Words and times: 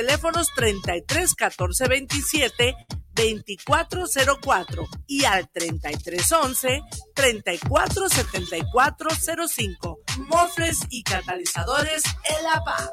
teléfonos 0.00 0.48
33 0.56 1.34
14 1.34 1.88
27 1.88 2.74
2404 3.14 4.88
y 5.06 5.26
al 5.26 5.50
3311 5.50 6.80
347405. 7.14 10.00
Mofres 10.28 10.78
y 10.88 11.02
catalizadores 11.02 12.02
El 12.24 12.46
APA. 12.46 12.90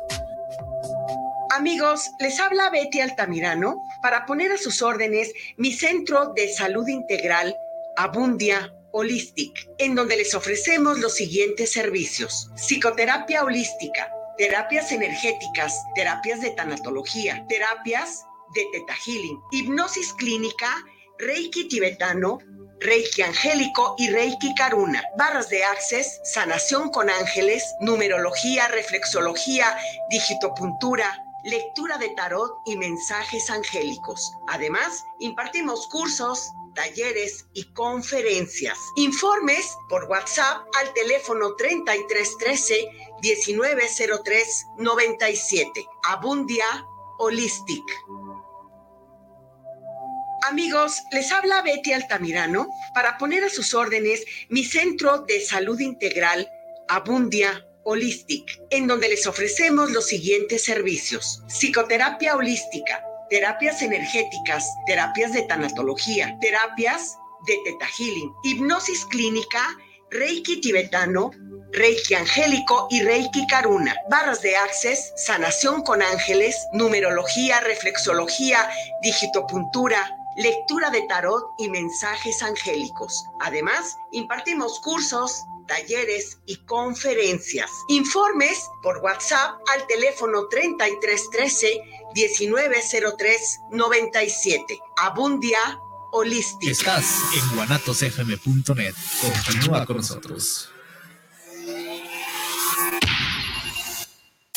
Amigos, 1.52 2.10
les 2.20 2.42
habla 2.42 2.70
Betty 2.72 3.00
Altamirano 3.00 3.78
para 4.02 4.26
poner 4.26 4.52
a 4.52 4.58
sus 4.58 4.82
órdenes 4.82 5.32
mi 5.56 5.72
centro 5.72 6.34
de 6.36 6.50
salud 6.50 6.90
integral 6.90 7.56
Abundia 7.96 8.74
Holistic, 8.92 9.70
en 9.78 9.96
donde 9.96 10.18
les 10.18 10.36
ofrecemos 10.36 11.00
los 11.00 11.16
siguientes 11.16 11.72
servicios. 11.72 12.52
Psicoterapia 12.56 13.46
holística, 13.46 14.12
terapias 14.38 14.92
energéticas, 14.92 15.84
terapias 15.96 16.42
de 16.42 16.52
tanatología, 16.52 17.46
terapias 17.48 18.26
de 18.54 18.66
Teta 18.72 18.94
Healing, 19.06 19.42
hipnosis 19.52 20.14
clínica, 20.14 20.70
Reiki 21.20 21.68
tibetano, 21.68 22.40
Reiki 22.80 23.24
angélico 23.24 23.96
y 23.98 24.10
Reiki 24.10 24.54
Karuna, 24.54 25.04
barras 25.18 25.50
de 25.50 25.64
access, 25.64 26.20
sanación 26.24 26.90
con 26.90 27.10
ángeles, 27.10 27.64
numerología, 27.82 28.68
reflexología, 28.68 29.76
digitopuntura, 30.12 31.24
lectura 31.44 31.98
de 31.98 32.10
tarot 32.10 32.52
y 32.66 32.76
mensajes 32.76 33.50
angélicos. 33.50 34.32
Además, 34.48 35.04
impartimos 35.20 35.88
cursos, 35.88 36.52
talleres 36.78 37.46
y 37.54 37.64
conferencias. 37.74 38.78
Informes 38.96 39.76
por 39.90 40.06
WhatsApp 40.06 40.66
al 40.80 40.94
teléfono 40.94 41.56
3313 41.56 42.88
1903 43.22 44.66
97. 44.78 45.86
Abundia 46.04 46.66
Holistic. 47.18 47.84
Amigos, 50.44 51.02
les 51.12 51.32
habla 51.32 51.64
Betty 51.64 51.94
Altamirano 51.94 52.68
para 52.94 53.18
poner 53.18 53.44
a 53.44 53.50
sus 53.50 53.74
órdenes 53.74 54.24
mi 54.50 54.64
centro 54.64 55.24
de 55.24 55.42
salud 55.42 55.80
integral 55.80 56.48
Abundia 56.88 57.66
Holistic, 57.84 58.62
en 58.70 58.86
donde 58.86 59.10
les 59.10 59.26
ofrecemos 59.26 59.92
los 59.92 60.06
siguientes 60.06 60.64
servicios. 60.64 61.42
Psicoterapia 61.48 62.36
holística, 62.36 63.04
terapias 63.30 63.82
energéticas, 63.82 64.66
terapias 64.86 65.34
de 65.34 65.44
tanatología, 65.44 66.38
terapias 66.42 67.18
de 67.46 67.58
Teta 67.66 67.88
Healing, 67.98 68.34
hipnosis 68.44 69.06
clínica, 69.06 69.62
Reiki 70.10 70.62
tibetano, 70.62 71.32
Reiki 71.72 72.16
angélico 72.16 72.88
y 72.90 73.02
Reiki 73.02 73.46
Karuna, 73.48 73.96
barras 74.10 74.42
de 74.42 74.56
access, 74.56 75.14
sanación 75.18 75.84
con 75.84 76.02
ángeles, 76.02 76.56
numerología, 76.74 77.60
reflexología, 77.60 78.70
digitopuntura, 79.04 80.18
lectura 80.38 80.90
de 80.92 81.02
tarot 81.04 81.44
y 81.58 81.70
mensajes 81.70 82.42
angélicos. 82.42 83.26
Además, 83.42 83.98
impartimos 84.12 84.80
cursos, 84.80 85.44
talleres 85.68 86.38
y 86.46 86.56
conferencias. 86.66 87.70
Informes 87.90 88.70
por 88.82 89.00
WhatsApp 89.00 89.60
al 89.74 89.86
teléfono 89.88 90.48
3313 90.48 91.82
1903 92.18 93.60
97. 93.72 94.80
Abundia 94.98 95.60
Holistic. 96.12 96.70
Estás 96.70 97.06
en 97.36 97.56
guanatosfm.net. 97.56 98.96
Continúa 99.22 99.86
con 99.86 99.98
nosotros. 99.98 100.70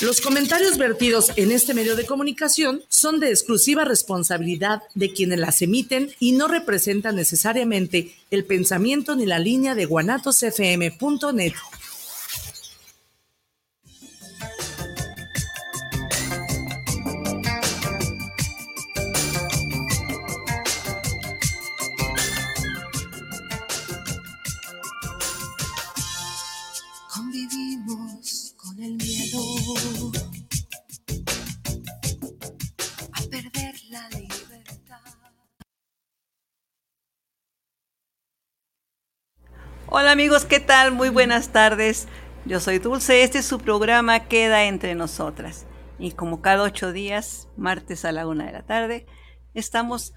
Los 0.00 0.22
comentarios 0.22 0.78
vertidos 0.78 1.30
en 1.36 1.52
este 1.52 1.74
medio 1.74 1.94
de 1.94 2.06
comunicación 2.06 2.82
son 2.88 3.20
de 3.20 3.28
exclusiva 3.28 3.84
responsabilidad 3.84 4.82
de 4.94 5.12
quienes 5.12 5.38
las 5.38 5.60
emiten 5.60 6.10
y 6.18 6.32
no 6.32 6.48
representan 6.48 7.16
necesariamente 7.16 8.14
el 8.30 8.46
pensamiento 8.46 9.14
ni 9.14 9.26
la 9.26 9.38
línea 9.38 9.74
de 9.74 9.84
guanatosfm.net. 9.84 11.52
Hola 39.92 40.12
amigos, 40.12 40.44
¿qué 40.44 40.60
tal? 40.60 40.92
Muy 40.92 41.08
buenas 41.08 41.48
tardes. 41.48 42.06
Yo 42.44 42.60
soy 42.60 42.78
Dulce, 42.78 43.24
este 43.24 43.38
es 43.38 43.44
su 43.44 43.58
programa 43.58 44.28
Queda 44.28 44.66
entre 44.66 44.94
nosotras. 44.94 45.66
Y 45.98 46.12
como 46.12 46.40
cada 46.40 46.62
ocho 46.62 46.92
días, 46.92 47.48
martes 47.56 48.04
a 48.04 48.12
la 48.12 48.28
una 48.28 48.46
de 48.46 48.52
la 48.52 48.62
tarde, 48.62 49.04
estamos 49.52 50.14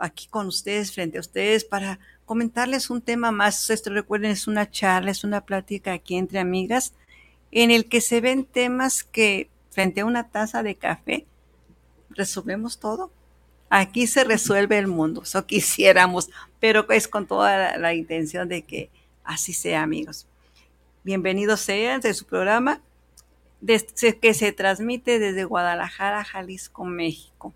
aquí 0.00 0.26
con 0.28 0.46
ustedes, 0.46 0.94
frente 0.94 1.18
a 1.18 1.20
ustedes, 1.20 1.66
para 1.66 1.98
comentarles 2.24 2.88
un 2.88 3.02
tema 3.02 3.30
más. 3.30 3.68
Esto 3.68 3.90
recuerden, 3.90 4.30
es 4.30 4.46
una 4.46 4.70
charla, 4.70 5.10
es 5.10 5.22
una 5.22 5.42
plática 5.42 5.92
aquí 5.92 6.16
entre 6.16 6.38
amigas, 6.38 6.94
en 7.50 7.70
el 7.70 7.90
que 7.90 8.00
se 8.00 8.22
ven 8.22 8.46
temas 8.46 9.04
que 9.04 9.50
frente 9.68 10.00
a 10.00 10.06
una 10.06 10.30
taza 10.30 10.62
de 10.62 10.76
café 10.76 11.26
resolvemos 12.08 12.80
todo. 12.80 13.12
Aquí 13.70 14.06
se 14.06 14.24
resuelve 14.24 14.78
el 14.78 14.86
mundo, 14.86 15.22
eso 15.22 15.46
quisiéramos, 15.46 16.30
pero 16.60 16.88
es 16.90 17.08
con 17.08 17.26
toda 17.26 17.76
la, 17.76 17.94
intención 17.94 18.48
de 18.48 18.62
que 18.62 18.90
así 19.24 19.52
sea, 19.52 19.82
amigos. 19.82 20.26
Bienvenidos 21.02 21.60
sean 21.60 22.00
de 22.00 22.14
su 22.14 22.24
programa 22.24 22.80
que 24.20 24.34
se 24.34 24.52
transmite 24.52 25.18
desde 25.18 25.44
Guadalajara, 25.44 26.24
Jalisco, 26.24 26.84
México. 26.84 27.54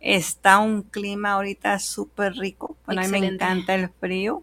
Está 0.00 0.58
un 0.58 0.82
clima 0.82 1.32
ahorita 1.32 1.78
súper 1.78 2.34
rico. 2.34 2.76
Bueno, 2.86 3.02
a 3.02 3.04
mí 3.04 3.20
me 3.20 3.26
encanta 3.26 3.74
el 3.74 3.88
frío 4.00 4.42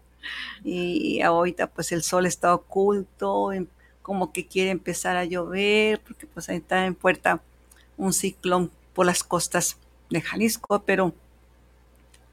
y 0.64 1.20
ahorita 1.20 1.66
pues 1.66 1.92
el 1.92 2.02
sol 2.02 2.26
está 2.26 2.54
oculto, 2.54 3.52
em, 3.52 3.66
como 4.02 4.32
que 4.32 4.46
quiere 4.46 4.70
empezar 4.70 5.16
a 5.16 5.24
llover, 5.24 6.00
porque 6.00 6.26
pues 6.26 6.48
ahí 6.48 6.56
está 6.56 6.86
en 6.86 6.94
puerta 6.94 7.42
un 7.96 8.12
ciclón 8.12 8.70
por 8.94 9.06
las 9.06 9.22
costas 9.22 9.76
de 10.10 10.20
Jalisco, 10.20 10.82
pero 10.84 11.14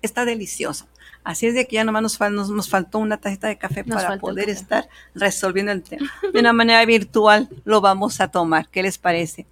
está 0.01 0.25
delicioso. 0.25 0.87
Así 1.23 1.47
es 1.47 1.53
de 1.53 1.67
que 1.67 1.75
ya 1.75 1.83
nomás 1.83 2.19
nos, 2.19 2.49
nos, 2.49 2.69
faltó 2.69 2.99
una 2.99 3.17
tacita 3.17 3.47
de 3.47 3.57
café 3.57 3.83
para 3.83 4.17
poder 4.17 4.49
estar 4.49 4.87
resolviendo 5.13 5.71
el 5.71 5.83
tema. 5.83 6.09
De 6.33 6.39
una 6.39 6.53
manera 6.53 6.83
virtual 6.85 7.49
lo 7.65 7.81
vamos 7.81 8.21
a 8.21 8.29
tomar. 8.29 8.69
¿Qué 8.69 8.81
les 8.81 8.97
parece? 8.97 9.45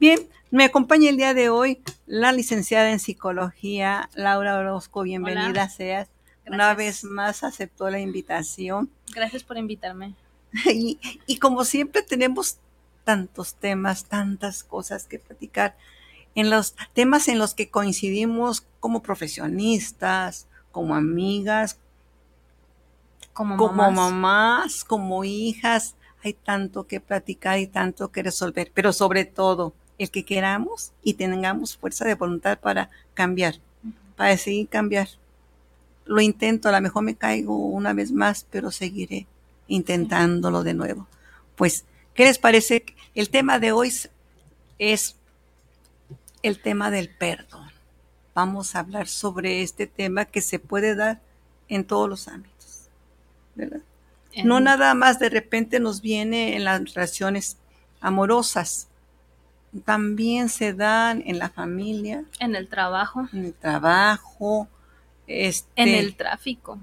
Bien, 0.00 0.20
me 0.50 0.64
acompaña 0.64 1.10
el 1.10 1.18
día 1.18 1.34
de 1.34 1.50
hoy 1.50 1.82
la 2.06 2.32
licenciada 2.32 2.90
en 2.90 2.98
psicología, 2.98 4.08
Laura 4.14 4.56
Orozco. 4.56 5.02
Bienvenida 5.02 5.68
seas. 5.68 6.08
Una 6.46 6.72
vez 6.72 7.04
más 7.04 7.44
aceptó 7.44 7.90
la 7.90 8.00
invitación. 8.00 8.90
Gracias 9.14 9.42
por 9.42 9.58
invitarme. 9.58 10.14
Y, 10.64 10.98
y 11.26 11.36
como 11.36 11.66
siempre 11.66 12.00
tenemos 12.00 12.56
tantos 13.04 13.54
temas, 13.54 14.06
tantas 14.06 14.64
cosas 14.64 15.04
que 15.06 15.18
platicar 15.18 15.76
en 16.38 16.50
los 16.50 16.76
temas 16.94 17.26
en 17.26 17.40
los 17.40 17.52
que 17.54 17.68
coincidimos 17.68 18.64
como 18.78 19.02
profesionistas, 19.02 20.46
como 20.70 20.94
amigas, 20.94 21.78
como, 23.32 23.72
mamás. 23.72 24.84
como 24.84 25.24
hijas. 25.24 25.96
Hay 26.22 26.34
tanto 26.34 26.86
que 26.86 27.00
platicar 27.00 27.58
y 27.58 27.66
tanto 27.66 28.12
que 28.12 28.22
resolver, 28.22 28.70
pero 28.72 28.92
sobre 28.92 29.24
todo 29.24 29.74
el 29.98 30.12
que 30.12 30.24
queramos 30.24 30.92
y 31.02 31.14
tengamos 31.14 31.76
fuerza 31.76 32.04
de 32.04 32.14
voluntad 32.14 32.60
para 32.60 32.88
cambiar, 33.14 33.56
para 34.16 34.30
decidir 34.30 34.68
cambiar. 34.68 35.08
Lo 36.04 36.20
intento, 36.20 36.68
a 36.68 36.72
lo 36.72 36.80
mejor 36.80 37.02
me 37.02 37.16
caigo 37.16 37.56
una 37.66 37.94
vez 37.94 38.12
más, 38.12 38.46
pero 38.48 38.70
seguiré 38.70 39.26
intentándolo 39.66 40.62
de 40.62 40.74
nuevo. 40.74 41.08
Pues, 41.56 41.84
¿qué 42.14 42.22
les 42.26 42.38
parece? 42.38 42.84
El 43.16 43.28
tema 43.28 43.58
de 43.58 43.72
hoy 43.72 43.92
es 44.78 45.17
el 46.42 46.60
tema 46.60 46.90
del 46.90 47.08
perdón. 47.08 47.70
Vamos 48.34 48.74
a 48.74 48.80
hablar 48.80 49.08
sobre 49.08 49.62
este 49.62 49.86
tema 49.86 50.24
que 50.24 50.40
se 50.40 50.58
puede 50.58 50.94
dar 50.94 51.20
en 51.68 51.84
todos 51.84 52.08
los 52.08 52.28
ámbitos, 52.28 52.88
¿verdad? 53.54 53.80
No 54.44 54.60
nada 54.60 54.94
más 54.94 55.18
de 55.18 55.30
repente 55.30 55.80
nos 55.80 56.00
viene 56.00 56.56
en 56.56 56.64
las 56.64 56.94
relaciones 56.94 57.56
amorosas, 58.00 58.88
también 59.84 60.48
se 60.48 60.72
dan 60.72 61.22
en 61.26 61.38
la 61.38 61.50
familia, 61.50 62.24
en 62.40 62.54
el 62.54 62.68
trabajo, 62.68 63.28
en 63.32 63.46
el 63.46 63.54
trabajo, 63.54 64.68
este, 65.26 65.68
en 65.76 65.88
el 65.88 66.16
tráfico. 66.16 66.78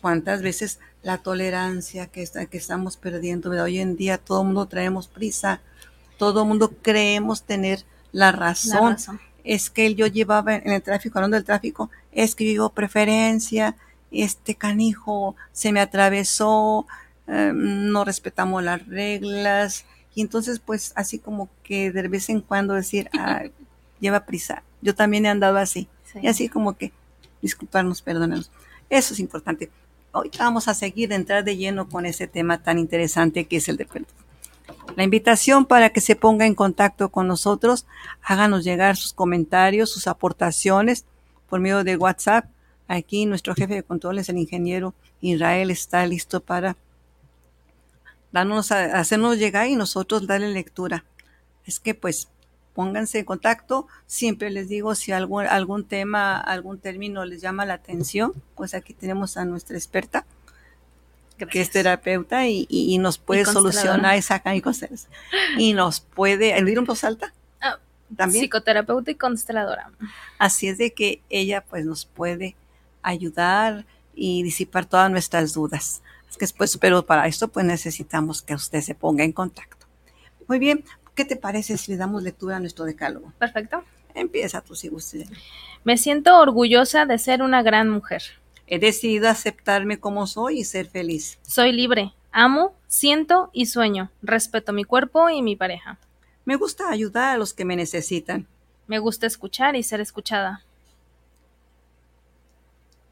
¿Cuántas 0.00 0.42
veces 0.42 0.80
la 1.02 1.18
tolerancia 1.18 2.06
que, 2.06 2.22
está, 2.22 2.46
que 2.46 2.58
estamos 2.58 2.96
perdiendo? 2.96 3.50
Hoy 3.50 3.78
en 3.78 3.96
día 3.96 4.18
todo 4.18 4.40
el 4.40 4.46
mundo 4.46 4.66
traemos 4.66 5.08
prisa, 5.08 5.60
todo 6.18 6.42
el 6.42 6.48
mundo 6.48 6.74
creemos 6.82 7.42
tener 7.42 7.84
La 8.12 8.32
razón, 8.32 8.84
La 8.84 8.90
razón. 8.90 9.20
es 9.44 9.70
que 9.70 9.94
yo 9.94 10.06
llevaba 10.06 10.56
en 10.56 10.72
el 10.72 10.82
tráfico, 10.82 11.18
hablando 11.18 11.36
del 11.36 11.44
tráfico, 11.44 11.90
es 12.12 12.34
que 12.34 12.44
vivo 12.44 12.70
preferencia, 12.70 13.76
este 14.10 14.54
canijo 14.54 15.36
se 15.52 15.72
me 15.72 15.80
atravesó, 15.80 16.86
eh, 17.28 17.52
no 17.54 18.04
respetamos 18.04 18.62
las 18.62 18.86
reglas, 18.86 19.84
y 20.14 20.22
entonces 20.22 20.58
pues 20.58 20.92
así 20.96 21.18
como 21.18 21.48
que 21.62 21.92
de 21.92 22.08
vez 22.08 22.28
en 22.28 22.40
cuando 22.40 22.74
decir, 22.74 23.08
ah, 23.18 23.42
lleva 24.00 24.24
prisa. 24.26 24.62
Yo 24.82 24.94
también 24.94 25.26
he 25.26 25.28
andado 25.28 25.58
así, 25.58 25.88
Sí. 26.04 26.18
y 26.22 26.26
así 26.26 26.48
como 26.48 26.76
que 26.76 26.92
disculparnos, 27.42 28.02
perdónanos. 28.02 28.50
Eso 28.88 29.14
es 29.14 29.20
importante. 29.20 29.70
Hoy 30.12 30.28
vamos 30.38 30.66
a 30.66 30.74
seguir, 30.74 31.12
entrar 31.12 31.44
de 31.44 31.56
lleno 31.56 31.88
con 31.88 32.04
ese 32.04 32.26
tema 32.26 32.60
tan 32.60 32.78
interesante 32.80 33.44
que 33.44 33.58
es 33.58 33.68
el 33.68 33.76
de 33.76 33.84
perdón. 33.86 34.08
La 34.96 35.04
invitación 35.04 35.66
para 35.66 35.90
que 35.90 36.00
se 36.00 36.16
ponga 36.16 36.46
en 36.46 36.54
contacto 36.54 37.10
con 37.10 37.28
nosotros, 37.28 37.86
háganos 38.22 38.64
llegar 38.64 38.96
sus 38.96 39.12
comentarios, 39.12 39.90
sus 39.90 40.06
aportaciones 40.06 41.04
por 41.48 41.60
medio 41.60 41.84
de 41.84 41.96
WhatsApp. 41.96 42.46
Aquí 42.88 43.24
nuestro 43.24 43.54
jefe 43.54 43.74
de 43.74 43.82
controles, 43.82 44.28
el 44.28 44.38
ingeniero 44.38 44.94
Israel, 45.20 45.70
está 45.70 46.04
listo 46.06 46.40
para 46.40 46.76
darnos 48.32 48.72
a, 48.72 48.98
hacernos 48.98 49.38
llegar 49.38 49.68
y 49.68 49.76
nosotros 49.76 50.26
darle 50.26 50.48
lectura. 50.48 51.04
Es 51.66 51.78
que 51.78 51.94
pues 51.94 52.28
pónganse 52.74 53.20
en 53.20 53.24
contacto. 53.24 53.86
Siempre 54.06 54.50
les 54.50 54.68
digo 54.68 54.94
si 54.96 55.12
algún, 55.12 55.46
algún 55.46 55.84
tema, 55.84 56.36
algún 56.38 56.78
término 56.78 57.24
les 57.24 57.40
llama 57.40 57.64
la 57.64 57.74
atención, 57.74 58.32
pues 58.56 58.74
aquí 58.74 58.92
tenemos 58.92 59.36
a 59.36 59.44
nuestra 59.44 59.76
experta 59.76 60.26
que 61.46 61.60
es 61.60 61.70
terapeuta 61.70 62.46
y, 62.46 62.66
y- 62.68 62.94
y 62.94 62.98
nos 62.98 63.18
puede 63.18 63.44
solucionar 63.44 64.14
esa 64.16 64.42
y 65.58 65.72
nos 65.72 66.00
puede, 66.00 66.56
¿el 66.58 66.66
en 66.68 66.84
voz 66.84 67.04
alta? 67.04 67.32
Ah, 67.60 67.78
También. 68.16 68.44
Psicoterapeuta 68.44 69.10
y 69.10 69.14
consteladora. 69.14 69.90
Así 70.38 70.68
es 70.68 70.78
de 70.78 70.92
que 70.92 71.22
ella 71.30 71.62
pues 71.62 71.84
nos 71.86 72.04
puede 72.06 72.56
ayudar 73.02 73.84
y 74.14 74.42
disipar 74.42 74.86
todas 74.86 75.10
nuestras 75.10 75.52
dudas. 75.52 76.02
Es 76.28 76.36
que 76.36 76.46
pues, 76.56 76.76
pero 76.78 77.04
para 77.06 77.26
esto 77.26 77.48
pues 77.48 77.64
necesitamos 77.66 78.42
que 78.42 78.54
usted 78.54 78.80
se 78.82 78.94
ponga 78.94 79.24
en 79.24 79.32
contacto. 79.32 79.86
Muy 80.46 80.58
bien, 80.58 80.84
¿qué 81.14 81.24
te 81.24 81.36
parece 81.36 81.76
si 81.76 81.92
le 81.92 81.96
damos 81.98 82.22
lectura 82.22 82.56
a 82.56 82.60
nuestro 82.60 82.84
decálogo? 82.84 83.32
Perfecto. 83.38 83.84
Empieza 84.14 84.60
tú 84.60 84.74
si 84.74 84.88
gustes. 84.88 85.28
Me 85.84 85.96
siento 85.96 86.38
orgullosa 86.38 87.06
de 87.06 87.16
ser 87.18 87.42
una 87.42 87.62
gran 87.62 87.88
mujer. 87.88 88.22
He 88.72 88.78
decidido 88.78 89.28
aceptarme 89.28 89.98
como 89.98 90.28
soy 90.28 90.60
y 90.60 90.64
ser 90.64 90.86
feliz. 90.86 91.40
Soy 91.42 91.72
libre. 91.72 92.12
Amo, 92.30 92.72
siento 92.86 93.50
y 93.52 93.66
sueño. 93.66 94.12
Respeto 94.22 94.72
mi 94.72 94.84
cuerpo 94.84 95.28
y 95.28 95.42
mi 95.42 95.56
pareja. 95.56 95.98
Me 96.44 96.54
gusta 96.54 96.88
ayudar 96.88 97.34
a 97.34 97.36
los 97.36 97.52
que 97.52 97.64
me 97.64 97.74
necesitan. 97.74 98.46
Me 98.86 99.00
gusta 99.00 99.26
escuchar 99.26 99.74
y 99.74 99.82
ser 99.82 100.00
escuchada. 100.00 100.62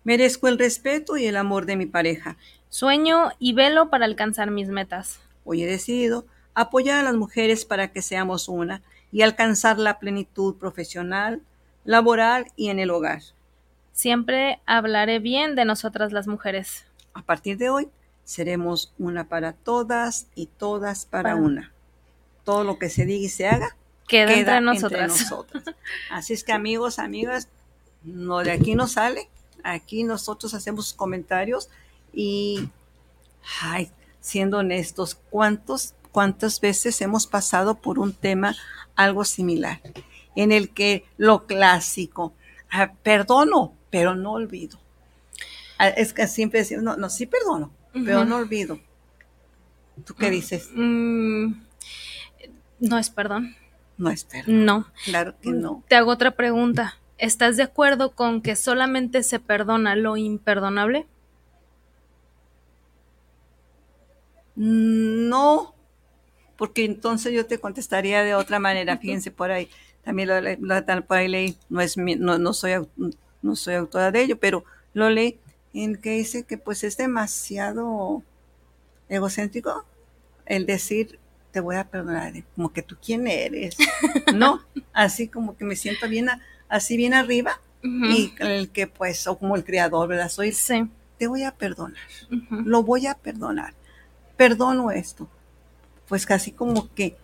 Merezco 0.05 0.47
el 0.47 0.61
respeto 0.61 1.17
y 1.17 1.27
el 1.27 1.37
amor 1.37 1.67
de 1.67 1.75
mi 1.75 1.87
pareja. 1.87 2.37
Sueño 2.69 3.33
y 3.41 3.53
velo 3.53 3.91
para 3.91 4.05
alcanzar 4.05 4.53
mis 4.53 4.69
metas. 4.69 5.19
Hoy 5.45 5.65
he 5.65 5.67
decidido 5.67 6.25
apoyar 6.55 7.01
a 7.01 7.03
las 7.03 7.17
mujeres 7.17 7.65
para 7.65 7.91
que 7.91 8.01
seamos 8.01 8.49
una 8.49 8.81
y 9.11 9.23
alcanzar 9.23 9.81
la 9.81 9.99
plenitud 9.99 10.55
profesional, 10.55 11.43
laboral 11.85 12.47
y 12.55 12.69
en 12.69 12.79
el 12.79 12.91
hogar. 12.91 13.23
Siempre 14.03 14.61
hablaré 14.65 15.19
bien 15.19 15.57
de 15.57 15.65
nosotras 15.65 16.13
las 16.13 16.29
mujeres. 16.29 16.85
A 17.15 17.23
partir 17.23 17.59
de 17.59 17.69
hoy 17.69 17.89
seremos 18.23 18.93
una 18.97 19.25
para 19.25 19.55
todas 19.55 20.29
y 20.37 20.47
todas 20.47 21.05
para 21.05 21.31
Para- 21.31 21.35
una. 21.43 21.73
Todo 22.45 22.63
lo 22.63 22.79
que 22.79 22.91
se 22.91 23.05
diga 23.07 23.27
y 23.27 23.29
se 23.29 23.49
haga 23.49 23.75
Queda, 24.07 24.29
queda 24.29 24.59
entre 24.59 24.61
nosotras. 24.61 25.09
nosotras. 25.21 25.65
Así 26.13 26.33
es 26.33 26.45
que 26.45 26.53
amigos, 26.53 27.01
amigas, 27.01 27.49
no 28.05 28.39
de 28.39 28.53
aquí 28.53 28.77
no 28.77 28.87
sale. 28.87 29.29
Aquí 29.65 30.05
nosotros 30.05 30.55
hacemos 30.55 30.95
comentarios 30.95 31.69
y, 32.13 32.69
ay, 33.63 33.91
siendo 34.21 34.59
honestos, 34.59 35.17
¿cuántos, 35.29 35.95
cuántas 36.13 36.61
veces 36.61 37.01
hemos 37.01 37.27
pasado 37.27 37.75
por 37.75 37.99
un 37.99 38.13
tema 38.13 38.55
algo 38.95 39.25
similar? 39.25 39.81
En 40.37 40.53
el 40.53 40.71
que 40.71 41.05
lo 41.17 41.47
clásico, 41.47 42.33
ah, 42.71 42.93
perdono, 43.03 43.73
pero 43.91 44.15
no 44.15 44.33
olvido. 44.33 44.79
Ah, 45.79 45.89
Es 45.89 46.13
que 46.13 46.27
siempre 46.27 46.61
decimos, 46.61 46.83
no, 46.85 46.97
no, 46.97 47.09
sí 47.11 47.27
perdono, 47.27 47.73
pero 47.93 48.25
no 48.25 48.37
olvido. 48.37 48.79
¿Tú 50.05 50.15
qué 50.15 50.31
dices? 50.31 50.71
Mm, 50.75 51.53
no 52.81 52.99
es 52.99 53.11
perdón. 53.11 53.55
No 53.97 54.11
es 54.11 54.25
perdón. 54.25 54.65
No. 54.65 54.87
Claro 55.05 55.35
que 55.41 55.51
no. 55.51 55.83
Te 55.89 55.97
hago 55.97 56.11
otra 56.13 56.33
pregunta. 56.33 56.97
¿Estás 57.19 57.57
de 57.57 57.65
acuerdo 57.65 58.13
con 58.15 58.43
que 58.43 58.55
solamente 58.55 59.23
se 59.25 59.41
perdona 59.41 59.97
lo 59.97 60.17
imperdonable? 60.17 61.07
No, 64.57 65.75
porque 66.57 66.85
entonces 66.85 67.33
yo 67.33 67.47
te 67.47 67.59
contestaría 67.59 68.23
de 68.25 68.35
otra 68.35 68.59
manera. 68.59 68.99
Fíjense 68.99 69.31
por 69.31 69.51
ahí, 69.51 69.69
también 70.05 70.29
lo, 70.29 70.41
lo- 70.41 71.07
por 71.07 71.17
ahí 71.17 71.29
leí, 71.29 71.57
no, 71.69 71.81
es 71.81 71.97
mi- 71.97 72.17
no, 72.17 72.39
no, 72.39 72.53
soy, 72.53 72.73
no 73.43 73.57
soy 73.57 73.75
autora 73.75 74.11
de 74.11 74.23
ello, 74.23 74.39
pero 74.39 74.65
lo 74.95 75.11
leí 75.11 75.39
en 75.75 75.97
que 75.97 76.11
dice 76.13 76.45
que 76.45 76.59
pues 76.59 76.83
es 76.85 76.97
demasiado 76.97 78.23
egocéntrico 79.09 79.85
el 80.47 80.67
decir 80.67 81.19
te 81.51 81.61
voy 81.61 81.77
a 81.77 81.85
perdonar, 81.85 82.33
como 82.55 82.73
que 82.73 82.83
tú 82.83 82.97
quién 83.03 83.27
eres. 83.27 83.77
No, 84.35 84.63
así 84.93 85.29
como 85.29 85.57
que 85.57 85.65
me 85.65 85.77
siento 85.77 86.09
bien, 86.09 86.29
así 86.69 86.97
bien 86.97 87.15
arriba 87.15 87.61
y 87.83 88.33
el 88.41 88.71
que 88.71 88.87
pues, 88.87 89.27
o 89.27 89.39
como 89.39 89.57
el 89.57 89.65
creador, 89.65 90.09
¿verdad? 90.09 90.29
Soy, 90.29 90.53
Sí. 90.53 90.89
te 91.17 91.27
voy 91.27 91.45
a 91.45 91.53
perdonar 91.53 92.03
lo 92.51 92.83
voy 92.83 93.07
a 93.07 93.15
perdonar. 93.15 93.73
Perdono 94.37 94.91
esto. 94.91 95.29
Pues 96.07 96.27
casi 96.27 96.53
como 96.53 96.93
que 96.95 97.17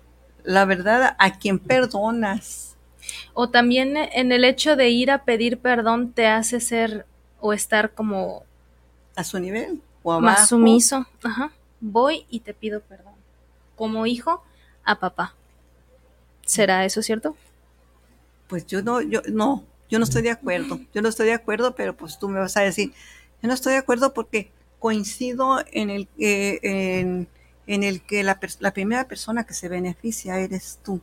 la 0.42 0.64
verdad 0.64 1.16
a 1.18 1.38
quien 1.38 1.58
perdonas. 1.58 2.73
O 3.32 3.48
también 3.50 3.96
en 3.96 4.32
el 4.32 4.44
hecho 4.44 4.76
de 4.76 4.90
ir 4.90 5.10
a 5.10 5.24
pedir 5.24 5.58
perdón 5.58 6.12
te 6.12 6.26
hace 6.26 6.60
ser 6.60 7.06
o 7.40 7.52
estar 7.52 7.92
como 7.92 8.44
a 9.16 9.24
su 9.24 9.38
nivel 9.38 9.80
o 10.02 10.12
abajo. 10.12 10.24
más 10.24 10.48
sumiso. 10.48 11.06
Ajá. 11.22 11.52
Voy 11.80 12.26
y 12.30 12.40
te 12.40 12.54
pido 12.54 12.80
perdón. 12.80 13.14
Como 13.76 14.06
hijo 14.06 14.42
a 14.84 14.98
papá. 14.98 15.34
¿Será 16.46 16.84
eso 16.84 17.02
cierto? 17.02 17.36
Pues 18.48 18.66
yo 18.66 18.82
no, 18.82 19.00
yo 19.00 19.22
no, 19.30 19.64
yo 19.88 19.98
no 19.98 20.04
estoy 20.04 20.22
de 20.22 20.30
acuerdo. 20.30 20.80
Yo 20.94 21.02
no 21.02 21.08
estoy 21.08 21.26
de 21.26 21.32
acuerdo, 21.32 21.74
pero 21.74 21.96
pues 21.96 22.18
tú 22.18 22.28
me 22.28 22.38
vas 22.38 22.56
a 22.56 22.60
decir, 22.60 22.92
yo 23.42 23.48
no 23.48 23.54
estoy 23.54 23.72
de 23.72 23.78
acuerdo 23.78 24.12
porque 24.14 24.50
coincido 24.78 25.64
en 25.72 25.90
el 25.90 26.06
que 26.08 26.60
en, 26.62 27.28
en 27.66 27.82
el 27.82 28.02
que 28.02 28.22
la, 28.22 28.38
la 28.60 28.74
primera 28.74 29.08
persona 29.08 29.44
que 29.44 29.54
se 29.54 29.68
beneficia 29.68 30.38
eres 30.38 30.78
tú. 30.84 31.00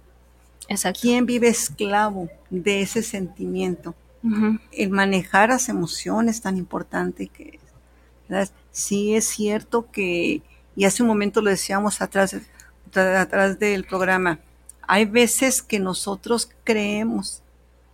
Exacto. 0.67 0.99
¿Quién 1.01 1.25
vive 1.25 1.47
esclavo 1.47 2.29
de 2.49 2.81
ese 2.81 3.03
sentimiento? 3.03 3.95
El 4.71 4.91
manejar 4.91 5.49
las 5.49 5.67
emociones 5.67 6.41
tan 6.41 6.55
importante 6.55 7.27
que 7.27 7.59
es. 8.29 8.53
Sí 8.71 9.15
es 9.15 9.25
cierto 9.25 9.89
que, 9.91 10.41
y 10.75 10.85
hace 10.85 11.03
un 11.03 11.09
momento 11.09 11.41
lo 11.41 11.49
decíamos 11.49 12.01
atrás, 12.01 12.35
atrás 12.93 13.59
del 13.59 13.83
programa, 13.83 14.39
hay 14.87 15.05
veces 15.05 15.61
que 15.61 15.79
nosotros 15.79 16.49
creemos 16.63 17.41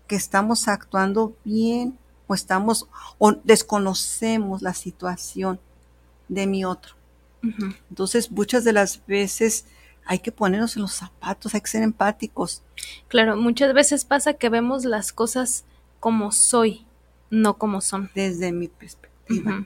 que 0.08 0.16
estamos 0.16 0.68
actuando 0.68 1.36
bien 1.44 1.98
o 2.28 2.34
estamos 2.34 2.88
o 3.18 3.32
desconocemos 3.44 4.62
la 4.62 4.74
situación 4.74 5.60
de 6.28 6.46
mi 6.48 6.66
otro. 6.66 6.96
Entonces, 7.90 8.30
muchas 8.32 8.64
de 8.64 8.74
las 8.74 9.06
veces 9.06 9.66
hay 10.08 10.20
que 10.20 10.32
ponernos 10.32 10.76
en 10.76 10.84
los 10.84 10.94
zapatos, 10.94 11.54
hay 11.54 11.62
que 11.62 11.68
ser 11.68 11.84
empáticos. 11.84 12.64
Claro, 13.10 13.36
muchas 13.36 13.74
veces 13.74 14.06
pasa 14.06 14.34
que 14.34 14.50
vemos 14.50 14.86
las 14.86 15.12
cosas 15.12 15.66
como 16.00 16.32
soy, 16.32 16.86
no 17.30 17.58
como 17.58 17.82
son. 17.82 18.10
desde 18.16 18.52
mi 18.52 18.70
perspectiva. 18.70 19.66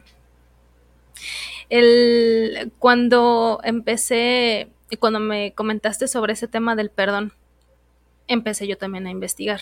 El, 1.70 2.72
cuando 2.80 3.62
empecé, 3.64 4.72
cuando 5.00 5.20
me 5.20 5.54
comentaste 5.54 6.08
sobre 6.08 6.34
ese 6.34 6.48
tema 6.48 6.76
del 6.76 6.90
perdón, 6.90 7.34
empecé 8.28 8.68
yo 8.68 8.78
también 8.78 9.06
a 9.08 9.12
investigar. 9.12 9.62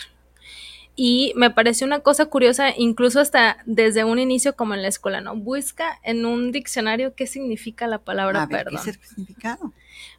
Y 1.02 1.32
me 1.38 1.50
pareció 1.50 1.88
una 1.88 2.02
cosa 2.02 2.26
curiosa, 2.26 2.74
incluso 2.76 3.22
hasta 3.22 3.60
desde 3.66 4.04
un 4.04 4.20
inicio 4.20 4.58
como 4.58 4.74
en 4.74 4.82
la 4.82 4.90
escuela, 4.90 5.22
¿no? 5.22 5.34
Busca 5.34 5.98
en 6.04 6.26
un 6.26 6.52
diccionario 6.52 7.16
qué 7.16 7.26
significa 7.26 7.88
la 7.88 8.00
palabra 8.00 8.44
A 8.44 8.48
ver, 8.48 8.58
¿qué 8.58 8.64
perdón. 8.66 8.82
es 8.82 8.88
el 8.98 9.02
significado? 9.06 9.72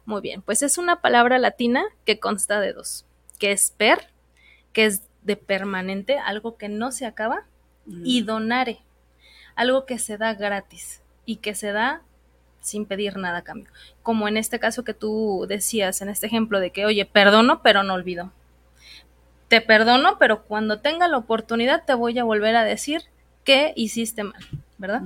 Muy 0.05 0.21
bien, 0.21 0.41
pues 0.41 0.63
es 0.63 0.79
una 0.79 0.99
palabra 0.99 1.37
latina 1.37 1.83
que 2.03 2.19
consta 2.19 2.59
de 2.59 2.73
dos, 2.73 3.05
que 3.37 3.51
es 3.51 3.69
per, 3.77 4.07
que 4.73 4.85
es 4.85 5.03
de 5.21 5.35
permanente, 5.35 6.17
algo 6.17 6.57
que 6.57 6.67
no 6.67 6.91
se 6.91 7.05
acaba, 7.05 7.45
y 8.03 8.23
donare, 8.23 8.79
algo 9.53 9.85
que 9.85 9.99
se 9.99 10.17
da 10.17 10.33
gratis 10.33 11.03
y 11.27 11.35
que 11.35 11.53
se 11.53 11.71
da 11.73 12.01
sin 12.59 12.87
pedir 12.87 13.17
nada 13.17 13.37
a 13.37 13.43
cambio. 13.43 13.71
Como 14.01 14.27
en 14.27 14.35
este 14.35 14.59
caso 14.59 14.83
que 14.83 14.95
tú 14.95 15.45
decías, 15.47 16.01
en 16.01 16.09
este 16.09 16.25
ejemplo 16.25 16.59
de 16.59 16.71
que, 16.71 16.87
oye, 16.87 17.05
perdono, 17.05 17.61
pero 17.61 17.83
no 17.83 17.93
olvido. 17.93 18.31
Te 19.51 19.59
perdono, 19.59 20.17
pero 20.17 20.43
cuando 20.43 20.79
tenga 20.79 21.09
la 21.09 21.17
oportunidad 21.17 21.83
te 21.83 21.93
voy 21.93 22.17
a 22.17 22.23
volver 22.23 22.55
a 22.55 22.63
decir 22.63 23.01
que 23.43 23.73
hiciste 23.75 24.23
mal, 24.23 24.41
¿verdad? 24.77 25.01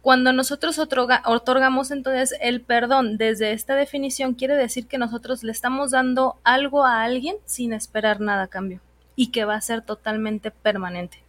Cuando 0.00 0.32
nosotros 0.32 0.76
otorgamos 0.80 1.92
entonces 1.92 2.36
el 2.40 2.62
perdón 2.62 3.18
desde 3.18 3.52
esta 3.52 3.76
definición, 3.76 4.34
quiere 4.34 4.56
decir 4.56 4.88
que 4.88 4.98
nosotros 4.98 5.44
le 5.44 5.52
estamos 5.52 5.92
dando 5.92 6.34
algo 6.42 6.84
a 6.84 7.04
alguien 7.04 7.36
sin 7.44 7.72
esperar 7.72 8.20
nada 8.20 8.42
a 8.42 8.48
cambio 8.48 8.80
y 9.14 9.30
que 9.30 9.44
va 9.44 9.54
a 9.54 9.60
ser 9.60 9.82
totalmente 9.82 10.50
permanente. 10.50 11.22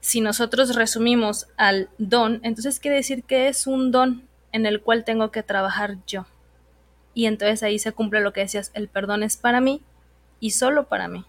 Si 0.00 0.20
nosotros 0.20 0.76
resumimos 0.76 1.48
al 1.56 1.88
don, 1.96 2.40
entonces 2.42 2.78
quiere 2.78 2.98
decir 2.98 3.24
que 3.24 3.48
es 3.48 3.66
un 3.66 3.90
don 3.90 4.28
en 4.52 4.66
el 4.66 4.82
cual 4.82 5.04
tengo 5.04 5.30
que 5.30 5.42
trabajar 5.42 5.96
yo. 6.06 6.26
Y 7.14 7.24
entonces 7.24 7.62
ahí 7.62 7.78
se 7.78 7.92
cumple 7.92 8.20
lo 8.20 8.34
que 8.34 8.42
decías, 8.42 8.70
el 8.74 8.88
perdón 8.88 9.22
es 9.22 9.38
para 9.38 9.62
mí 9.62 9.80
y 10.40 10.52
solo 10.52 10.88
para 10.88 11.08
mí. 11.08 11.24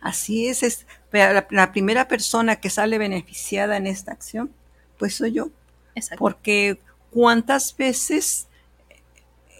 Así 0.00 0.48
es, 0.48 0.62
es 0.62 0.86
la, 1.12 1.46
la, 1.50 1.72
primera 1.72 2.08
persona 2.08 2.56
que 2.56 2.70
sale 2.70 2.98
beneficiada 2.98 3.76
en 3.76 3.86
esta 3.86 4.12
acción, 4.12 4.50
pues 4.98 5.14
soy 5.14 5.32
yo. 5.32 5.50
Exacto. 5.94 6.18
Porque 6.18 6.80
cuántas 7.10 7.76
veces 7.76 8.48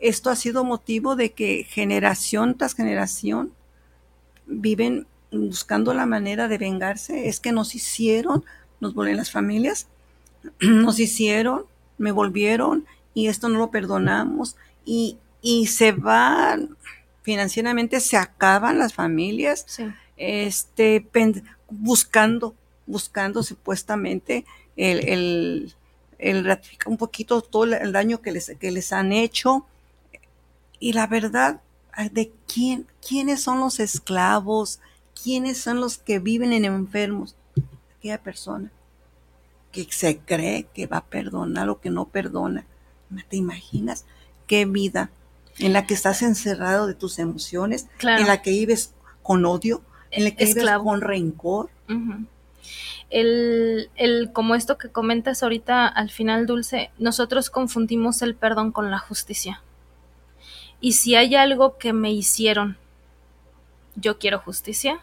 esto 0.00 0.30
ha 0.30 0.36
sido 0.36 0.64
motivo 0.64 1.14
de 1.14 1.32
que 1.32 1.64
generación 1.64 2.56
tras 2.56 2.74
generación 2.74 3.52
viven 4.46 5.06
buscando 5.30 5.94
la 5.94 6.06
manera 6.06 6.48
de 6.48 6.58
vengarse. 6.58 7.28
Es 7.28 7.40
que 7.40 7.52
nos 7.52 7.74
hicieron, 7.74 8.44
nos 8.80 8.94
volvieron 8.94 9.18
las 9.18 9.30
familias, 9.30 9.86
nos 10.60 10.98
hicieron, 10.98 11.66
me 11.98 12.12
volvieron 12.12 12.84
y 13.14 13.28
esto 13.28 13.48
no 13.48 13.58
lo 13.58 13.70
perdonamos. 13.70 14.56
Y, 14.84 15.18
y 15.40 15.68
se 15.68 15.92
van, 15.92 16.76
financieramente 17.22 18.00
se 18.00 18.16
acaban 18.16 18.78
las 18.78 18.94
familias, 18.94 19.64
Sí. 19.66 19.84
este, 20.16 21.06
buscando, 21.70 22.54
buscando 22.86 23.42
supuestamente 23.42 24.44
el, 24.76 25.08
el, 25.08 25.74
el 26.18 26.44
ratificar 26.44 26.88
un 26.88 26.96
poquito 26.96 27.40
todo 27.42 27.64
el 27.64 27.92
daño 27.92 28.20
que 28.20 28.32
les, 28.32 28.52
que 28.58 28.70
les 28.70 28.92
han 28.92 29.12
hecho. 29.12 29.66
Y 30.80 30.92
la 30.94 31.06
verdad, 31.06 31.60
¿de 32.10 32.32
quién, 32.52 32.86
quiénes 33.06 33.42
son 33.42 33.60
los 33.60 33.78
esclavos? 33.80 34.80
¿Quiénes 35.22 35.58
son 35.58 35.80
los 35.80 35.98
que 35.98 36.18
viven 36.18 36.52
en 36.52 36.64
enfermos? 36.64 37.36
Aquella 37.98 38.20
persona 38.20 38.72
que 39.70 39.86
se 39.90 40.18
cree 40.18 40.66
que 40.74 40.86
va 40.86 40.98
a 40.98 41.04
perdonar 41.04 41.68
o 41.70 41.80
que 41.80 41.90
no 41.90 42.06
perdona. 42.06 42.66
¿Te 43.28 43.36
imaginas 43.36 44.06
qué 44.46 44.64
vida 44.64 45.10
en 45.58 45.72
la 45.72 45.86
que 45.86 45.94
estás 45.94 46.22
encerrado 46.22 46.86
de 46.86 46.94
tus 46.94 47.18
emociones, 47.18 47.88
Claro. 47.98 48.20
en 48.22 48.28
la 48.28 48.42
que 48.42 48.50
vives 48.50 48.94
con 49.22 49.44
odio, 49.44 49.82
en 50.10 50.24
la 50.24 50.30
que 50.30 50.44
vives 50.44 50.56
Esclavo. 50.56 50.84
con 50.84 51.00
rencor? 51.00 51.70
El, 53.10 53.90
el, 53.96 54.32
como 54.32 54.54
esto 54.54 54.78
que 54.78 54.88
comentas 54.90 55.42
ahorita 55.42 55.86
al 55.86 56.10
final, 56.10 56.46
Dulce, 56.46 56.90
nosotros 56.98 57.50
confundimos 57.50 58.22
el 58.22 58.34
perdón 58.34 58.72
con 58.72 58.90
la 58.90 58.98
justicia. 58.98 59.62
Y 60.80 60.92
si 60.94 61.14
hay 61.14 61.34
algo 61.34 61.76
que 61.76 61.92
me 61.92 62.10
hicieron, 62.10 62.78
yo 63.94 64.18
quiero 64.18 64.38
justicia 64.38 65.00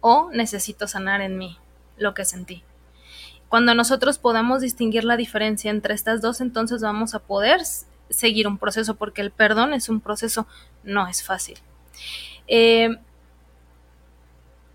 o 0.00 0.30
necesito 0.32 0.88
sanar 0.88 1.20
en 1.20 1.36
mí 1.36 1.58
lo 1.98 2.14
que 2.14 2.24
sentí. 2.24 2.62
Cuando 3.48 3.74
nosotros 3.74 4.18
podamos 4.18 4.60
distinguir 4.62 5.04
la 5.04 5.16
diferencia 5.16 5.70
entre 5.70 5.94
estas 5.94 6.20
dos, 6.22 6.40
entonces 6.40 6.80
vamos 6.82 7.14
a 7.14 7.18
poder 7.18 7.60
seguir 8.10 8.46
un 8.46 8.58
proceso, 8.58 8.94
porque 8.96 9.20
el 9.20 9.30
perdón 9.30 9.72
es 9.72 9.88
un 9.88 10.00
proceso, 10.00 10.46
no 10.82 11.06
es 11.06 11.22
fácil. 11.22 11.58
Eh, 12.46 12.96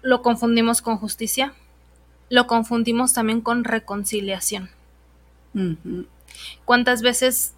lo 0.01 0.21
confundimos 0.21 0.81
con 0.81 0.97
justicia, 0.97 1.53
lo 2.29 2.47
confundimos 2.47 3.13
también 3.13 3.41
con 3.41 3.63
reconciliación. 3.63 4.69
¿Cuántas 6.65 7.01
veces, 7.01 7.53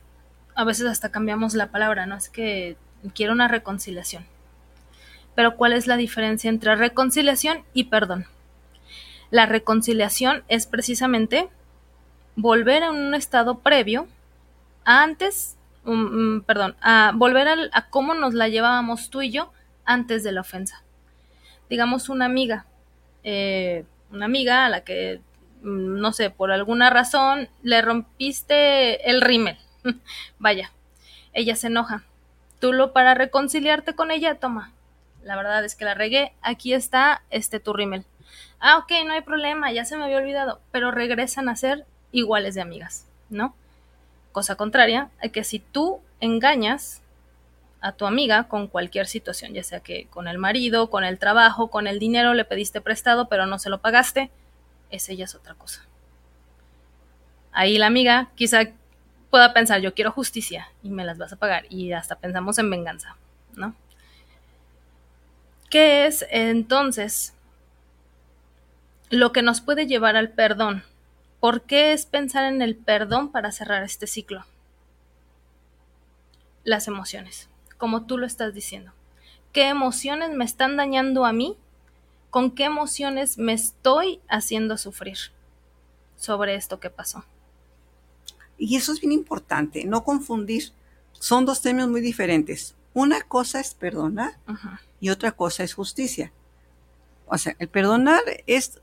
a 0.54 0.64
veces 0.64 0.86
hasta 0.88 1.12
cambiamos 1.12 1.54
la 1.54 1.72
palabra, 1.72 2.06
¿no? 2.06 2.16
Es 2.16 2.30
que 2.30 2.78
quiero 3.14 3.34
una 3.34 3.48
reconciliación. 3.48 4.26
Pero 5.34 5.58
¿cuál 5.58 5.74
es 5.74 5.88
la 5.88 5.98
diferencia 5.98 6.50
entre 6.50 6.76
reconciliación 6.76 7.64
y 7.74 7.86
perdón? 7.86 8.26
La 9.32 9.46
reconciliación 9.46 10.44
es 10.48 10.68
precisamente 10.68 11.50
volver 12.36 12.84
a 12.84 12.92
un 12.92 13.14
estado 13.14 13.60
previo 13.60 14.08
a 14.86 15.04
antes, 15.04 15.55
um, 15.86 16.38
mm, 16.38 16.42
perdón, 16.44 16.76
a 16.82 17.12
volver 17.16 17.48
al- 17.48 17.70
a 17.74 17.90
cómo 17.90 18.14
nos 18.14 18.34
la 18.34 18.48
llevábamos 18.50 19.10
tú 19.10 19.22
y 19.22 19.32
yo 19.32 19.52
antes 19.86 20.24
de 20.24 20.32
la 20.32 20.42
ofensa. 20.42 20.84
Digamos 21.70 22.10
una 22.10 22.26
amiga, 22.26 22.66
eh, 23.24 23.86
una 24.12 24.26
amiga 24.26 24.66
a 24.66 24.70
la 24.70 24.82
que, 24.84 25.22
mm, 25.64 26.00
no 26.00 26.14
sé, 26.14 26.30
por 26.30 26.52
alguna 26.52 26.90
razón 26.90 27.50
le 27.64 27.82
rompiste 27.82 29.10
el 29.10 29.22
rímel. 29.22 29.58
Vaya, 30.40 30.72
ella 31.34 31.56
se 31.56 31.68
enoja. 31.68 32.04
Tú 32.60 32.74
lo 32.74 32.94
para 32.94 33.14
reconciliarte 33.14 33.96
con 33.96 34.12
ella, 34.12 34.36
toma. 34.40 34.72
La 35.24 35.36
verdad 35.36 35.66
es 35.66 35.76
que 35.76 35.86
la 35.86 35.94
regué. 35.96 36.34
Aquí 36.42 36.74
está 36.74 37.24
este 37.32 37.60
tu 37.60 37.74
rímel. 37.74 38.06
Ah, 38.60 38.78
ok, 38.80 38.92
no 39.06 39.14
hay 39.14 39.22
problema, 39.22 39.72
ya 39.72 39.86
se 39.86 39.98
me 39.98 40.06
había 40.06 40.18
olvidado. 40.18 40.62
Pero 40.72 40.92
regresan 40.92 41.50
a 41.50 41.56
ser 41.56 41.86
iguales 42.12 42.56
de 42.56 42.62
amigas, 42.62 43.08
¿no? 43.30 43.56
Cosa 44.36 44.58
contraria, 44.58 45.10
a 45.24 45.30
que 45.30 45.46
si 45.46 45.60
tú 45.60 46.02
engañas 46.20 47.02
a 47.80 47.94
tu 47.94 48.06
amiga 48.06 48.50
con 48.50 48.68
cualquier 48.68 49.08
situación, 49.08 49.54
ya 49.54 49.64
sea 49.64 49.80
que 49.80 50.08
con 50.08 50.28
el 50.28 50.38
marido, 50.38 50.90
con 50.90 51.06
el 51.06 51.20
trabajo, 51.20 51.70
con 51.70 51.88
el 51.88 52.00
dinero 52.00 52.34
le 52.34 52.44
pediste 52.44 52.82
prestado 52.82 53.30
pero 53.30 53.46
no 53.46 53.60
se 53.60 53.70
lo 53.70 53.80
pagaste, 53.80 54.30
esa 54.90 55.14
ya 55.14 55.24
es 55.24 55.36
otra 55.36 55.54
cosa. 55.54 55.86
Ahí 57.54 57.78
la 57.78 57.88
amiga 57.88 58.28
quizá 58.36 58.64
pueda 59.30 59.54
pensar, 59.54 59.80
yo 59.80 59.94
quiero 59.94 60.12
justicia 60.12 60.68
y 60.84 60.90
me 60.90 61.06
las 61.06 61.18
vas 61.18 61.32
a 61.32 61.38
pagar 61.38 61.64
y 61.70 61.94
hasta 61.94 62.18
pensamos 62.18 62.58
en 62.58 62.70
venganza, 62.70 63.16
¿no? 63.56 63.74
¿Qué 65.70 66.08
es 66.08 66.26
entonces 66.30 67.34
lo 69.10 69.32
que 69.32 69.44
nos 69.44 69.62
puede 69.62 69.88
llevar 69.88 70.18
al 70.18 70.32
perdón? 70.32 70.84
¿Por 71.46 71.62
qué 71.62 71.94
es 71.94 72.08
pensar 72.08 72.52
en 72.52 72.64
el 72.64 72.76
perdón 72.76 73.32
para 73.32 73.52
cerrar 73.52 73.84
este 73.84 74.08
ciclo? 74.08 74.44
Las 76.64 76.88
emociones, 76.88 77.50
como 77.78 78.08
tú 78.08 78.18
lo 78.18 78.26
estás 78.26 78.56
diciendo. 78.56 78.94
¿Qué 79.54 79.68
emociones 79.68 80.32
me 80.32 80.44
están 80.44 80.76
dañando 80.76 81.24
a 81.24 81.34
mí? 81.34 81.56
¿Con 82.32 82.50
qué 82.50 82.64
emociones 82.64 83.38
me 83.38 83.54
estoy 83.54 84.22
haciendo 84.28 84.76
sufrir 84.80 85.20
sobre 86.18 86.56
esto 86.56 86.80
que 86.80 86.90
pasó? 86.90 87.26
Y 88.58 88.76
eso 88.76 88.92
es 88.92 89.00
bien 89.00 89.12
importante, 89.12 89.86
no 89.86 90.04
confundir. 90.04 90.72
Son 91.12 91.46
dos 91.46 91.62
términos 91.62 91.92
muy 91.92 92.02
diferentes. 92.02 92.74
Una 92.96 93.22
cosa 93.22 93.60
es 93.60 93.76
perdonar 93.76 94.36
y 95.00 95.10
otra 95.10 95.32
cosa 95.32 95.64
es 95.64 95.76
justicia. 95.76 96.32
O 97.28 97.38
sea, 97.38 97.56
el 97.60 97.68
perdonar 97.68 98.24
es, 98.48 98.82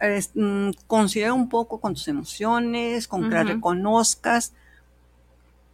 es, 0.00 0.30
mm, 0.34 0.70
considerar 0.86 1.32
un 1.32 1.48
poco 1.48 1.80
con 1.80 1.94
tus 1.94 2.08
emociones, 2.08 3.08
con 3.08 3.28
que 3.28 3.34
las 3.34 3.46
reconozcas 3.46 4.52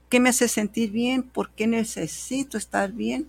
qué 0.08 0.20
me 0.20 0.30
hace 0.30 0.48
sentir 0.48 0.90
bien, 0.90 1.22
por 1.22 1.50
qué 1.50 1.66
necesito 1.66 2.58
estar 2.58 2.92
bien. 2.92 3.28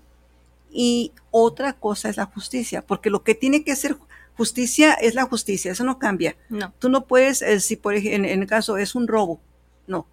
Y 0.72 1.12
otra 1.32 1.74
cosa 1.74 2.10
es 2.10 2.18
la 2.18 2.26
justicia, 2.26 2.86
porque 2.86 3.10
lo 3.10 3.24
que 3.24 3.36
tiene 3.36 3.64
que 3.64 3.76
ser 3.76 3.98
justicia 4.36 4.94
es 4.94 5.16
la 5.16 5.24
justicia, 5.24 5.72
eso 5.72 5.84
no 5.84 5.98
cambia. 5.98 6.36
No, 6.50 6.74
Tú 6.78 6.90
no 6.90 7.06
puedes, 7.06 7.42
eh, 7.42 7.60
si 7.60 7.76
por 7.76 7.96
ejemplo, 7.96 8.18
en, 8.18 8.26
en 8.26 8.42
el 8.42 8.48
caso 8.48 8.78
es 8.78 8.94
un 8.94 9.08
robo, 9.08 9.40
no. 9.88 10.06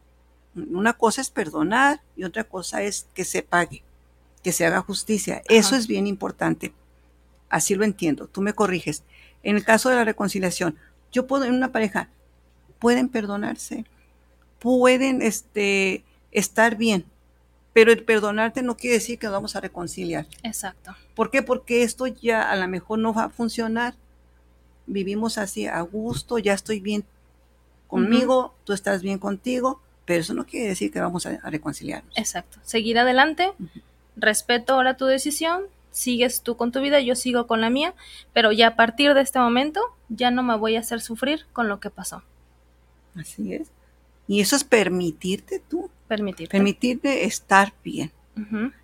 Una 0.54 0.92
cosa 0.92 1.20
es 1.20 1.30
perdonar 1.30 2.00
y 2.16 2.24
otra 2.24 2.44
cosa 2.44 2.82
es 2.82 3.06
que 3.14 3.24
se 3.24 3.42
pague, 3.42 3.82
que 4.42 4.52
se 4.52 4.64
haga 4.64 4.80
justicia. 4.80 5.42
Eso 5.48 5.74
es 5.74 5.86
bien 5.88 6.06
importante. 6.06 6.72
Así 7.50 7.74
lo 7.74 7.84
entiendo. 7.84 8.28
Tú 8.28 8.40
me 8.40 8.52
corriges. 8.52 9.02
En 9.44 9.56
el 9.56 9.64
caso 9.64 9.90
de 9.90 9.96
la 9.96 10.04
reconciliación, 10.04 10.76
yo 11.12 11.26
puedo, 11.26 11.44
en 11.44 11.54
una 11.54 11.70
pareja, 11.70 12.08
pueden 12.80 13.08
perdonarse, 13.08 13.84
pueden 14.58 15.22
este, 15.22 16.02
estar 16.32 16.76
bien, 16.76 17.04
pero 17.72 17.92
el 17.92 18.02
perdonarte 18.02 18.62
no 18.62 18.76
quiere 18.76 18.94
decir 18.94 19.18
que 19.18 19.26
nos 19.26 19.34
vamos 19.34 19.56
a 19.56 19.60
reconciliar. 19.60 20.26
exacto. 20.42 20.96
¿Por 21.14 21.30
qué? 21.30 21.42
Porque 21.42 21.82
esto 21.82 22.06
ya 22.06 22.50
a 22.50 22.56
lo 22.56 22.66
mejor 22.66 22.98
no 22.98 23.14
va 23.14 23.24
a 23.24 23.28
funcionar. 23.28 23.94
Vivimos 24.86 25.38
así 25.38 25.66
a 25.66 25.80
gusto, 25.80 26.38
ya 26.38 26.52
estoy 26.52 26.80
bien 26.80 27.04
conmigo, 27.86 28.54
tú 28.64 28.72
estás 28.72 29.02
bien 29.02 29.18
contigo, 29.18 29.80
pero 30.04 30.20
eso 30.20 30.34
no 30.34 30.44
quiere 30.44 30.68
decir 30.68 30.90
que 30.90 31.00
vamos 31.00 31.26
a, 31.26 31.38
a 31.42 31.50
reconciliarnos. 31.50 32.12
Exacto. 32.16 32.58
Seguir 32.64 32.98
adelante, 32.98 33.52
respeto 34.16 34.74
ahora 34.74 34.96
tu 34.96 35.06
decisión, 35.06 35.62
sigues 35.94 36.42
tú 36.42 36.56
con 36.56 36.72
tu 36.72 36.80
vida, 36.80 37.00
yo 37.00 37.14
sigo 37.14 37.46
con 37.46 37.60
la 37.60 37.70
mía, 37.70 37.94
pero 38.32 38.50
ya 38.50 38.68
a 38.68 38.76
partir 38.76 39.14
de 39.14 39.20
este 39.20 39.38
momento 39.38 39.80
ya 40.08 40.32
no 40.32 40.42
me 40.42 40.56
voy 40.56 40.74
a 40.74 40.80
hacer 40.80 41.00
sufrir 41.00 41.46
con 41.52 41.68
lo 41.68 41.78
que 41.78 41.88
pasó. 41.88 42.24
Así 43.14 43.54
es. 43.54 43.68
Y 44.26 44.40
eso 44.40 44.56
es 44.56 44.64
permitirte 44.64 45.60
tú, 45.60 45.90
Permitirte. 46.08 46.50
permitirte 46.50 47.24
estar 47.24 47.74
bien, 47.84 48.10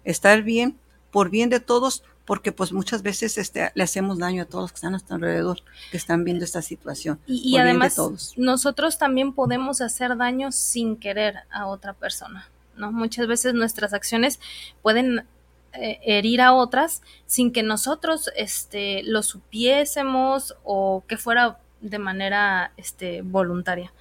estar 0.05 0.43
bien 0.43 0.79
por 1.11 1.31
bien 1.31 1.51
de 1.51 1.59
todos, 1.59 2.05
porque 2.25 2.53
pues 2.53 2.73
muchas 2.73 3.03
veces 3.03 3.39
este, 3.39 3.73
le 3.75 3.83
hacemos 3.83 4.19
daño 4.19 4.45
a 4.45 4.47
todos 4.47 4.63
los 4.65 4.71
que 4.71 4.77
están 4.77 4.89
a 4.89 4.91
nuestro 4.93 5.17
alrededor, 5.17 5.59
que 5.91 5.97
están 5.97 6.23
viendo 6.23 6.45
esta 6.45 6.63
situación. 6.63 7.19
Y, 7.27 7.57
además 7.57 7.99
nosotros 8.37 8.99
también 8.99 9.33
podemos 9.33 9.81
hacer 9.81 10.17
daño 10.17 10.53
sin 10.53 10.97
querer 10.97 11.39
a 11.51 11.67
otra 11.67 11.95
persona, 11.95 12.49
¿no? 12.77 12.93
Muchas 12.93 13.27
veces 13.27 13.55
nuestras 13.55 13.95
acciones 13.95 14.39
pueden 14.83 15.25
eh, 15.73 16.01
herir 16.03 16.41
a 16.41 16.53
otras 16.53 17.03
sin 17.27 17.53
que 17.53 17.63
nosotros 17.63 18.31
este, 18.37 19.03
lo 19.05 19.23
supiésemos 19.23 20.57
o 20.65 21.05
que 21.07 21.17
fuera 21.17 21.59
de 21.81 21.99
manera 21.99 22.73
este, 22.77 23.23
voluntaria. 23.23 23.93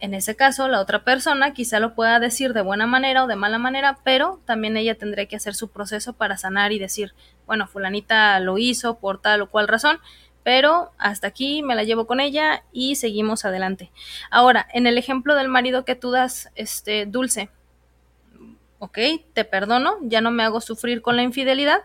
En 0.00 0.14
ese 0.14 0.34
caso, 0.34 0.66
la 0.68 0.80
otra 0.80 1.04
persona 1.04 1.52
quizá 1.52 1.78
lo 1.78 1.94
pueda 1.94 2.20
decir 2.20 2.54
de 2.54 2.62
buena 2.62 2.86
manera 2.86 3.24
o 3.24 3.26
de 3.26 3.36
mala 3.36 3.58
manera, 3.58 3.98
pero 4.02 4.40
también 4.46 4.76
ella 4.76 4.94
tendría 4.94 5.26
que 5.26 5.36
hacer 5.36 5.54
su 5.54 5.68
proceso 5.68 6.14
para 6.14 6.38
sanar 6.38 6.72
y 6.72 6.78
decir, 6.78 7.12
bueno, 7.46 7.66
fulanita 7.66 8.40
lo 8.40 8.56
hizo 8.56 8.98
por 8.98 9.20
tal 9.20 9.42
o 9.42 9.50
cual 9.50 9.68
razón, 9.68 9.98
pero 10.42 10.92
hasta 10.96 11.26
aquí 11.26 11.62
me 11.62 11.74
la 11.74 11.84
llevo 11.84 12.06
con 12.06 12.18
ella 12.18 12.64
y 12.72 12.96
seguimos 12.96 13.44
adelante. 13.44 13.90
Ahora, 14.30 14.66
en 14.72 14.86
el 14.86 14.96
ejemplo 14.96 15.34
del 15.34 15.48
marido 15.48 15.84
que 15.84 15.96
tú 15.96 16.10
das, 16.10 16.50
este, 16.54 17.04
Dulce, 17.04 17.50
ok, 18.80 18.98
te 19.34 19.44
perdono, 19.44 19.98
ya 20.02 20.20
no 20.20 20.32
me 20.32 20.42
hago 20.42 20.60
sufrir 20.60 21.02
con 21.02 21.14
la 21.14 21.22
infidelidad, 21.22 21.82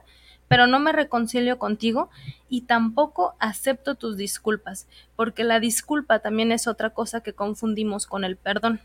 pero 0.47 0.65
no 0.65 0.79
me 0.79 0.91
reconcilio 0.91 1.59
contigo 1.59 2.09
y 2.49 2.61
tampoco 2.61 3.35
acepto 3.39 3.95
tus 3.95 4.17
disculpas, 4.17 4.87
porque 5.15 5.43
la 5.43 5.59
disculpa 5.59 6.19
también 6.19 6.51
es 6.51 6.67
otra 6.67 6.91
cosa 6.91 7.21
que 7.21 7.33
confundimos 7.33 8.07
con 8.07 8.23
el 8.23 8.37
perdón. 8.37 8.79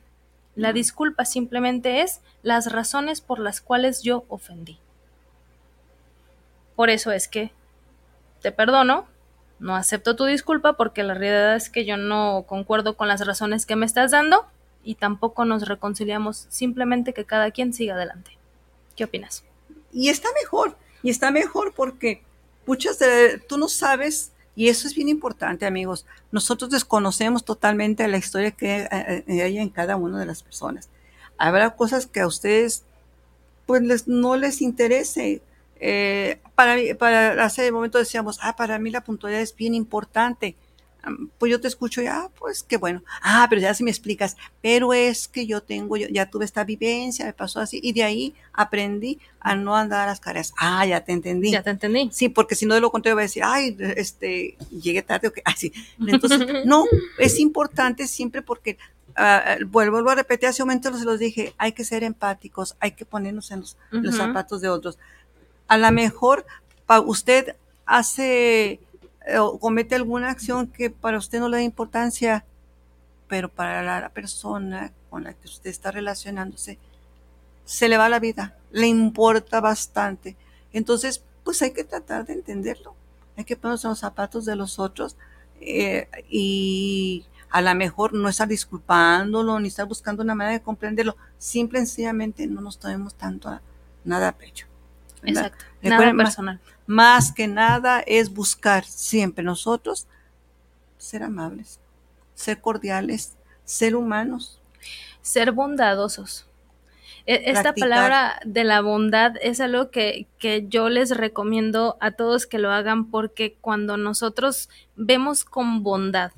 La 0.56 0.72
disculpa 0.72 1.24
simplemente 1.24 2.02
es 2.02 2.20
las 2.42 2.72
razones 2.72 3.20
por 3.20 3.38
las 3.38 3.60
cuales 3.60 4.02
yo 4.02 4.24
ofendí. 4.28 4.78
Por 6.74 6.90
eso 6.90 7.12
es 7.12 7.28
que 7.28 7.52
te 8.42 8.50
perdono, 8.50 9.06
no 9.60 9.76
acepto 9.76 10.16
tu 10.16 10.24
disculpa 10.24 10.72
porque 10.72 11.04
la 11.04 11.14
realidad 11.14 11.54
es 11.54 11.70
que 11.70 11.84
yo 11.84 11.96
no 11.96 12.44
concuerdo 12.48 12.96
con 12.96 13.06
las 13.06 13.24
razones 13.24 13.66
que 13.66 13.76
me 13.76 13.86
estás 13.86 14.10
dando 14.10 14.46
y 14.82 14.94
tampoco 14.94 15.44
nos 15.44 15.68
reconciliamos, 15.68 16.46
simplemente 16.48 17.12
que 17.12 17.24
cada 17.24 17.50
quien 17.50 17.72
siga 17.72 17.94
adelante. 17.94 18.38
¿Qué 18.96 19.04
opinas? 19.04 19.44
Y 19.92 20.08
está 20.08 20.28
mejor, 20.40 20.76
y 21.02 21.10
está 21.10 21.30
mejor 21.30 21.72
porque 21.74 22.22
muchas 22.66 22.98
de, 22.98 23.38
tú 23.48 23.58
no 23.58 23.68
sabes, 23.68 24.32
y 24.54 24.68
eso 24.68 24.88
es 24.88 24.94
bien 24.94 25.08
importante, 25.08 25.66
amigos, 25.66 26.06
nosotros 26.32 26.70
desconocemos 26.70 27.44
totalmente 27.44 28.06
la 28.08 28.18
historia 28.18 28.50
que 28.50 28.82
eh, 28.82 29.24
eh, 29.26 29.42
hay 29.42 29.58
en 29.58 29.68
cada 29.68 29.96
una 29.96 30.18
de 30.18 30.26
las 30.26 30.42
personas. 30.42 30.88
Habrá 31.38 31.70
cosas 31.76 32.06
que 32.06 32.20
a 32.20 32.26
ustedes 32.26 32.84
pues 33.66 33.82
les, 33.82 34.08
no 34.08 34.36
les 34.36 34.60
interese. 34.62 35.42
Eh, 35.78 36.40
para, 36.54 36.76
para 36.98 37.44
hace 37.44 37.70
momento 37.72 37.98
decíamos, 37.98 38.38
ah, 38.42 38.56
para 38.56 38.78
mí 38.78 38.90
la 38.90 39.02
puntualidad 39.02 39.40
es 39.40 39.54
bien 39.54 39.74
importante 39.74 40.56
pues 41.38 41.50
yo 41.50 41.60
te 41.60 41.68
escucho 41.68 42.02
y, 42.02 42.06
ah, 42.06 42.28
pues 42.38 42.62
qué 42.62 42.76
bueno. 42.76 43.02
Ah, 43.22 43.46
pero 43.48 43.60
ya 43.60 43.74
si 43.74 43.84
me 43.84 43.90
explicas, 43.90 44.36
pero 44.60 44.92
es 44.92 45.28
que 45.28 45.46
yo 45.46 45.62
tengo, 45.62 45.96
yo, 45.96 46.08
ya 46.08 46.30
tuve 46.30 46.44
esta 46.44 46.64
vivencia, 46.64 47.24
me 47.24 47.32
pasó 47.32 47.60
así, 47.60 47.80
y 47.82 47.92
de 47.92 48.02
ahí 48.02 48.34
aprendí 48.52 49.18
a 49.40 49.54
no 49.54 49.76
andar 49.76 50.00
a 50.00 50.06
las 50.06 50.20
caras. 50.20 50.52
Ah, 50.58 50.84
ya 50.86 51.02
te 51.02 51.12
entendí. 51.12 51.50
Ya 51.50 51.62
te 51.62 51.70
entendí. 51.70 52.10
Sí, 52.12 52.28
porque 52.28 52.54
si 52.54 52.66
no 52.66 52.74
de 52.74 52.80
lo 52.80 52.90
contrario 52.90 53.16
voy 53.16 53.22
a 53.22 53.24
decir, 53.24 53.42
ay, 53.44 53.76
este, 53.96 54.56
llegué 54.70 55.02
tarde 55.02 55.28
o 55.28 55.32
qué, 55.32 55.42
así. 55.44 55.72
Entonces, 56.06 56.40
no, 56.66 56.84
es 57.18 57.38
importante 57.38 58.06
siempre 58.06 58.42
porque, 58.42 58.78
uh, 59.18 59.64
vuelvo, 59.66 60.10
a 60.10 60.14
repetir, 60.14 60.48
hace 60.48 60.62
un 60.62 60.68
momento 60.68 60.96
se 60.96 61.04
los 61.04 61.18
dije, 61.18 61.54
hay 61.56 61.72
que 61.72 61.84
ser 61.84 62.04
empáticos, 62.04 62.76
hay 62.80 62.92
que 62.92 63.04
ponernos 63.04 63.50
en 63.50 63.60
los, 63.60 63.76
los 63.90 64.16
zapatos 64.16 64.60
de 64.60 64.68
otros. 64.68 64.98
A 65.68 65.78
lo 65.78 65.90
mejor, 65.92 66.44
para 66.84 67.00
usted 67.00 67.56
hace 67.86 68.80
o 69.38 69.58
comete 69.58 69.94
alguna 69.94 70.30
acción 70.30 70.66
que 70.66 70.90
para 70.90 71.18
usted 71.18 71.40
no 71.40 71.48
le 71.48 71.58
da 71.58 71.62
importancia, 71.62 72.44
pero 73.28 73.48
para 73.48 73.82
la 73.82 74.08
persona 74.08 74.92
con 75.08 75.24
la 75.24 75.34
que 75.34 75.46
usted 75.46 75.70
está 75.70 75.90
relacionándose, 75.90 76.78
se 77.64 77.88
le 77.88 77.96
va 77.96 78.08
la 78.08 78.18
vida, 78.18 78.56
le 78.72 78.86
importa 78.86 79.60
bastante. 79.60 80.36
Entonces, 80.72 81.22
pues 81.44 81.62
hay 81.62 81.72
que 81.72 81.84
tratar 81.84 82.26
de 82.26 82.32
entenderlo. 82.32 82.94
Hay 83.36 83.44
que 83.44 83.56
ponerse 83.56 83.86
en 83.86 83.90
los 83.90 84.00
zapatos 84.00 84.44
de 84.44 84.56
los 84.56 84.78
otros 84.78 85.16
eh, 85.60 86.08
y 86.28 87.24
a 87.50 87.60
lo 87.60 87.74
mejor 87.74 88.12
no 88.12 88.28
estar 88.28 88.48
disculpándolo 88.48 89.58
ni 89.60 89.68
estar 89.68 89.86
buscando 89.86 90.22
una 90.22 90.34
manera 90.34 90.58
de 90.58 90.62
comprenderlo. 90.62 91.16
Simple 91.38 91.78
y 91.78 91.86
sencillamente 91.86 92.46
no 92.46 92.60
nos 92.60 92.78
tomemos 92.78 93.14
tanto 93.14 93.48
a, 93.48 93.60
nada 94.04 94.28
a 94.28 94.32
pecho. 94.32 94.66
Exacto. 95.22 95.64
Nada 95.82 96.12
personal. 96.14 96.60
Más, 96.64 96.74
que 97.36 97.46
nada 97.46 98.00
es 98.00 98.34
buscar 98.34 98.84
siempre 98.84 99.44
nosotros 99.44 100.08
ser 100.98 101.22
amables, 101.22 101.78
ser 102.34 102.60
cordiales, 102.60 103.36
ser 103.64 103.94
humanos. 103.94 104.60
Ser 105.22 105.52
bondadosos. 105.52 106.46
E, 107.26 107.50
esta 107.50 107.74
palabra 107.74 108.40
de 108.44 108.64
la 108.64 108.80
bondad 108.80 109.34
es 109.40 109.60
algo 109.60 109.90
que, 109.90 110.26
que, 110.38 110.66
yo 110.68 110.88
les 110.88 111.16
recomiendo 111.16 111.96
a 112.00 112.10
todos 112.10 112.46
que 112.46 112.58
lo 112.58 112.72
hagan 112.72 113.10
porque 113.10 113.56
cuando 113.60 113.96
nosotros 113.96 114.68
vemos 114.96 115.44
con 115.44 115.84
bondad 115.84 116.32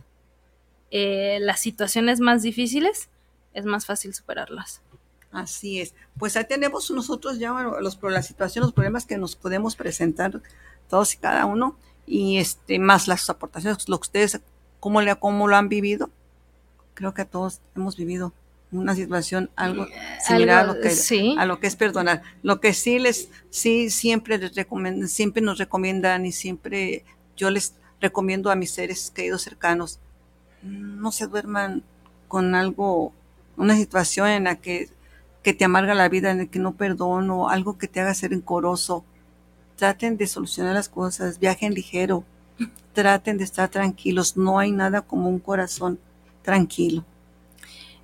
eh, 0.90 1.38
las 1.40 1.60
situaciones 1.60 2.20
más 2.20 2.42
difíciles, 2.42 3.08
es 3.54 3.64
más 3.64 3.86
fácil 3.86 4.12
superarlas. 4.12 4.82
Así 5.32 5.80
es. 5.80 5.94
Pues 6.18 6.36
ahí 6.36 6.44
tenemos 6.46 6.90
nosotros 6.90 7.38
ya 7.38 7.52
los, 7.80 7.98
la 8.02 8.22
situación, 8.22 8.62
los 8.62 8.72
problemas 8.72 9.06
que 9.06 9.16
nos 9.16 9.34
podemos 9.34 9.76
presentar 9.76 10.40
todos 10.88 11.14
y 11.14 11.16
cada 11.16 11.46
uno, 11.46 11.76
y 12.06 12.36
este, 12.36 12.78
más 12.78 13.08
las 13.08 13.28
aportaciones, 13.30 13.88
lo 13.88 13.98
que 13.98 14.06
ustedes, 14.06 14.40
cómo, 14.78 15.00
le, 15.00 15.16
cómo 15.16 15.48
lo 15.48 15.56
han 15.56 15.68
vivido. 15.68 16.10
Creo 16.94 17.14
que 17.14 17.22
a 17.22 17.24
todos 17.24 17.60
hemos 17.74 17.96
vivido 17.96 18.34
una 18.72 18.94
situación 18.94 19.50
algo 19.56 19.86
similar 20.26 20.60
a, 20.60 20.66
lo 20.66 20.80
que, 20.80 21.34
a 21.38 21.46
lo 21.46 21.60
que 21.60 21.66
es 21.66 21.76
perdonar. 21.76 22.22
Lo 22.42 22.60
que 22.60 22.74
sí 22.74 22.98
les, 22.98 23.28
sí 23.50 23.90
siempre 23.90 24.38
les 24.38 24.54
recomiendan, 24.54 25.08
siempre 25.08 25.42
nos 25.42 25.58
recomiendan 25.58 26.26
y 26.26 26.32
siempre 26.32 27.04
yo 27.36 27.50
les 27.50 27.74
recomiendo 28.00 28.50
a 28.50 28.56
mis 28.56 28.72
seres 28.72 29.10
queridos 29.10 29.42
cercanos, 29.42 29.98
no 30.62 31.12
se 31.12 31.26
duerman 31.26 31.82
con 32.28 32.54
algo, 32.54 33.12
una 33.56 33.76
situación 33.76 34.28
en 34.28 34.44
la 34.44 34.56
que 34.56 34.88
que 35.42 35.52
te 35.52 35.64
amarga 35.64 35.94
la 35.94 36.08
vida, 36.08 36.30
en 36.30 36.40
el 36.40 36.50
que 36.50 36.58
no 36.58 36.76
perdono, 36.76 37.48
algo 37.48 37.78
que 37.78 37.88
te 37.88 38.00
haga 38.00 38.14
ser 38.14 38.32
encoroso. 38.32 39.04
Traten 39.76 40.16
de 40.16 40.26
solucionar 40.26 40.74
las 40.74 40.88
cosas, 40.88 41.40
viajen 41.40 41.74
ligero, 41.74 42.24
traten 42.92 43.38
de 43.38 43.44
estar 43.44 43.68
tranquilos. 43.68 44.36
No 44.36 44.58
hay 44.58 44.70
nada 44.70 45.02
como 45.02 45.28
un 45.28 45.40
corazón 45.40 45.98
tranquilo. 46.42 47.04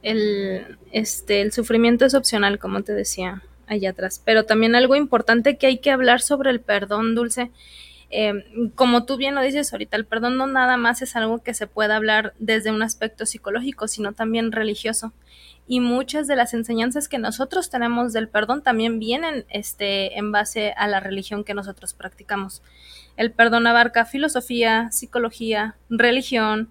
El, 0.03 0.79
este, 0.93 1.43
el 1.43 1.53
sufrimiento 1.53 2.05
es 2.05 2.15
opcional, 2.15 2.59
como 2.59 2.83
te 2.83 2.93
decía 2.93 3.43
allá 3.67 3.91
atrás, 3.91 4.23
pero 4.25 4.45
también 4.45 4.75
algo 4.75 4.97
importante 4.97 5.59
que 5.59 5.67
hay 5.67 5.79
que 5.79 5.91
hablar 5.91 6.21
sobre 6.21 6.51
el 6.51 6.61
perdón, 6.61 7.15
Dulce. 7.15 7.51
Eh, 8.11 8.33
como 8.75 9.05
tú 9.05 9.19
bien 9.19 9.35
lo 9.35 9.43
dices 9.43 9.71
ahorita, 9.73 9.97
el 9.97 10.07
perdón 10.07 10.39
no 10.39 10.47
nada 10.47 10.79
más 10.79 11.03
es 11.03 11.15
algo 11.15 11.43
que 11.43 11.53
se 11.53 11.67
pueda 11.67 11.97
hablar 11.97 12.33
desde 12.39 12.71
un 12.71 12.83
aspecto 12.83 13.27
psicológico, 13.27 13.87
sino 13.87 14.13
también 14.13 14.51
religioso 14.51 15.13
y 15.69 15.81
muchas 15.81 16.27
de 16.27 16.35
las 16.35 16.55
enseñanzas 16.55 17.09
que 17.09 17.19
nosotros 17.19 17.69
tenemos 17.69 18.15
del 18.15 18.29
perdón 18.29 18.63
también 18.63 18.99
vienen 18.99 19.45
este, 19.51 20.19
en 20.19 20.33
base 20.33 20.73
a 20.77 20.89
la 20.89 20.99
religión 20.99 21.45
que 21.45 21.53
nosotros 21.53 21.93
practicamos. 21.93 22.63
El 23.19 23.33
perdón 23.33 23.67
abarca 23.67 24.07
filosofía, 24.07 24.89
psicología, 24.91 25.77
religión, 25.91 26.71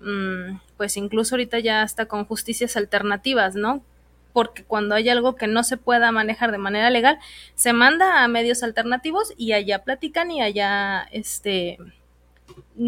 mm, 0.00 0.58
pues 0.76 0.96
incluso 0.96 1.36
ahorita 1.36 1.60
ya 1.60 1.84
está 1.84 2.06
con 2.06 2.24
justicias 2.24 2.76
alternativas, 2.76 3.54
¿no? 3.54 3.84
Porque 4.32 4.64
cuando 4.64 4.96
hay 4.96 5.08
algo 5.08 5.36
que 5.36 5.46
no 5.46 5.62
se 5.62 5.76
pueda 5.76 6.10
manejar 6.10 6.50
de 6.50 6.58
manera 6.58 6.90
legal, 6.90 7.20
se 7.54 7.72
manda 7.72 8.24
a 8.24 8.28
medios 8.28 8.64
alternativos 8.64 9.32
y 9.36 9.52
allá 9.52 9.84
platican 9.84 10.32
y 10.32 10.42
allá 10.42 11.06
este 11.12 11.78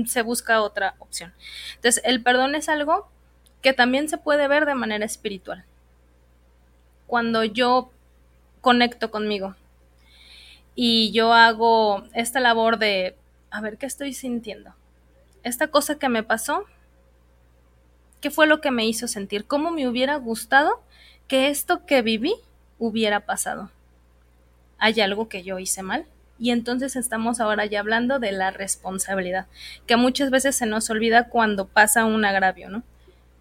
se 0.06 0.22
busca 0.22 0.60
otra 0.60 0.96
opción. 0.98 1.32
Entonces, 1.76 2.02
el 2.04 2.22
perdón 2.22 2.56
es 2.56 2.68
algo 2.68 3.08
que 3.66 3.72
también 3.72 4.08
se 4.08 4.16
puede 4.16 4.46
ver 4.46 4.64
de 4.64 4.76
manera 4.76 5.04
espiritual. 5.04 5.64
Cuando 7.08 7.42
yo 7.42 7.90
conecto 8.60 9.10
conmigo 9.10 9.56
y 10.76 11.10
yo 11.10 11.32
hago 11.32 12.04
esta 12.14 12.38
labor 12.38 12.78
de, 12.78 13.16
a 13.50 13.60
ver, 13.60 13.76
¿qué 13.76 13.86
estoy 13.86 14.14
sintiendo? 14.14 14.72
Esta 15.42 15.66
cosa 15.66 15.98
que 15.98 16.08
me 16.08 16.22
pasó, 16.22 16.64
¿qué 18.20 18.30
fue 18.30 18.46
lo 18.46 18.60
que 18.60 18.70
me 18.70 18.86
hizo 18.86 19.08
sentir? 19.08 19.46
¿Cómo 19.46 19.72
me 19.72 19.88
hubiera 19.88 20.14
gustado 20.14 20.80
que 21.26 21.48
esto 21.48 21.86
que 21.86 22.02
viví 22.02 22.36
hubiera 22.78 23.26
pasado? 23.26 23.72
¿Hay 24.78 25.00
algo 25.00 25.28
que 25.28 25.42
yo 25.42 25.58
hice 25.58 25.82
mal? 25.82 26.06
Y 26.38 26.52
entonces 26.52 26.94
estamos 26.94 27.40
ahora 27.40 27.66
ya 27.66 27.80
hablando 27.80 28.20
de 28.20 28.30
la 28.30 28.52
responsabilidad, 28.52 29.48
que 29.88 29.96
muchas 29.96 30.30
veces 30.30 30.54
se 30.54 30.66
nos 30.66 30.88
olvida 30.88 31.28
cuando 31.30 31.66
pasa 31.66 32.04
un 32.04 32.24
agravio, 32.24 32.70
¿no? 32.70 32.84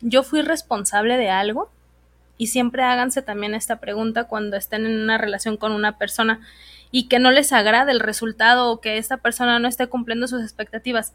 Yo 0.02 0.24
fui 0.24 0.42
responsable 0.42 1.18
de 1.18 1.30
algo 1.30 1.70
y 2.38 2.48
siempre 2.48 2.84
háganse 2.84 3.22
también 3.22 3.56
esta 3.56 3.78
pregunta 3.78 4.26
cuando 4.26 4.58
estén 4.58 4.86
en 4.86 5.00
una 5.00 5.18
relación 5.18 5.58
con 5.58 5.72
una 5.72 5.98
persona 5.98 6.42
y 6.92 7.08
que 7.08 7.20
no 7.20 7.32
les 7.32 7.54
agrade 7.54 7.92
el 7.92 8.00
resultado 8.00 8.72
o 8.72 8.82
que 8.82 8.98
esta 8.98 9.18
persona 9.18 9.60
no 9.60 9.68
esté 9.68 9.88
cumpliendo 9.88 10.28
sus 10.28 10.44
expectativas, 10.44 11.14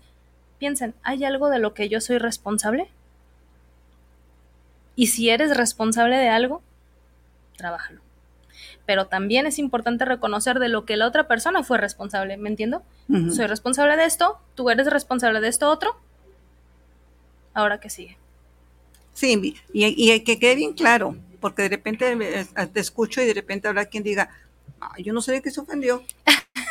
piensen, 0.59 0.95
¿hay 1.03 1.25
algo 1.25 1.49
de 1.49 1.59
lo 1.59 1.75
que 1.75 1.89
yo 1.89 2.01
soy 2.01 2.19
responsable? 2.19 2.89
Y 4.95 5.09
si 5.09 5.31
eres 5.31 5.57
responsable 5.57 6.17
de 6.17 6.29
algo, 6.29 6.63
trabájalo. 7.57 8.01
Pero 8.85 9.07
también 9.07 9.47
es 9.47 9.59
importante 9.59 10.05
reconocer 10.05 10.59
de 10.59 10.69
lo 10.69 10.85
que 10.85 10.97
la 10.97 11.07
otra 11.07 11.29
persona 11.29 11.63
fue 11.63 11.79
responsable, 11.79 12.37
¿me 12.37 12.49
entiendo? 12.51 12.83
Soy 13.35 13.47
responsable 13.47 13.97
de 13.97 14.05
esto, 14.05 14.39
tú 14.55 14.69
eres 14.69 14.87
responsable 14.91 15.41
de 15.41 15.49
esto 15.49 15.71
otro. 15.71 15.97
Ahora 17.55 17.79
que 17.81 17.89
sigue. 17.89 18.20
Sí, 19.15 19.57
y, 19.73 20.21
que 20.21 20.39
quede 20.39 20.55
bien 20.55 20.73
claro, 20.73 21.17
porque 21.41 21.63
de 21.63 21.69
repente 21.71 22.47
te 22.73 22.81
escucho 22.81 23.23
y 23.23 23.27
de 23.27 23.35
repente 23.35 23.69
habrá 23.69 23.87
quien 23.87 24.03
diga, 24.03 24.31
yo 24.99 25.13
no 25.13 25.21
sé 25.21 25.33
de 25.33 25.43
qué 25.43 25.51
se 25.51 25.61
ofendió. 25.61 26.03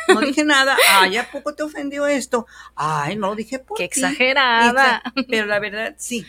No 0.08 0.20
dije 0.20 0.44
nada. 0.44 0.76
Ay, 0.90 1.16
¿a 1.16 1.30
poco 1.30 1.54
te 1.54 1.62
ofendió 1.62 2.06
esto? 2.06 2.46
Ay, 2.74 3.16
no 3.16 3.28
lo 3.28 3.36
dije 3.36 3.58
por 3.58 3.76
Qué 3.76 3.84
exagerada. 3.84 5.02
Pero 5.28 5.46
la 5.46 5.58
verdad, 5.58 5.94
sí, 5.98 6.26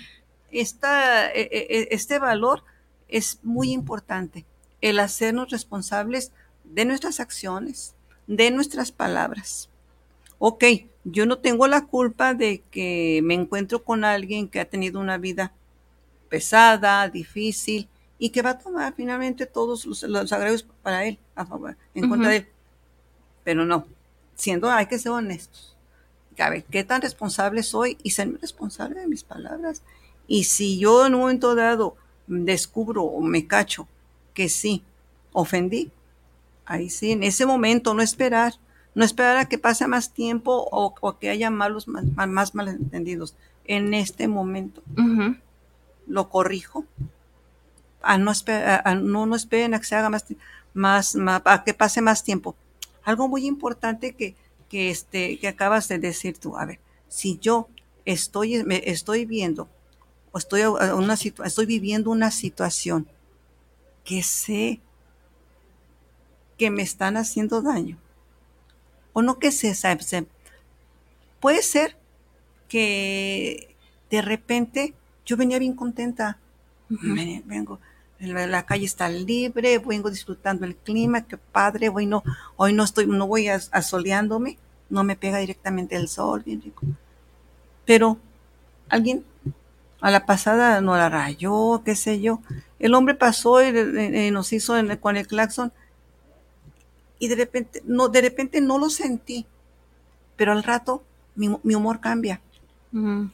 esta, 0.52 1.32
e, 1.32 1.42
e, 1.42 1.68
e, 1.70 1.88
este 1.92 2.20
valor 2.20 2.64
es 3.08 3.40
muy 3.44 3.72
importante, 3.72 4.46
el 4.82 5.00
hacernos 5.00 5.50
responsables 5.50 6.32
de 6.64 6.86
nuestras 6.86 7.20
acciones, 7.20 7.94
de 8.28 8.52
nuestras 8.52 8.92
palabras. 8.92 9.70
Ok, 10.40 10.64
yo 11.04 11.26
no 11.26 11.40
tengo 11.40 11.68
la 11.68 11.86
culpa 11.86 12.34
de 12.34 12.64
que 12.72 13.22
me 13.24 13.34
encuentro 13.34 13.84
con 13.84 14.04
alguien 14.04 14.48
que 14.48 14.60
ha 14.60 14.66
tenido 14.66 15.00
una 15.00 15.18
vida 15.18 15.54
pesada, 16.32 17.10
difícil, 17.10 17.90
y 18.18 18.30
que 18.30 18.42
va 18.42 18.52
a 18.52 18.58
tomar 18.58 18.94
finalmente 18.96 19.46
todos 19.46 19.86
los, 19.86 20.04
los 20.04 20.32
agravios 20.32 20.66
para 20.82 21.04
él, 21.06 21.20
a 21.36 21.46
favor, 21.46 21.76
en 21.94 22.08
contra 22.08 22.30
de 22.30 22.38
él. 22.38 22.48
Pero 23.44 23.66
no, 23.66 23.86
siendo, 24.36 24.72
hay 24.72 24.86
que 24.86 24.98
ser 24.98 25.12
honestos. 25.12 25.76
A 26.40 26.50
ver, 26.50 26.64
¿qué 26.64 26.86
tan 26.86 27.02
responsable 27.02 27.64
soy? 27.64 27.98
Y 28.02 28.12
ser 28.12 28.32
responsable 28.40 29.02
de 29.02 29.08
mis 29.08 29.24
palabras. 29.24 29.84
Y 30.26 30.46
si 30.46 30.80
yo 30.80 31.06
en 31.06 31.16
un 31.16 31.22
momento 31.22 31.54
dado 31.54 31.98
descubro 32.28 33.04
o 33.04 33.20
me 33.20 33.46
cacho 33.46 33.88
que 34.34 34.48
sí, 34.48 34.84
ofendí, 35.34 35.92
ahí 36.66 36.90
sí, 36.90 37.12
en 37.12 37.24
ese 37.24 37.46
momento 37.46 37.94
no 37.94 38.02
esperar, 38.02 38.54
no 38.96 39.04
esperar 39.04 39.36
a 39.36 39.50
que 39.50 39.58
pase 39.58 39.86
más 39.86 40.14
tiempo 40.14 40.70
o, 40.72 41.18
que 41.20 41.30
haya 41.30 41.50
malos, 41.50 41.90
más, 41.90 42.56
malentendidos. 42.56 43.36
En 43.66 43.94
este 43.94 44.30
momento 44.30 44.82
lo 46.12 46.30
corrijo. 46.30 46.86
A 48.02 48.18
no, 48.18 48.34
no, 48.96 49.26
no 49.26 49.36
esperen 49.36 49.74
a 49.74 49.80
que 49.80 49.86
se 49.86 49.96
haga 49.96 50.10
más, 50.10 50.26
más, 50.74 51.16
más, 51.16 51.42
a 51.46 51.64
que 51.64 51.74
pase 51.74 52.02
más 52.02 52.24
tiempo. 52.24 52.56
Algo 53.04 53.28
muy 53.28 53.46
importante 53.46 54.14
que, 54.14 54.36
que, 54.70 54.90
este, 54.90 55.40
que 55.40 55.48
acabas 55.48 55.88
de 55.88 56.00
decir 56.00 56.38
tú, 56.38 56.58
a 56.58 56.66
ver, 56.66 56.80
si 57.08 57.38
yo 57.40 57.68
estoy, 58.06 58.64
me 58.64 58.82
estoy 58.86 59.26
viendo 59.26 59.68
o 60.32 60.38
estoy, 60.38 60.64
una 60.64 61.14
estoy 61.14 61.66
viviendo 61.66 62.10
una 62.10 62.32
situación 62.32 63.08
que 64.04 64.24
sé 64.24 64.80
que 66.58 66.70
me 66.70 66.84
están 66.84 67.18
haciendo 67.18 67.62
daño. 67.62 67.98
O 69.14 69.22
no 69.22 69.40
que 69.40 69.52
sé, 69.52 69.76
puede 71.40 71.62
ser 71.64 71.98
que 72.70 73.76
de 74.10 74.22
repente 74.22 74.94
yo 75.26 75.38
venía 75.38 75.60
bien 75.60 75.76
contenta. 75.76 76.38
vengo, 76.90 77.80
la 78.20 78.66
calle 78.66 78.86
está 78.86 79.10
libre, 79.10 79.80
vengo 79.80 80.10
disfrutando 80.10 80.66
el 80.66 80.76
clima, 80.76 81.26
qué 81.26 81.38
padre, 81.38 81.90
hoy 81.90 82.06
no, 82.06 82.24
hoy 82.56 82.74
no 82.74 82.84
estoy, 82.84 83.08
no 83.08 83.28
voy 83.28 83.48
asoleándome, 83.48 84.58
no 84.90 85.04
me 85.04 85.16
pega 85.16 85.40
directamente 85.40 85.96
el 85.96 86.08
sol, 86.08 86.44
bien 86.46 86.62
rico. 86.62 86.84
Pero 87.86 88.18
alguien 88.90 89.24
a 90.02 90.12
la 90.12 90.26
pasada 90.26 90.82
no 90.82 90.98
la 90.98 91.10
rayó, 91.10 91.82
qué 91.86 91.96
sé 91.96 92.20
yo. 92.20 92.42
El 92.80 92.96
hombre 92.96 93.16
pasó 93.16 93.64
y, 93.64 94.32
nos 94.32 94.52
hizo 94.54 94.74
con 95.00 95.18
el 95.18 95.28
claxon 95.28 95.72
y 97.20 97.28
de 97.28 97.36
repente 97.36 97.84
no, 97.86 98.10
de 98.10 98.22
repente 98.22 98.62
no 98.62 98.80
lo 98.80 98.90
sentí, 98.90 99.46
pero 100.36 100.52
al 100.52 100.64
rato 100.64 101.04
mi, 101.36 101.76
humor 101.76 102.00
cambia. 102.00 102.42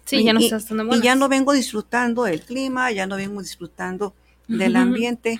Sí, 0.05 0.23
ya 0.23 0.33
no 0.33 0.39
y, 0.39 0.51
y 0.97 1.01
ya 1.01 1.15
no 1.15 1.29
vengo 1.29 1.51
disfrutando 1.51 2.27
el 2.27 2.41
clima, 2.41 2.91
ya 2.91 3.07
no 3.07 3.15
vengo 3.15 3.41
disfrutando 3.41 4.13
del 4.47 4.75
ambiente, 4.75 5.39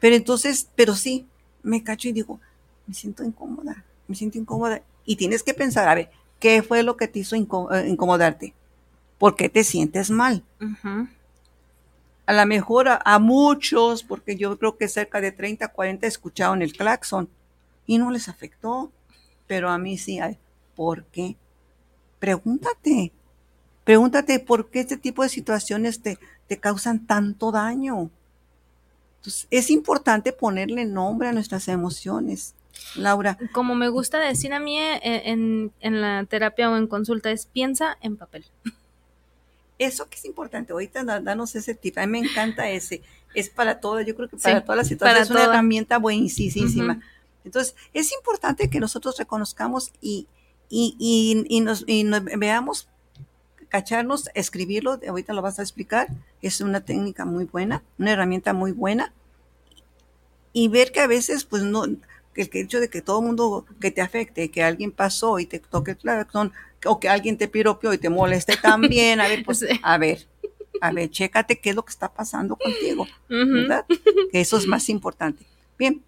pero 0.00 0.16
entonces, 0.16 0.68
pero 0.74 0.94
sí, 0.94 1.26
me 1.62 1.82
cacho 1.82 2.08
y 2.08 2.12
digo, 2.12 2.40
me 2.86 2.94
siento 2.94 3.24
incómoda, 3.24 3.84
me 4.06 4.14
siento 4.14 4.38
incómoda. 4.38 4.82
Y 5.04 5.16
tienes 5.16 5.42
que 5.42 5.54
pensar, 5.54 5.88
a 5.88 5.94
ver, 5.94 6.10
¿qué 6.38 6.62
fue 6.62 6.82
lo 6.82 6.96
que 6.96 7.08
te 7.08 7.20
hizo 7.20 7.36
eh, 7.36 7.88
incomodarte? 7.88 8.54
¿Por 9.18 9.36
qué 9.36 9.48
te 9.48 9.64
sientes 9.64 10.10
mal? 10.10 10.42
A 12.26 12.32
lo 12.32 12.46
mejor 12.46 12.88
a, 12.88 13.18
muchos, 13.18 14.02
porque 14.02 14.36
yo 14.36 14.58
creo 14.58 14.76
que 14.76 14.88
cerca 14.88 15.20
de 15.20 15.32
30, 15.32 15.68
40 15.68 16.06
escucharon 16.06 16.62
el 16.62 16.72
claxon 16.72 17.28
y 17.86 17.98
no 17.98 18.10
les 18.10 18.28
afectó, 18.28 18.90
pero 19.46 19.70
a 19.70 19.78
mí 19.78 19.98
sí. 19.98 20.18
¿Por 20.74 21.04
qué? 21.04 21.36
Pregúntate, 22.18 23.12
pregúntate 23.84 24.40
por 24.40 24.70
qué 24.70 24.80
este 24.80 24.96
tipo 24.96 25.22
de 25.22 25.28
situaciones 25.28 26.02
te, 26.02 26.18
te 26.46 26.58
causan 26.58 27.06
tanto 27.06 27.52
daño. 27.52 28.10
Entonces, 29.18 29.46
es 29.50 29.70
importante 29.70 30.32
ponerle 30.32 30.84
nombre 30.84 31.28
a 31.28 31.32
nuestras 31.32 31.68
emociones. 31.68 32.54
Laura. 32.96 33.38
Como 33.52 33.74
me 33.74 33.88
gusta 33.88 34.18
decir 34.18 34.52
a 34.52 34.60
mí 34.60 34.78
eh, 34.78 35.00
en, 35.02 35.72
en 35.80 36.00
la 36.00 36.24
terapia 36.24 36.70
o 36.70 36.76
en 36.76 36.86
consulta, 36.86 37.30
es 37.30 37.46
piensa 37.46 37.96
en 38.00 38.16
papel. 38.16 38.44
Eso 39.78 40.08
que 40.08 40.16
es 40.16 40.24
importante, 40.24 40.72
ahorita 40.72 41.04
danos 41.20 41.54
ese 41.56 41.74
tip, 41.74 41.98
a 41.98 42.06
mí 42.06 42.20
me 42.20 42.28
encanta 42.28 42.70
ese, 42.70 43.02
es 43.34 43.48
para 43.48 43.80
todo, 43.80 44.00
yo 44.00 44.14
creo 44.14 44.28
que 44.28 44.36
para 44.36 44.62
todas 44.62 44.76
las 44.76 44.88
situaciones 44.88 45.24
es 45.24 45.30
una 45.30 45.44
herramienta 45.44 45.98
buenísima. 45.98 47.00
Entonces, 47.44 47.74
es 47.92 48.12
importante 48.12 48.70
que 48.70 48.78
nosotros 48.78 49.18
reconozcamos 49.18 49.92
y, 50.00 50.28
y, 50.68 51.44
y, 51.48 51.60
nos, 51.60 51.84
veamos, 51.84 52.88
cacharnos, 53.74 54.30
escribirlo, 54.34 55.00
ahorita 55.04 55.32
lo 55.32 55.42
vas 55.42 55.58
a 55.58 55.62
explicar, 55.62 56.06
es 56.42 56.60
una 56.60 56.82
técnica 56.82 57.24
muy 57.24 57.44
buena, 57.44 57.82
una 57.98 58.12
herramienta 58.12 58.52
muy 58.52 58.70
buena, 58.70 59.12
y 60.52 60.68
ver 60.68 60.92
que 60.92 61.00
a 61.00 61.08
veces, 61.08 61.42
pues 61.42 61.64
no, 61.64 61.82
el 61.82 62.00
hecho 62.36 62.78
de 62.78 62.88
que 62.88 63.02
todo 63.02 63.18
el 63.18 63.26
mundo 63.26 63.66
que 63.80 63.90
te 63.90 64.00
afecte, 64.00 64.48
que 64.48 64.62
alguien 64.62 64.92
pasó 64.92 65.40
y 65.40 65.46
te 65.46 65.58
toque 65.58 65.90
el 65.90 65.96
claxon, 65.96 66.52
o 66.86 67.00
que 67.00 67.08
alguien 67.08 67.36
te 67.36 67.48
piropió 67.48 67.92
y 67.92 67.98
te 67.98 68.10
moleste 68.10 68.56
también, 68.62 69.20
a 69.20 69.26
ver, 69.26 69.44
pues, 69.44 69.66
a 69.82 69.98
ver, 69.98 70.24
a 70.80 70.92
ver, 70.92 71.10
chécate 71.10 71.58
qué 71.58 71.70
es 71.70 71.74
lo 71.74 71.84
que 71.84 71.90
está 71.90 72.12
pasando 72.14 72.54
contigo, 72.54 73.08
¿verdad? 73.28 73.86
Que 74.30 74.40
eso 74.40 74.56
es 74.56 74.68
más 74.68 74.88
importante. 74.88 75.44
Bien, 75.76 76.00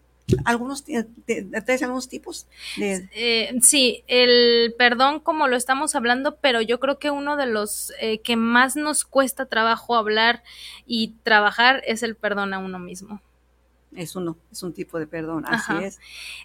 algunos 0.45 0.85
¿traes 0.85 1.83
algunos 1.83 2.09
tipos 2.09 2.47
de 2.77 3.09
eh, 3.13 3.55
sí 3.63 4.03
el 4.09 4.75
perdón 4.77 5.21
como 5.21 5.47
lo 5.47 5.55
estamos 5.55 5.95
hablando 5.95 6.37
pero 6.37 6.61
yo 6.61 6.81
creo 6.81 6.99
que 6.99 7.13
uno 7.13 7.37
de 7.37 7.47
los 7.47 7.93
eh, 8.01 8.19
que 8.19 8.35
más 8.35 8.75
nos 8.75 9.05
cuesta 9.05 9.47
trabajo 9.47 9.95
hablar 9.95 10.43
y 10.87 11.15
trabajar 11.23 11.83
es 11.87 12.03
el 12.03 12.17
perdón 12.17 12.55
a 12.55 12.59
uno 12.59 12.79
mismo. 12.79 13.21
Es 13.95 14.15
uno, 14.15 14.37
es 14.53 14.63
un 14.63 14.75
tipo 14.75 14.99
de 14.99 15.07
perdón, 15.07 15.45
así 15.47 15.73
es. 15.83 15.99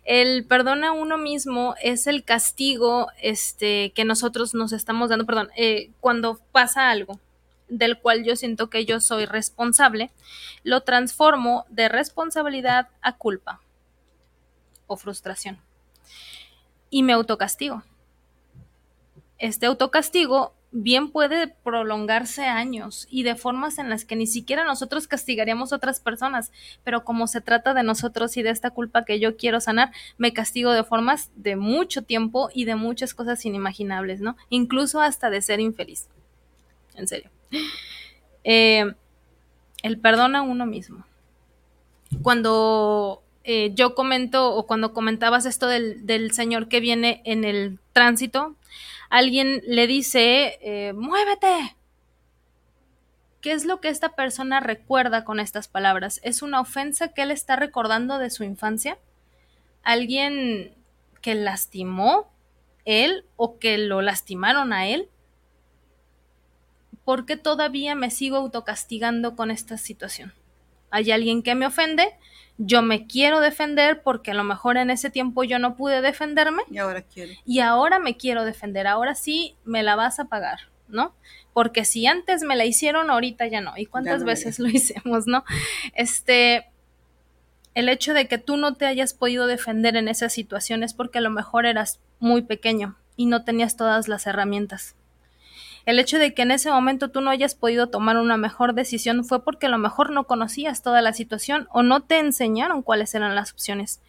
El 0.05 0.45
perdón 0.45 0.85
a 0.85 0.93
uno 0.93 1.17
mismo 1.17 1.75
es 1.81 2.07
el 2.07 2.23
castigo 2.23 3.07
este, 3.21 3.91
que 3.93 4.05
nosotros 4.05 4.53
nos 4.53 4.71
estamos 4.71 5.09
dando, 5.09 5.25
perdón, 5.25 5.49
eh, 5.57 5.91
cuando 5.99 6.39
pasa 6.53 6.89
algo 6.89 7.19
del 7.67 7.99
cual 7.99 8.23
yo 8.23 8.37
siento 8.37 8.69
que 8.69 8.85
yo 8.85 9.01
soy 9.01 9.25
responsable, 9.25 10.11
lo 10.63 10.81
transformo 10.83 11.65
de 11.69 11.89
responsabilidad 11.89 12.87
a 13.01 13.17
culpa 13.17 13.59
o 14.91 14.97
frustración. 14.97 15.57
Y 16.89 17.03
me 17.03 17.13
autocastigo. 17.13 17.83
Este 19.37 19.65
autocastigo 19.65 20.53
bien 20.71 21.11
puede 21.11 21.47
prolongarse 21.47 22.45
años 22.45 23.07
y 23.09 23.23
de 23.23 23.35
formas 23.35 23.77
en 23.77 23.89
las 23.89 24.05
que 24.05 24.15
ni 24.15 24.27
siquiera 24.27 24.63
nosotros 24.63 25.07
castigaríamos 25.07 25.71
a 25.71 25.77
otras 25.77 25.99
personas, 25.99 26.51
pero 26.83 27.03
como 27.03 27.27
se 27.27 27.41
trata 27.41 27.73
de 27.73 27.83
nosotros 27.83 28.35
y 28.37 28.43
de 28.43 28.49
esta 28.49 28.71
culpa 28.71 29.03
que 29.05 29.19
yo 29.19 29.35
quiero 29.37 29.59
sanar, 29.59 29.91
me 30.17 30.33
castigo 30.33 30.71
de 30.71 30.83
formas 30.83 31.31
de 31.35 31.55
mucho 31.55 32.01
tiempo 32.03 32.49
y 32.53 32.65
de 32.65 32.75
muchas 32.75 33.13
cosas 33.13 33.45
inimaginables, 33.45 34.21
¿no? 34.21 34.37
Incluso 34.49 35.01
hasta 35.01 35.29
de 35.29 35.41
ser 35.41 35.59
infeliz. 35.59 36.07
En 36.95 37.07
serio. 37.07 37.29
Eh, 38.43 38.93
el 39.83 39.99
perdón 39.99 40.35
a 40.35 40.41
uno 40.41 40.65
mismo. 40.65 41.05
Cuando 42.21 43.20
eh, 43.43 43.71
yo 43.73 43.95
comento 43.95 44.55
o 44.55 44.67
cuando 44.67 44.93
comentabas 44.93 45.45
esto 45.45 45.67
del, 45.67 46.05
del 46.05 46.31
señor 46.31 46.67
que 46.67 46.79
viene 46.79 47.21
en 47.25 47.43
el 47.43 47.79
tránsito, 47.93 48.55
alguien 49.09 49.61
le 49.65 49.87
dice, 49.87 50.59
eh, 50.61 50.93
muévete. 50.93 51.75
¿Qué 53.41 53.53
es 53.53 53.65
lo 53.65 53.81
que 53.81 53.89
esta 53.89 54.09
persona 54.09 54.59
recuerda 54.59 55.23
con 55.23 55.39
estas 55.39 55.67
palabras? 55.67 56.19
¿Es 56.23 56.41
una 56.43 56.61
ofensa 56.61 57.07
que 57.09 57.23
él 57.23 57.31
está 57.31 57.55
recordando 57.55 58.19
de 58.19 58.29
su 58.29 58.43
infancia? 58.43 58.99
alguien 59.83 60.73
que 61.21 61.35
lastimó 61.35 62.31
él 62.85 63.25
o 63.35 63.59
que 63.59 63.77
lo 63.77 64.01
lastimaron 64.01 64.73
a 64.73 64.87
él? 64.87 65.09
¿Por 67.03 67.25
qué 67.25 67.35
todavía 67.35 67.95
me 67.95 68.11
sigo 68.11 68.37
autocastigando 68.37 69.35
con 69.35 69.51
esta 69.51 69.77
situación? 69.77 70.33
Hay 70.89 71.11
alguien 71.11 71.41
que 71.41 71.55
me 71.55 71.65
ofende, 71.65 72.07
yo 72.63 72.83
me 72.83 73.07
quiero 73.07 73.39
defender 73.39 74.03
porque 74.03 74.31
a 74.31 74.33
lo 74.35 74.43
mejor 74.43 74.77
en 74.77 74.91
ese 74.91 75.09
tiempo 75.09 75.43
yo 75.43 75.57
no 75.57 75.75
pude 75.75 76.01
defenderme. 76.01 76.61
Y 76.69 76.77
ahora 76.77 77.01
quiero. 77.01 77.33
Y 77.43 77.59
ahora 77.59 77.99
me 77.99 78.17
quiero 78.17 78.45
defender, 78.45 78.85
ahora 78.85 79.15
sí 79.15 79.55
me 79.63 79.81
la 79.81 79.95
vas 79.95 80.19
a 80.19 80.25
pagar, 80.25 80.59
¿no? 80.87 81.15
Porque 81.53 81.85
si 81.85 82.05
antes 82.05 82.43
me 82.43 82.55
la 82.55 82.65
hicieron, 82.65 83.09
ahorita 83.09 83.47
ya 83.47 83.61
no. 83.61 83.73
¿Y 83.77 83.87
cuántas 83.87 84.23
veces 84.23 84.59
lo 84.59 84.67
hicimos, 84.69 85.25
no? 85.25 85.43
Este, 85.95 86.67
el 87.73 87.89
hecho 87.89 88.13
de 88.13 88.27
que 88.27 88.37
tú 88.37 88.57
no 88.57 88.75
te 88.75 88.85
hayas 88.85 89.15
podido 89.15 89.47
defender 89.47 89.95
en 89.95 90.07
esa 90.07 90.29
situación 90.29 90.83
es 90.83 90.93
porque 90.93 91.17
a 91.17 91.21
lo 91.21 91.31
mejor 91.31 91.65
eras 91.65 91.99
muy 92.19 92.43
pequeño 92.43 92.95
y 93.15 93.25
no 93.25 93.43
tenías 93.43 93.75
todas 93.75 94.07
las 94.07 94.27
herramientas. 94.27 94.95
El 95.85 95.97
hecho 95.97 96.19
de 96.19 96.33
que 96.33 96.43
en 96.43 96.51
ese 96.51 96.69
momento 96.69 97.09
tú 97.09 97.21
no 97.21 97.31
hayas 97.31 97.55
podido 97.55 97.87
tomar 97.87 98.17
una 98.17 98.37
mejor 98.37 98.73
decisión 98.73 99.25
fue 99.25 99.43
porque 99.43 99.65
a 99.65 99.69
lo 99.69 99.79
mejor 99.79 100.11
no 100.11 100.25
conocías 100.25 100.83
toda 100.83 101.01
la 101.01 101.13
situación 101.13 101.67
o 101.71 101.81
no 101.81 102.01
te 102.01 102.19
enseñaron 102.19 102.83
cuáles 102.83 103.15
eran 103.15 103.35
las 103.35 103.51
opciones. 103.51 103.99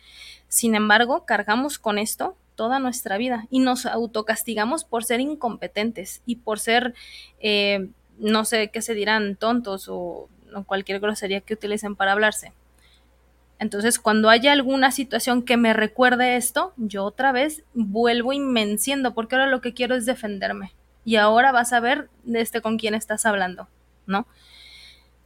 Sin 0.49 0.75
embargo, 0.75 1.25
cargamos 1.25 1.79
con 1.79 1.99
esto 1.99 2.37
toda 2.57 2.79
nuestra 2.79 3.17
vida 3.17 3.47
y 3.51 3.61
nos 3.61 3.87
autocastigamos 3.87 4.85
por 4.85 5.05
ser 5.05 5.21
incompetentes 5.21 6.21
y 6.27 6.37
por 6.37 6.59
ser, 6.59 6.95
eh, 7.41 7.89
no 8.19 8.45
sé 8.45 8.69
qué 8.69 8.83
se 8.83 8.95
dirán, 8.95 9.37
tontos 9.37 9.89
o, 9.89 10.29
o 10.55 10.65
cualquier 10.65 11.01
grosería 11.01 11.41
que 11.41 11.55
utilicen 11.55 11.97
para 11.97 12.13
hablarse. 12.13 12.53
Entonces, 13.59 13.99
cuando 13.99 14.29
haya 14.29 14.53
alguna 14.53 14.91
situación 14.91 15.43
que 15.43 15.57
me 15.57 15.73
recuerde 15.73 16.37
esto, 16.37 16.75
yo 16.77 17.05
otra 17.05 17.33
vez 17.33 17.63
vuelvo 17.75 18.33
y 18.33 18.41
me 18.41 18.61
enciendo, 18.61 19.15
porque 19.15 19.37
ahora 19.37 19.47
lo 19.47 19.61
que 19.61 19.73
quiero 19.73 19.95
es 19.95 20.05
defenderme. 20.05 20.73
Y 21.05 21.17
ahora 21.17 21.53
vas 21.53 21.73
a 21.73 21.81
ver 21.81 22.09
este, 22.33 22.61
con 22.61 22.79
quién 22.79 22.95
estás 22.95 23.27
hablando, 23.27 23.69
¿no? 24.07 24.27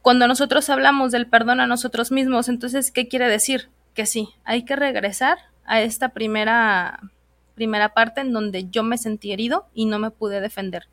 Cuando 0.01 0.27
nosotros 0.27 0.69
hablamos 0.69 1.11
del 1.11 1.27
perdón 1.27 1.59
a 1.59 1.67
nosotros 1.67 2.11
mismos, 2.11 2.49
entonces, 2.49 2.91
¿qué 2.91 3.07
quiere 3.07 3.27
decir? 3.27 3.69
Que 3.93 4.05
sí, 4.05 4.29
hay 4.43 4.63
que 4.63 4.75
regresar 4.75 5.37
a 5.65 5.81
esta 5.81 6.09
primera, 6.09 6.99
primera 7.55 7.93
parte 7.93 8.21
en 8.21 8.31
donde 8.31 8.69
yo 8.69 8.83
me 8.83 8.97
sentí 8.97 9.33
herido 9.33 9.67
y 9.73 9.85
no 9.85 9.99
me 9.99 10.11
pude 10.11 10.41
defender. 10.41 10.87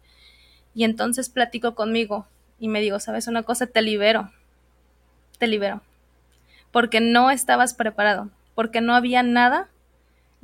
Y 0.74 0.84
entonces 0.84 1.28
platico 1.28 1.74
conmigo 1.74 2.26
y 2.58 2.68
me 2.68 2.80
digo, 2.80 2.98
¿sabes 2.98 3.28
una 3.28 3.44
cosa? 3.44 3.66
Te 3.66 3.82
libero, 3.82 4.32
te 5.38 5.46
libero 5.46 5.82
porque 6.74 7.00
no 7.00 7.30
estabas 7.30 7.72
preparado, 7.72 8.30
porque 8.56 8.80
no 8.80 8.96
había 8.96 9.22
nada 9.22 9.68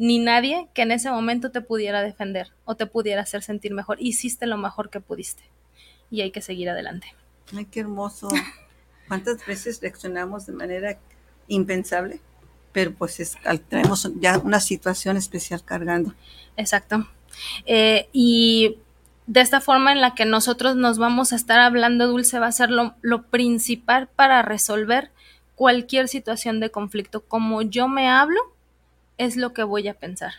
ni 0.01 0.19
nadie 0.19 0.67
que 0.73 0.81
en 0.81 0.93
ese 0.93 1.11
momento 1.11 1.51
te 1.51 1.61
pudiera 1.61 2.01
defender 2.01 2.53
o 2.65 2.75
te 2.75 2.87
pudiera 2.87 3.21
hacer 3.21 3.43
sentir 3.43 3.75
mejor. 3.75 3.99
Hiciste 4.01 4.47
lo 4.47 4.57
mejor 4.57 4.89
que 4.89 4.99
pudiste 4.99 5.43
y 6.11 6.23
hay 6.23 6.31
que 6.31 6.41
seguir 6.41 6.71
adelante. 6.71 7.15
Ay, 7.55 7.67
qué 7.67 7.81
hermoso. 7.81 8.29
¿Cuántas 9.09 9.45
veces 9.45 9.79
reaccionamos 9.83 10.47
de 10.47 10.55
manera 10.55 10.99
impensable? 11.49 12.19
Pero 12.73 12.95
pues 12.95 13.21
es, 13.21 13.37
tenemos 13.69 14.11
ya 14.19 14.39
una 14.39 14.59
situación 14.61 15.19
especial 15.19 15.63
cargando. 15.63 16.15
Exacto. 16.57 17.07
Eh, 17.67 18.09
y 18.11 18.79
de 19.27 19.43
esta 19.43 19.61
forma 19.61 19.93
en 19.93 20.01
la 20.01 20.15
que 20.15 20.25
nosotros 20.25 20.77
nos 20.77 20.97
vamos 20.97 21.35
a 21.35 21.37
estar 21.37 21.61
hablando, 21.61 22.07
Dulce, 22.07 22.39
va 22.39 22.47
a 22.47 22.53
ser 22.53 22.71
lo, 22.71 22.95
lo 23.03 23.25
principal 23.25 24.09
para 24.09 24.41
resolver 24.41 25.11
cualquier 25.57 26.09
situación 26.09 26.59
de 26.59 26.71
conflicto. 26.71 27.21
Como 27.21 27.61
yo 27.61 27.87
me 27.87 28.09
hablo, 28.09 28.41
es 29.21 29.37
lo 29.37 29.53
que 29.53 29.63
voy 29.63 29.87
a 29.89 29.95
pensar. 29.95 30.33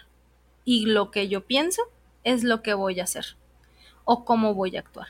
Y 0.65 0.87
lo 0.87 1.11
que 1.11 1.27
yo 1.27 1.45
pienso 1.45 1.83
es 2.23 2.43
lo 2.43 2.61
que 2.61 2.73
voy 2.73 2.99
a 2.99 3.03
hacer. 3.03 3.37
O 4.05 4.25
cómo 4.25 4.53
voy 4.53 4.75
a 4.75 4.79
actuar. 4.79 5.07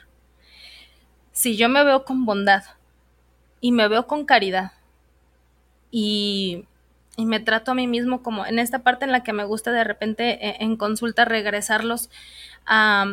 Si 1.32 1.56
yo 1.56 1.68
me 1.68 1.82
veo 1.82 2.04
con 2.04 2.24
bondad 2.26 2.64
y 3.60 3.72
me 3.72 3.88
veo 3.88 4.06
con 4.06 4.26
caridad 4.26 4.72
y, 5.90 6.66
me 7.18 7.40
trato 7.40 7.70
a 7.70 7.74
mí 7.74 7.86
mismo 7.86 8.22
como 8.22 8.44
en 8.46 8.58
esta 8.58 8.80
parte 8.80 9.04
en 9.04 9.12
la 9.12 9.22
que 9.22 9.32
me 9.32 9.44
gusta 9.44 9.70
de 9.70 9.84
repente 9.84 10.48
eh, 10.48 10.56
en, 10.60 10.76
consulta 10.76 11.24
regresarlos 11.24 12.10
a, 12.66 13.06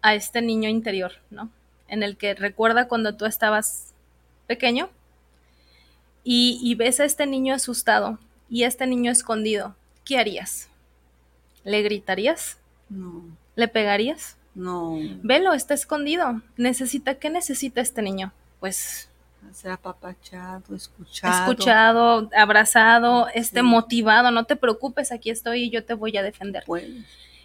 a 0.00 0.14
este 0.14 0.42
niño 0.42 0.68
interior, 0.68 1.12
¿no? 1.30 1.50
En 1.86 2.02
el 2.02 2.16
que 2.16 2.34
recuerda 2.34 2.88
cuando 2.88 3.14
tú 3.14 3.24
estabas 3.24 3.92
pequeño 4.46 4.90
y, 6.24 6.74
ves 6.76 7.00
a 7.00 7.04
este 7.04 7.26
niño 7.26 7.54
asustado 7.54 8.18
y 8.48 8.64
este 8.64 8.86
niño 8.86 9.10
escondido, 9.10 9.74
¿qué 10.04 10.18
harías? 10.18 10.68
¿Le 11.64 11.82
gritarías? 11.82 12.58
No. 12.88 13.24
¿Le 13.54 13.68
pegarías? 13.68 14.36
No. 14.54 14.98
Velo, 15.22 15.52
está 15.52 15.74
escondido. 15.74 16.42
Necesita, 16.56 17.14
¿qué 17.14 17.30
necesita 17.30 17.80
este 17.80 18.02
niño? 18.02 18.32
Pues 18.60 19.08
ser 19.52 19.72
apapachado, 19.72 20.74
escuchado. 20.74 21.50
Escuchado, 21.50 22.30
abrazado, 22.36 23.28
este 23.34 23.62
motivado, 23.62 24.30
no 24.30 24.44
te 24.44 24.56
preocupes, 24.56 25.12
aquí 25.12 25.30
estoy 25.30 25.64
y 25.64 25.70
yo 25.70 25.84
te 25.84 25.94
voy 25.94 26.16
a 26.16 26.22
defender. 26.22 26.64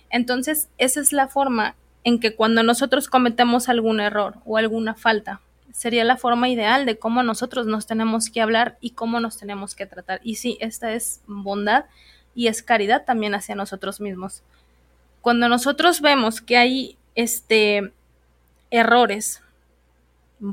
Entonces, 0.09 0.69
esa 0.77 1.01
es 1.01 1.11
la 1.11 1.27
forma 1.27 1.75
en 2.03 2.19
que 2.19 2.35
cuando 2.35 2.63
nosotros 2.63 3.09
cometemos 3.09 3.67
algún 3.67 3.99
error 3.99 4.35
o 4.45 4.57
alguna 4.57 4.93
falta 4.93 5.41
sería 5.73 6.05
la 6.05 6.17
forma 6.17 6.49
ideal 6.49 6.85
de 6.85 6.97
cómo 6.97 7.21
nosotros 7.23 7.67
nos 7.67 7.85
tenemos 7.85 8.29
que 8.29 8.41
hablar 8.41 8.77
y 8.79 8.91
cómo 8.91 9.19
nos 9.19 9.37
tenemos 9.37 9.75
que 9.75 9.85
tratar. 9.85 10.21
Y 10.23 10.35
sí, 10.35 10.57
esta 10.61 10.93
es 10.93 11.21
bondad 11.27 11.85
y 12.37 12.49
es 12.49 12.61
caridad 12.61 13.03
también 13.03 13.33
hacia 13.33 13.55
nosotros 13.55 13.99
mismos. 13.99 14.43
Cuando 15.21 15.49
nosotros 15.49 16.01
vemos 16.01 16.39
que 16.39 16.55
hay 16.55 16.95
este 17.15 17.91
errores, 18.69 19.41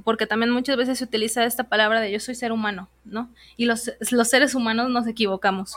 porque 0.03 0.27
también 0.27 0.51
muchas 0.51 0.79
veces 0.79 0.97
se 0.97 1.05
utiliza 1.05 1.45
esta 1.45 1.65
palabra 1.65 2.01
de 2.01 2.11
yo 2.11 2.21
soy 2.21 2.37
ser 2.37 2.53
humano, 2.53 2.89
¿no? 3.05 3.31
Y 3.59 3.67
los, 3.67 3.93
los 4.11 4.29
seres 4.29 4.55
humanos 4.55 4.89
nos 4.89 5.07
equivocamos. 5.07 5.75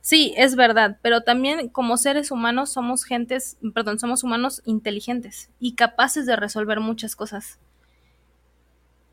Sí, 0.00 0.34
es 0.36 0.56
verdad, 0.56 0.98
pero 1.00 1.20
también 1.20 1.68
como 1.68 1.96
seres 1.96 2.32
humanos 2.32 2.72
somos 2.72 3.04
gentes, 3.04 3.56
perdón, 3.72 4.00
somos 4.00 4.24
humanos 4.24 4.62
inteligentes 4.64 5.48
y 5.60 5.76
capaces 5.76 6.26
de 6.26 6.34
resolver 6.34 6.80
muchas 6.80 7.14
cosas. 7.14 7.60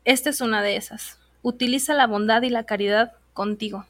Esta 0.04 0.30
es 0.30 0.40
una 0.40 0.62
de 0.62 0.74
esas. 0.74 1.20
Utiliza 1.42 1.94
la 1.94 2.08
bondad 2.08 2.42
y 2.42 2.50
la 2.50 2.64
caridad 2.64 3.12
contigo. 3.34 3.86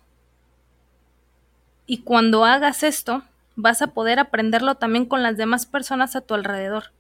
Y 1.91 2.03
cuando 2.03 2.45
hagas 2.45 2.83
esto, 2.83 3.23
vas 3.57 3.81
a 3.81 3.89
poder 3.89 4.19
aprenderlo 4.19 4.75
también 4.75 5.07
con 5.07 5.23
las 5.23 5.39
demás 5.39 5.65
personas 5.65 6.15
a 6.15 6.21
tu 6.21 6.35
alrededor. 6.35 6.93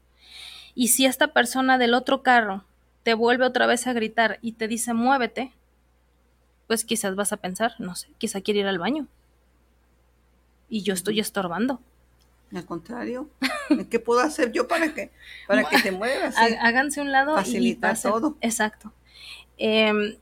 Y 0.74 0.88
si 0.88 1.04
esta 1.04 1.34
persona 1.34 1.76
del 1.76 1.92
otro 1.92 2.22
carro 2.22 2.64
te 3.02 3.12
vuelve 3.12 3.44
otra 3.44 3.66
vez 3.66 3.86
a 3.86 3.92
gritar 3.92 4.38
y 4.40 4.52
te 4.52 4.66
dice 4.66 4.94
muévete, 4.94 5.52
pues 6.66 6.86
quizás 6.86 7.14
vas 7.16 7.34
a 7.34 7.36
pensar, 7.36 7.74
no 7.78 7.94
sé, 7.96 8.08
quizá 8.16 8.40
quiere 8.40 8.60
ir 8.60 8.66
al 8.66 8.78
baño. 8.78 9.06
Y 10.70 10.82
yo 10.82 10.94
estoy 10.94 11.20
estorbando. 11.20 11.82
Al 12.54 12.64
contrario, 12.64 13.28
¿qué 13.90 13.98
puedo 13.98 14.20
hacer 14.20 14.52
yo 14.52 14.68
para 14.68 14.94
que, 14.94 15.10
para 15.46 15.64
que 15.64 15.78
te 15.82 15.92
muevas? 15.92 16.34
Háganse 16.38 17.02
un 17.02 17.12
lado 17.12 17.34
Facilita 17.34 17.92
y 17.92 18.00
todo. 18.00 18.38
Exacto. 18.40 18.90
Em, 19.58 20.16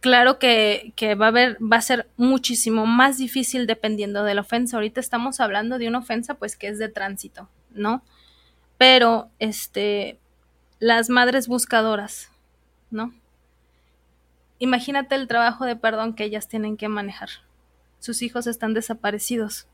claro 0.00 0.38
que, 0.38 0.92
va 1.20 1.26
a 1.26 1.28
haber, 1.28 1.58
va 1.60 1.76
a 1.76 1.82
ser 1.82 2.08
muchísimo 2.16 2.86
más 2.86 3.18
difícil 3.18 3.66
dependiendo 3.66 4.24
de 4.24 4.34
la 4.34 4.42
ofensa. 4.42 4.76
Ahorita 4.76 5.00
estamos 5.00 5.40
hablando 5.40 5.78
de 5.78 5.88
una 5.88 5.98
ofensa, 5.98 6.34
pues 6.34 6.56
que 6.56 6.68
es 6.68 6.78
de 6.78 6.88
tránsito, 6.88 7.48
¿no? 7.70 8.02
Pero, 8.76 9.30
este, 9.38 10.18
las 10.78 11.10
madres 11.10 11.48
buscadoras, 11.48 12.30
¿no? 12.90 13.12
Imagínate 14.60 15.14
el 15.14 15.28
trabajo 15.28 15.64
de 15.64 15.76
perdón 15.76 16.14
que 16.14 16.24
ellas 16.24 16.48
tienen 16.48 16.76
que 16.76 16.88
manejar. 16.88 17.28
Sus 18.00 18.22
hijos 18.22 18.46
están 18.46 18.74
desaparecidos 18.74 19.66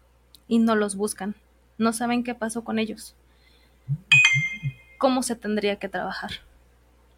y 0.49 0.59
no 0.59 0.77
los 0.77 0.97
buscan. 0.97 1.35
No 1.79 1.93
saben 1.93 2.23
qué 2.23 2.35
pasó 2.35 2.65
con 2.65 2.79
ellos. 2.79 3.15
¿Cómo 4.99 5.23
se 5.23 5.37
tendría 5.37 5.77
que 5.77 5.89
trabajar? 5.89 6.31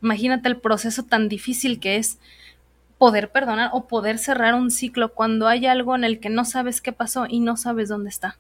Imagínate 0.02 0.48
el 0.48 0.60
proceso 0.60 1.04
tan 1.04 1.28
difícil 1.28 1.80
que 1.80 1.96
es 1.96 2.18
poder 2.98 3.30
perdonar 3.30 3.70
o 3.72 3.86
poder 3.86 4.18
cerrar 4.18 4.54
un 4.54 4.70
ciclo 4.70 5.12
cuando 5.12 5.48
hay 5.48 5.66
algo 5.66 5.94
en 5.94 6.04
el 6.04 6.20
que 6.20 6.30
no 6.30 6.44
sabes 6.44 6.80
qué 6.80 6.92
pasó 6.92 7.26
y 7.28 7.40
no 7.40 7.56
sabes 7.56 7.88
dónde 7.88 8.08
está. 8.08 8.38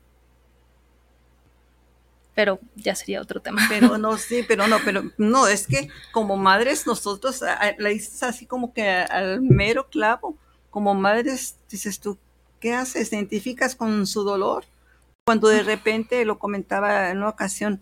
Pero 2.34 2.58
ya 2.74 2.94
sería 2.94 3.20
otro 3.20 3.40
tema. 3.40 3.62
Pero 3.68 3.98
no, 3.98 4.16
sí, 4.18 4.44
pero 4.46 4.66
no, 4.66 4.78
pero 4.84 5.04
no, 5.18 5.46
es 5.46 5.66
que 5.66 5.88
como 6.12 6.36
madres 6.36 6.86
nosotros 6.86 7.42
le 7.78 7.90
dices 7.90 8.22
así 8.22 8.46
como 8.46 8.72
que 8.72 8.88
al 8.88 9.40
mero 9.42 9.88
clavo, 9.88 10.36
como 10.70 10.94
madres 10.94 11.56
dices 11.70 12.00
tú, 12.00 12.18
¿qué 12.60 12.74
haces? 12.74 13.10
¿Te 13.10 13.16
identificas 13.16 13.74
con 13.74 14.06
su 14.06 14.22
dolor? 14.22 14.64
Cuando 15.26 15.48
de 15.48 15.62
repente 15.62 16.24
lo 16.24 16.38
comentaba 16.38 17.10
en 17.10 17.18
una 17.18 17.30
ocasión, 17.30 17.80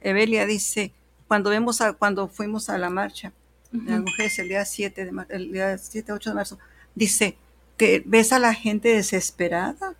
Evelia 0.00 0.46
dice, 0.46 0.92
cuando 1.28 1.50
vemos 1.50 1.80
a, 1.80 1.92
cuando 1.92 2.28
fuimos 2.28 2.70
a 2.70 2.78
la 2.78 2.90
marcha 2.90 3.32
de 3.70 3.90
las 3.90 4.00
mujeres 4.00 4.38
el 4.38 4.48
día 4.48 4.64
7 4.64 5.04
de 5.04 5.24
el 5.28 5.52
día 5.52 5.76
7 5.76 6.12
8 6.12 6.30
de 6.30 6.34
marzo, 6.34 6.58
dice 6.94 7.36
que 7.76 8.02
ves 8.04 8.32
a 8.32 8.38
la 8.38 8.54
gente 8.54 8.88
desesperada 8.88 9.94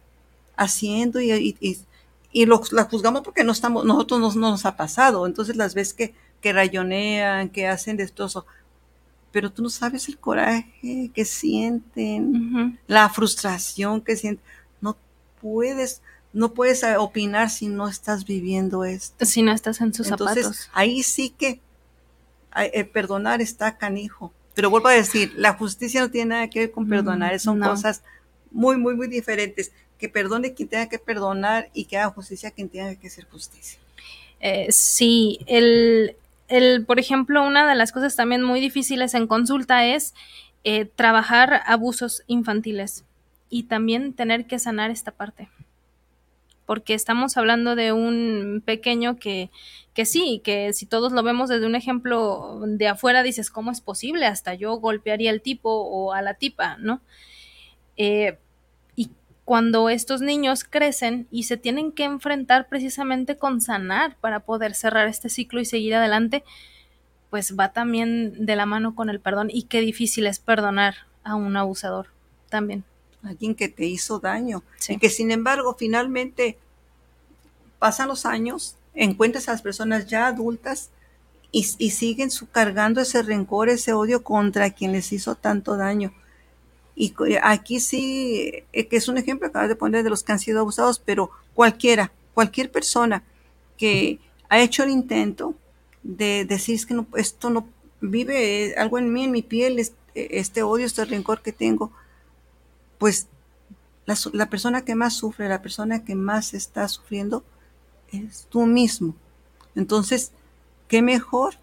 haciendo 0.57 1.21
y, 1.21 1.31
y, 1.33 1.79
y, 2.33 2.47
la 2.47 2.85
juzgamos 2.85 3.23
porque 3.23 3.45
no 3.45 3.53
estamos, 3.53 3.85
nosotros 3.85 4.37
no, 4.37 4.51
nos 4.51 4.67
ha 4.67 4.77
pasado. 4.77 5.27
Entonces 5.27 5.57
las 5.57 5.75
ves 5.75 5.95
que, 5.95 6.15
que 6.41 6.53
rayonean, 6.53 7.49
que 7.49 7.67
hacen 7.67 7.97
destrozo. 7.97 8.45
Pero 9.31 9.53
tú 9.53 9.63
no 9.63 9.71
sabes 9.71 10.09
el 10.09 10.19
coraje 10.19 11.11
que 11.15 11.25
sienten, 11.25 12.79
la 12.87 13.09
frustración 13.09 14.01
que 14.01 14.17
sienten. 14.17 14.45
No 14.81 14.97
puedes, 15.41 16.03
no 16.33 16.55
puedes 16.55 16.83
opinar 16.99 17.51
si 17.51 17.69
no 17.69 17.89
estás 17.89 18.25
viviendo 18.25 18.85
esto. 18.85 19.25
Si 19.25 19.43
no 19.43 19.53
estás 19.53 19.81
en 19.81 19.95
sus 19.95 20.09
Entonces, 20.09 20.45
zapatos. 20.45 20.71
Ahí 20.73 21.03
sí 21.03 21.31
que 21.31 21.61
eh, 22.57 22.85
perdonar 22.85 23.41
está 23.41 23.77
canijo. 23.77 24.33
Pero 24.55 24.71
vuelvo 24.71 24.89
a 24.89 24.93
decir, 24.93 25.33
la 25.37 25.55
justicia 25.55 26.01
no 26.01 26.11
tiene 26.11 26.31
nada 26.31 26.51
que 26.51 26.61
ver 26.61 26.71
con 26.71 26.89
perdonar, 26.89 27.39
son 27.39 27.61
cosas 27.61 28.03
muy, 28.51 28.77
muy, 28.77 28.97
muy 28.97 29.07
diferentes. 29.07 29.73
Que 29.99 30.09
perdone 30.09 30.55
quien 30.55 30.69
tenga 30.69 30.89
que 30.89 30.99
perdonar 30.99 31.71
y 31.75 31.85
que 31.85 31.99
haga 31.99 32.11
justicia 32.11 32.51
quien 32.51 32.69
tenga 32.69 32.95
que 32.95 33.09
hacer 33.09 33.25
justicia. 33.27 33.79
Eh, 34.41 34.67
sí, 34.71 35.41
el, 35.47 36.17
el, 36.49 36.85
por 36.85 36.99
ejemplo, 36.99 37.45
una 37.45 37.69
de 37.69 37.75
las 37.75 37.93
cosas 37.93 38.15
también 38.17 38.43
muy 38.43 38.61
difíciles 38.61 39.15
en 39.15 39.27
consulta 39.27 39.87
es 39.87 40.15
eh, 40.65 40.85
trabajar 40.85 41.63
abusos 41.67 42.23
infantiles 42.27 43.05
y 43.51 43.65
también 43.65 44.13
tener 44.13 44.47
que 44.47 44.59
sanar 44.59 44.91
esta 44.91 45.13
parte 45.13 45.49
porque 46.69 46.93
estamos 46.93 47.39
hablando 47.39 47.77
de 47.77 47.93
un 47.93 48.63
pequeño 48.63 49.17
que, 49.17 49.51
que 49.95 50.05
sí, 50.05 50.43
que 50.45 50.75
si 50.75 50.85
todos 50.85 51.13
lo 51.13 51.23
vemos 51.23 51.49
desde 51.49 51.65
un 51.65 51.75
ejemplo 51.75 52.61
de 52.67 52.89
afuera, 52.89 53.23
dices, 53.23 53.51
¿cómo 53.51 53.71
es 53.71 53.81
posible? 53.81 54.27
Hasta 54.27 54.53
yo 54.53 54.77
golpearía 54.77 55.31
al 55.31 55.41
tipo 55.41 55.71
o 55.71 56.13
a 56.13 56.21
la 56.21 56.35
tipa, 56.35 56.77
¿no? 56.77 57.01
Eh, 57.97 58.37
y 58.97 59.11
cuando 59.47 59.89
estos 59.89 60.21
niños 60.21 60.63
crecen 60.63 61.27
y 61.31 61.45
se 61.45 61.57
tienen 61.57 61.91
que 61.91 62.05
enfrentar 62.05 62.69
precisamente 62.69 63.39
con 63.39 63.63
sanar 63.63 64.19
para 64.21 64.41
poder 64.41 64.75
cerrar 64.75 65.09
este 65.09 65.31
ciclo 65.31 65.63
y 65.63 65.65
seguir 65.65 65.95
adelante, 65.95 66.45
pues 67.31 67.57
va 67.59 67.73
también 67.73 68.45
de 68.45 68.57
la 68.57 68.67
mano 68.67 68.95
con 68.95 69.09
el 69.09 69.21
perdón 69.21 69.49
y 69.51 69.63
qué 69.63 69.81
difícil 69.81 70.27
es 70.27 70.39
perdonar 70.39 70.97
a 71.25 71.35
un 71.35 71.57
abusador 71.57 72.09
también 72.51 72.85
alguien 73.23 73.55
que 73.55 73.69
te 73.69 73.87
hizo 73.87 74.21
daño 74.21 74.63
y 74.89 74.99
que 74.99 75.11
sin 75.11 75.31
embargo 75.31 75.75
finalmente 75.79 76.59
pasan 77.79 78.09
los 78.09 78.27
años, 78.27 78.77
encuentras 78.95 79.49
a 79.49 79.53
las 79.53 79.63
personas 79.63 80.07
ya 80.07 80.27
adultas 80.27 80.91
y, 81.51 81.63
siguen 81.63 82.31
su, 82.31 82.49
cargando 82.49 83.01
ese 83.01 83.23
rencor, 83.23 83.69
ese 83.71 83.95
odio 83.95 84.23
contra 84.23 84.71
quien 84.71 84.93
les 84.93 85.13
hizo 85.13 85.35
tanto 85.35 85.77
daño. 85.77 86.13
Y 86.95 87.15
aquí 87.43 87.81
sí, 87.81 88.65
eh, 88.73 88.87
que 88.87 88.97
es 88.97 89.09
un 89.09 89.19
ejemplo, 89.19 89.49
acabas 89.49 89.69
de 89.69 89.77
poner 89.77 90.03
de 90.03 90.11
los 90.11 90.23
que 90.23 90.33
han 90.33 90.41
sido 90.41 90.61
abusados, 90.61 90.99
pero 90.99 91.31
cualquiera, 91.55 92.13
cualquier 92.35 92.71
persona 92.71 93.23
que 93.79 94.19
ha 94.49 94.61
hecho 94.61 94.83
el 94.83 94.91
intento 94.91 95.55
de 96.03 96.45
decir 96.45 96.85
que 96.87 96.95
no, 96.95 97.07
esto 97.17 97.51
no 97.51 97.69
vive 98.01 98.75
algo 98.77 98.99
en 98.99 99.13
mí, 99.13 99.25
en 99.25 99.31
mi 99.31 99.43
piel, 99.43 99.79
este 100.15 100.63
odio, 100.63 100.87
este 100.87 101.05
rencor 101.05 101.41
que 101.41 101.53
tengo, 101.53 101.93
pues 102.99 103.29
la, 104.33 104.51
persona 104.51 104.85
que 104.85 104.95
más 104.95 105.15
sufre, 105.15 105.49
la 105.49 105.63
persona 105.63 106.05
que 106.05 106.15
más 106.15 106.55
está 106.55 106.89
sufriendo, 106.89 107.45
es 108.13 108.47
tú 108.49 108.67
mismo. 108.67 109.15
Entonces, 109.75 110.33
¿qué 110.89 111.03
mejor 111.03 111.57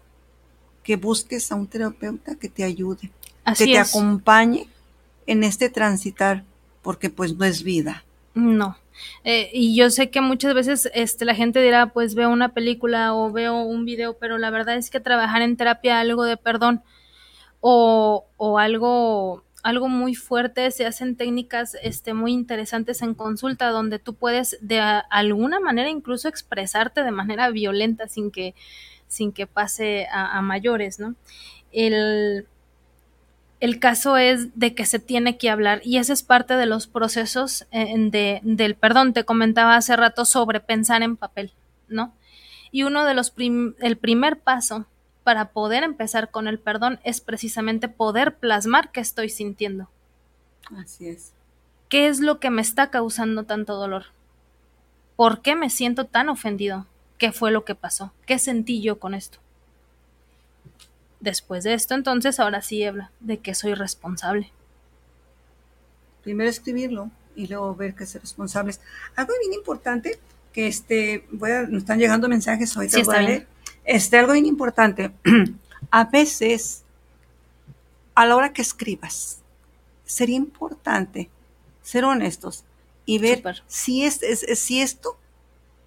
que 0.86 0.94
busques 0.94 1.50
a 1.50 1.56
un 1.56 1.66
terapeuta 1.66 2.36
que 2.36 2.48
te 2.48 2.62
ayude, 2.62 3.10
que 3.58 3.64
te 3.64 3.78
acompañe 3.78 4.68
en 5.26 5.42
este 5.42 5.68
transitar, 5.68 6.44
porque 6.80 7.10
pues 7.10 7.36
no 7.36 7.44
es 7.44 7.64
vida. 7.64 8.04
No. 8.34 8.76
Eh, 9.24 9.50
y 9.52 9.74
yo 9.74 9.90
sé 9.90 10.10
que 10.10 10.20
muchas 10.20 10.54
veces 10.54 10.88
este, 10.94 11.24
la 11.24 11.34
gente 11.34 11.60
dirá, 11.60 11.92
pues 11.92 12.14
veo 12.14 12.30
una 12.30 12.54
película 12.54 13.14
o 13.14 13.32
veo 13.32 13.62
un 13.62 13.84
video, 13.84 14.16
pero 14.16 14.38
la 14.38 14.50
verdad 14.50 14.76
es 14.76 14.88
que 14.88 15.00
trabajar 15.00 15.42
en 15.42 15.56
terapia 15.56 15.98
algo 15.98 16.22
de 16.22 16.36
perdón 16.36 16.82
o, 17.60 18.24
o 18.36 18.58
algo 18.58 19.42
algo 19.66 19.88
muy 19.88 20.14
fuerte, 20.14 20.70
se 20.70 20.86
hacen 20.86 21.16
técnicas 21.16 21.76
este, 21.82 22.14
muy 22.14 22.32
interesantes 22.32 23.02
en 23.02 23.14
consulta 23.14 23.70
donde 23.70 23.98
tú 23.98 24.14
puedes 24.14 24.56
de 24.60 24.78
alguna 24.78 25.58
manera 25.58 25.90
incluso 25.90 26.28
expresarte 26.28 27.02
de 27.02 27.10
manera 27.10 27.50
violenta 27.50 28.06
sin 28.06 28.30
que, 28.30 28.54
sin 29.08 29.32
que 29.32 29.48
pase 29.48 30.06
a, 30.12 30.40
mayores, 30.40 31.00
¿no? 31.00 31.16
El, 31.72 32.46
el 33.58 33.80
caso 33.80 34.16
es 34.16 34.56
de 34.56 34.72
que 34.76 34.86
se 34.86 35.00
tiene 35.00 35.36
que 35.36 35.50
hablar 35.50 35.80
y 35.82 35.96
ese 35.96 36.12
es 36.12 36.22
parte 36.22 36.54
de 36.54 36.66
los 36.66 36.86
procesos 36.86 37.66
de, 37.72 38.38
del 38.44 38.76
perdón. 38.76 39.14
Te 39.14 39.24
comentaba 39.24 39.74
hace 39.74 39.96
rato 39.96 40.24
sobre 40.26 40.60
pensar 40.60 41.02
en 41.02 41.16
papel, 41.16 41.52
¿no? 41.88 42.14
Y 42.70 42.84
uno 42.84 43.04
de 43.04 43.14
los, 43.14 43.34
el 43.80 43.96
primer 43.96 44.38
paso 44.38 44.86
para 45.26 45.48
poder 45.48 45.82
empezar 45.82 46.30
con 46.30 46.46
el 46.46 46.60
perdón 46.60 47.00
es 47.02 47.20
precisamente 47.20 47.88
poder 47.88 48.36
plasmar 48.36 48.92
qué 48.92 49.00
estoy 49.00 49.28
sintiendo. 49.28 49.88
Así 50.76 51.08
es. 51.08 51.32
¿Qué 51.88 52.06
es 52.06 52.20
lo 52.20 52.38
que 52.38 52.50
me 52.50 52.62
está 52.62 52.90
causando 52.90 53.42
tanto 53.42 53.74
dolor? 53.74 54.04
¿Por 55.16 55.42
qué 55.42 55.56
me 55.56 55.68
siento 55.68 56.04
tan 56.04 56.28
ofendido? 56.28 56.86
¿Qué 57.18 57.32
fue 57.32 57.50
lo 57.50 57.64
que 57.64 57.74
pasó? 57.74 58.12
¿Qué 58.24 58.38
sentí 58.38 58.80
yo 58.80 59.00
con 59.00 59.14
esto? 59.14 59.40
Después 61.18 61.64
de 61.64 61.74
esto, 61.74 61.96
entonces, 61.96 62.38
ahora 62.38 62.62
sí 62.62 62.84
habla 62.84 63.10
de 63.18 63.38
que 63.38 63.56
soy 63.56 63.74
responsable. 63.74 64.52
Primero 66.22 66.48
escribirlo 66.48 67.10
y 67.34 67.48
luego 67.48 67.74
ver 67.74 67.96
que 67.96 68.04
es 68.04 68.14
responsable. 68.14 68.76
Algo 69.16 69.32
bien 69.40 69.54
importante 69.54 70.20
que 70.52 70.68
este, 70.68 71.26
voy 71.32 71.50
a, 71.50 71.62
me 71.62 71.78
están 71.78 71.98
llegando 71.98 72.28
mensajes 72.28 72.76
ahorita, 72.76 72.98
sí, 72.98 73.44
este, 73.86 74.18
algo 74.18 74.32
bien 74.32 74.46
importante, 74.46 75.12
a 75.90 76.04
veces, 76.04 76.82
a 78.14 78.26
la 78.26 78.36
hora 78.36 78.52
que 78.52 78.62
escribas, 78.62 79.38
sería 80.04 80.36
importante 80.36 81.30
ser 81.82 82.04
honestos 82.04 82.64
y 83.04 83.18
ver 83.18 83.42
si, 83.68 84.04
es, 84.04 84.20
si 84.54 84.82
esto 84.82 85.16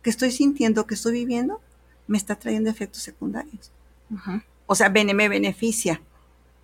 que 0.02 0.10
estoy 0.10 0.32
sintiendo, 0.32 0.88
que 0.88 0.96
estoy 0.96 1.14
viviendo, 1.14 1.62
me 2.08 2.18
está 2.18 2.36
trayendo 2.36 2.70
efectos 2.70 3.04
secundarios. 3.04 3.72
O 4.66 4.76
sea, 4.76 4.90
me 4.90 5.30
beneficia. 5.30 6.02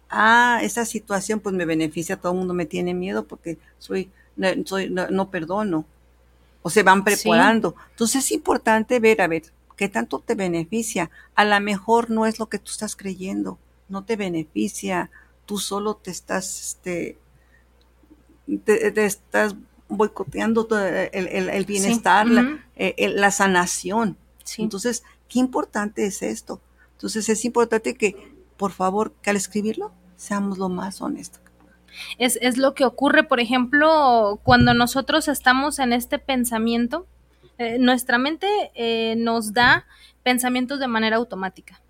Ah, 0.09 0.59
esa 0.61 0.85
situación 0.85 1.39
pues 1.41 1.53
me 1.53 1.65
beneficia, 1.65 2.15
todo 2.15 2.31
el 2.31 2.37
mundo 2.37 2.53
me 2.53 2.65
tiene 2.65 2.93
miedo 2.93 3.25
porque 3.25 3.57
soy, 3.77 4.09
no, 4.37 4.47
soy, 4.65 4.89
no, 4.89 5.29
perdono. 5.29 5.85
O 6.61 6.69
se 6.69 6.81
van 6.81 7.03
preparando. 7.03 7.75
Entonces 7.91 8.23
es 8.23 8.31
importante 8.31 8.99
ver, 8.99 9.21
a 9.21 9.27
ver, 9.27 9.43
¿Qué 9.75 9.89
tanto 9.89 10.19
te 10.19 10.35
beneficia? 10.35 11.11
A 11.35 11.45
lo 11.45 11.59
mejor 11.59 12.09
no 12.09 12.25
es 12.25 12.39
lo 12.39 12.47
que 12.47 12.59
tú 12.59 12.71
estás 12.71 12.95
creyendo, 12.95 13.57
no 13.89 14.03
te 14.03 14.15
beneficia, 14.15 15.09
tú 15.45 15.57
solo 15.57 15.95
te 15.95 16.11
estás, 16.11 16.61
este, 16.61 17.17
te, 18.63 19.05
estás 19.05 19.55
boicoteando 19.87 20.67
el, 21.11 21.65
bienestar, 21.65 22.27
eh, 22.75 23.09
la, 23.09 23.31
sanación. 23.31 24.17
Entonces, 24.57 25.03
qué 25.27 25.39
importante 25.39 26.05
es 26.05 26.21
esto. 26.21 26.61
Entonces, 26.93 27.29
es 27.29 27.45
importante 27.45 27.95
que, 27.95 28.33
por 28.57 28.71
favor, 28.71 29.13
que 29.21 29.29
al 29.29 29.35
escribirlo, 29.35 29.91
seamos 30.15 30.57
lo 30.57 30.69
más 30.69 31.01
honestos. 31.01 31.41
Es, 32.17 32.37
es 32.41 32.57
lo 32.57 32.73
que 32.73 32.85
ocurre, 32.85 33.23
por 33.23 33.39
ejemplo, 33.39 34.39
cuando 34.43 34.73
nosotros 34.73 35.27
estamos 35.27 35.79
en 35.79 35.93
este 35.93 36.19
pensamiento, 36.19 37.05
eh, 37.57 37.77
nuestra 37.79 38.17
mente 38.17 38.47
eh, 38.75 39.15
nos 39.17 39.53
da 39.53 39.85
pensamientos 40.23 40.79
de 40.79 40.87
manera 40.87 41.17
automática. 41.17 41.81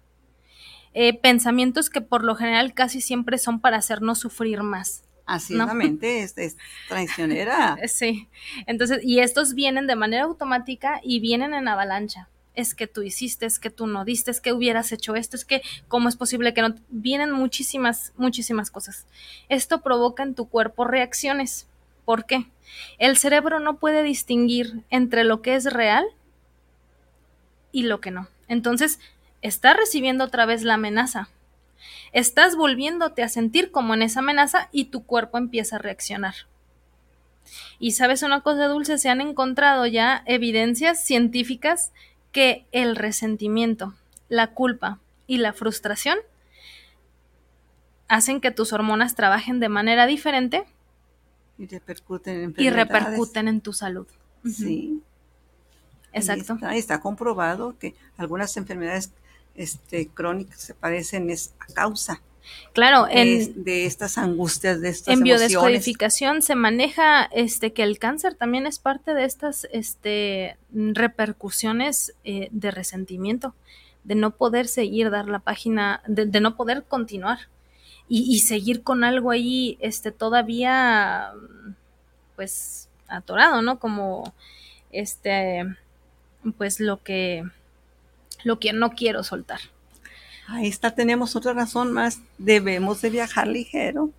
Eh, 0.93 1.13
pensamientos 1.19 1.89
que 1.89 2.01
por 2.01 2.23
lo 2.23 2.35
general 2.35 2.73
casi 2.73 3.01
siempre 3.01 3.37
son 3.37 3.59
para 3.59 3.77
hacernos 3.77 4.19
sufrir 4.19 4.63
más. 4.63 5.03
Así 5.25 5.55
la 5.55 5.73
mente 5.73 6.21
es, 6.21 6.35
traicionera. 6.87 7.77
sí. 7.87 8.29
Entonces, 8.67 8.99
y 9.03 9.19
estos 9.19 9.55
vienen 9.55 9.87
de 9.87 9.95
manera 9.95 10.23
automática 10.23 11.01
y 11.03 11.19
vienen 11.19 11.53
en 11.53 11.67
avalancha. 11.67 12.29
Es 12.53 12.75
que 12.75 12.87
tú 12.87 13.01
hiciste, 13.01 13.45
es 13.45 13.59
que 13.59 13.69
tú 13.69 13.87
no 13.87 14.05
diste, 14.05 14.31
es 14.31 14.39
que 14.39 14.53
hubieras 14.53 14.93
hecho 14.93 15.15
esto, 15.15 15.35
es 15.35 15.43
que 15.43 15.61
cómo 15.89 16.07
es 16.07 16.15
posible 16.15 16.53
que 16.53 16.61
no. 16.61 16.75
Vienen 16.89 17.31
muchísimas, 17.31 18.13
muchísimas 18.15 18.71
cosas. 18.71 19.07
Esto 19.49 19.81
provoca 19.81 20.23
en 20.23 20.35
tu 20.35 20.47
cuerpo 20.47 20.85
reacciones. 20.85 21.67
¿Por 22.05 22.25
qué? 22.25 22.45
El 22.97 23.17
cerebro 23.17 23.59
no 23.59 23.77
puede 23.77 24.03
distinguir 24.03 24.83
entre 24.89 25.23
lo 25.23 25.41
que 25.41 25.55
es 25.55 25.65
real 25.65 26.05
y 27.71 27.83
lo 27.83 27.99
que 27.99 28.11
no. 28.11 28.27
Entonces, 28.47 28.99
estás 29.41 29.75
recibiendo 29.75 30.23
otra 30.23 30.45
vez 30.45 30.63
la 30.63 30.75
amenaza. 30.75 31.29
Estás 32.13 32.55
volviéndote 32.55 33.23
a 33.23 33.29
sentir 33.29 33.71
como 33.71 33.93
en 33.93 34.01
esa 34.01 34.19
amenaza 34.19 34.69
y 34.71 34.85
tu 34.85 35.03
cuerpo 35.03 35.37
empieza 35.37 35.75
a 35.75 35.79
reaccionar. 35.79 36.35
Y 37.79 37.91
sabes 37.91 38.23
una 38.23 38.41
cosa 38.41 38.67
dulce, 38.67 38.97
se 38.97 39.09
han 39.09 39.21
encontrado 39.21 39.85
ya 39.85 40.23
evidencias 40.25 41.03
científicas 41.03 41.91
que 42.31 42.65
el 42.71 42.95
resentimiento, 42.95 43.93
la 44.29 44.47
culpa 44.47 44.99
y 45.27 45.37
la 45.37 45.53
frustración 45.53 46.17
hacen 48.07 48.39
que 48.41 48.51
tus 48.51 48.71
hormonas 48.73 49.15
trabajen 49.15 49.59
de 49.59 49.69
manera 49.69 50.05
diferente 50.05 50.65
y 51.57 51.67
repercuten 51.67 52.41
en, 52.41 52.55
y 52.57 52.69
repercuten 52.69 53.47
en 53.47 53.61
tu 53.61 53.73
salud. 53.73 54.07
Sí. 54.45 55.01
Exacto. 56.13 56.53
Está, 56.53 56.75
está, 56.75 56.99
comprobado 57.01 57.77
que 57.77 57.95
algunas 58.17 58.55
enfermedades 58.57 59.11
este, 59.55 60.07
crónicas 60.07 60.59
se 60.59 60.73
padecen 60.73 61.29
es 61.29 61.53
a 61.59 61.73
causa 61.73 62.21
Claro, 62.73 63.07
en, 63.09 63.63
de, 63.63 63.85
estas 63.85 64.17
angustias, 64.17 64.81
de 64.81 64.89
estas 64.89 65.13
En 65.13 65.23
biodescodificación 65.23 66.41
se 66.41 66.55
maneja 66.55 67.23
este 67.23 67.73
que 67.73 67.83
el 67.83 67.99
cáncer 67.99 68.35
también 68.35 68.67
es 68.67 68.79
parte 68.79 69.13
de 69.13 69.25
estas 69.25 69.67
este, 69.71 70.57
repercusiones 70.71 72.13
eh, 72.23 72.49
de 72.51 72.71
resentimiento, 72.71 73.55
de 74.03 74.15
no 74.15 74.31
poder 74.31 74.67
seguir 74.67 75.09
dar 75.09 75.27
la 75.27 75.39
página, 75.39 76.01
de, 76.07 76.25
de 76.25 76.41
no 76.41 76.55
poder 76.55 76.83
continuar 76.83 77.39
y, 78.07 78.35
y, 78.35 78.39
seguir 78.39 78.83
con 78.83 79.03
algo 79.03 79.31
ahí 79.31 79.77
este, 79.81 80.11
todavía 80.11 81.31
pues 82.35 82.89
atorado, 83.07 83.61
¿no? 83.61 83.79
Como 83.79 84.33
este 84.91 85.65
pues 86.57 86.79
lo 86.79 87.01
que 87.01 87.43
lo 88.43 88.59
que 88.59 88.73
no 88.73 88.91
quiero 88.91 89.23
soltar. 89.23 89.59
Ahí 90.47 90.67
está, 90.67 90.93
tenemos 90.93 91.35
otra 91.35 91.53
razón 91.53 91.91
más. 91.91 92.19
Debemos 92.37 93.01
de 93.01 93.09
viajar 93.09 93.47
ligero. 93.47 94.11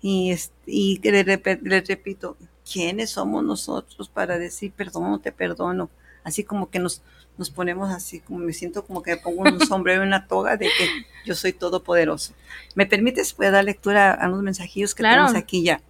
Y, 0.00 0.34
y 0.66 1.00
le, 1.02 1.24
le, 1.24 1.80
repito, 1.80 2.36
¿quiénes 2.70 3.10
somos 3.10 3.42
nosotros 3.42 4.08
para 4.08 4.38
decir 4.38 4.72
perdón, 4.72 5.20
te 5.20 5.32
perdono? 5.32 5.90
Así 6.24 6.42
como 6.42 6.70
que 6.70 6.78
nos, 6.78 7.02
nos 7.38 7.50
ponemos 7.50 7.90
así, 7.90 8.20
como 8.20 8.40
me 8.40 8.52
siento 8.52 8.84
como 8.84 9.02
que 9.02 9.16
pongo 9.16 9.42
un 9.42 9.60
sombrero 9.66 10.02
y 10.02 10.06
una 10.06 10.26
toga 10.26 10.56
de 10.56 10.66
que 10.66 10.88
yo 11.24 11.34
soy 11.34 11.52
todopoderoso. 11.52 12.34
¿Me 12.74 12.86
permites? 12.86 13.32
Puedo 13.32 13.52
dar 13.52 13.64
lectura 13.64 14.12
a 14.12 14.28
unos 14.28 14.42
mensajillos 14.42 14.94
que 14.94 15.02
tenemos 15.02 15.34
aquí 15.34 15.62
ya. 15.62 15.80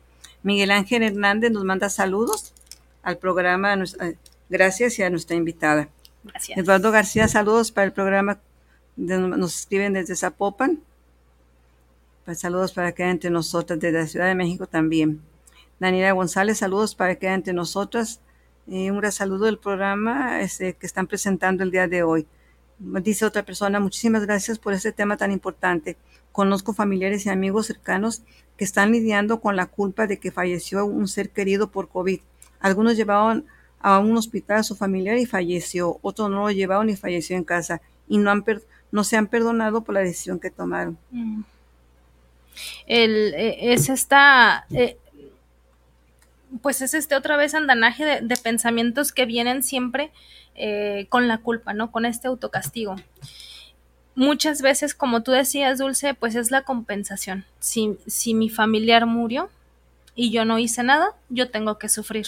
Miguel 0.42 0.72
Ángel 0.72 1.02
Hernández 1.02 1.50
nos 1.50 1.64
manda 1.64 1.88
saludos 1.88 2.52
al 3.02 3.18
programa, 3.18 3.76
gracias 4.48 4.98
y 4.98 5.02
a 5.02 5.10
nuestra 5.10 5.36
invitada. 5.36 5.88
Gracias. 6.24 6.58
Eduardo 6.58 6.90
García, 6.90 7.28
saludos 7.28 7.70
para 7.70 7.86
el 7.86 7.92
programa. 7.92 8.40
Nos 8.96 9.60
escriben 9.60 9.92
desde 9.92 10.16
Zapopan. 10.16 10.80
Pues 12.24 12.40
saludos 12.40 12.72
para 12.72 12.92
que 12.92 13.04
entre 13.04 13.30
nosotras, 13.30 13.78
desde 13.78 13.98
la 13.98 14.06
Ciudad 14.06 14.26
de 14.26 14.34
México 14.34 14.66
también. 14.66 15.20
Daniela 15.78 16.12
González, 16.12 16.58
saludos 16.58 16.94
para 16.94 17.16
que 17.16 17.26
entre 17.26 17.52
nosotras. 17.52 18.20
Y 18.66 18.90
un 18.90 19.12
saludo 19.12 19.44
del 19.44 19.58
programa 19.58 20.40
este, 20.40 20.74
que 20.74 20.86
están 20.86 21.06
presentando 21.06 21.62
el 21.62 21.70
día 21.70 21.86
de 21.86 22.02
hoy. 22.02 22.26
Dice 22.78 23.24
otra 23.24 23.44
persona, 23.44 23.78
muchísimas 23.78 24.24
gracias 24.24 24.58
por 24.58 24.72
este 24.72 24.92
tema 24.92 25.16
tan 25.16 25.30
importante. 25.30 25.96
Conozco 26.32 26.72
familiares 26.72 27.24
y 27.26 27.30
amigos 27.30 27.66
cercanos 27.66 28.22
que 28.56 28.64
están 28.64 28.92
lidiando 28.92 29.40
con 29.40 29.56
la 29.56 29.66
culpa 29.66 30.06
de 30.06 30.18
que 30.18 30.32
falleció 30.32 30.84
un 30.84 31.06
ser 31.08 31.30
querido 31.30 31.70
por 31.70 31.88
COVID. 31.88 32.20
Algunos 32.60 32.96
llevaban 32.96 33.44
a 33.80 33.98
un 33.98 34.16
hospital 34.16 34.60
a 34.60 34.62
su 34.62 34.74
familiar 34.74 35.18
y 35.18 35.26
falleció. 35.26 35.98
Otros 36.02 36.30
no 36.30 36.40
lo 36.40 36.50
llevaron 36.50 36.88
y 36.88 36.96
falleció 36.96 37.36
en 37.36 37.44
casa. 37.44 37.82
Y 38.08 38.18
no, 38.18 38.30
han 38.30 38.44
no 38.90 39.04
se 39.04 39.16
han 39.16 39.26
perdonado 39.26 39.84
por 39.84 39.94
la 39.94 40.00
decisión 40.00 40.40
que 40.40 40.50
tomaron. 40.50 40.98
Mm. 41.10 41.42
El, 42.86 43.34
eh, 43.34 43.72
es 43.72 43.88
esta, 43.88 44.66
eh, 44.70 44.96
pues 46.62 46.80
es 46.82 46.94
este 46.94 47.16
otra 47.16 47.36
vez 47.36 47.54
andanaje 47.54 48.04
de, 48.04 48.20
de 48.20 48.36
pensamientos 48.36 49.12
que 49.12 49.26
vienen 49.26 49.62
siempre 49.62 50.10
eh, 50.56 51.06
con 51.08 51.26
la 51.26 51.38
culpa, 51.38 51.74
¿no? 51.74 51.90
Con 51.90 52.04
este 52.04 52.28
autocastigo. 52.28 52.94
Muchas 54.14 54.62
veces, 54.62 54.94
como 54.94 55.24
tú 55.24 55.32
decías, 55.32 55.78
Dulce, 55.78 56.14
pues 56.14 56.36
es 56.36 56.52
la 56.52 56.62
compensación. 56.62 57.44
Si, 57.58 57.98
si 58.06 58.34
mi 58.34 58.48
familiar 58.48 59.06
murió 59.06 59.50
y 60.14 60.30
yo 60.30 60.44
no 60.44 60.60
hice 60.60 60.84
nada, 60.84 61.08
yo 61.28 61.50
tengo 61.50 61.78
que 61.78 61.88
sufrir. 61.88 62.26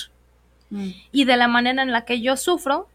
Mm. 0.71 0.91
Y 1.13 1.25
de 1.25 1.37
la 1.37 1.47
manera 1.47 1.85
en 1.85 1.93
la 1.93 2.05
que 2.05 2.21
yo 2.21 2.37
sufro, 2.37 2.89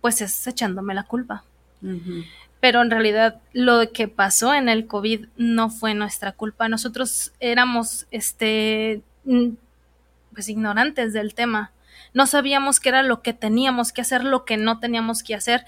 pues 0.00 0.20
es 0.20 0.44
echándome 0.48 0.92
la 0.94 1.04
culpa. 1.04 1.44
Uh 1.80 1.86
-huh. 1.86 2.26
Pero 2.58 2.82
en 2.82 2.90
realidad 2.90 3.40
lo 3.52 3.92
que 3.92 4.08
pasó 4.08 4.54
en 4.54 4.68
el 4.68 4.88
COVID 4.88 5.26
no 5.36 5.70
fue 5.70 5.94
nuestra 5.94 6.32
culpa. 6.32 6.68
Nosotros 6.68 7.32
éramos 7.38 8.06
este 8.10 9.02
pues 10.34 10.48
ignorantes 10.48 11.12
del 11.12 11.34
tema. 11.34 11.72
No 12.12 12.26
sabíamos 12.26 12.80
qué 12.80 12.90
era 12.90 13.02
lo 13.02 13.22
que 13.22 13.32
teníamos 13.32 13.92
que 13.92 14.02
hacer, 14.02 14.24
lo 14.24 14.44
que 14.44 14.56
no 14.56 14.80
teníamos 14.80 15.22
que 15.22 15.34
hacer. 15.34 15.64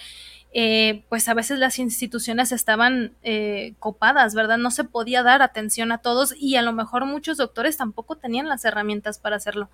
Eh, 0.53 1.05
pues 1.09 1.29
a 1.29 1.35
veces 1.35 1.59
las 1.59 1.79
instituciones 1.79 2.53
estaban 2.53 3.13
eh, 3.23 3.75
copadas, 3.79 4.35
¿verdad? 4.35 4.59
No 4.59 4.71
se 4.71 4.85
podía 4.85 5.23
dar 5.23 5.43
atención 5.43 5.93
a 5.93 5.99
todos 5.99 6.35
y 6.39 6.57
a 6.57 6.63
lo 6.63 6.73
mejor 6.73 7.05
muchos 7.05 7.37
doctores 7.37 7.77
tampoco 7.77 8.17
tenían 8.17 8.49
las 8.49 8.65
herramientas 8.65 9.19
para 9.19 9.37
hacerlo 9.37 9.69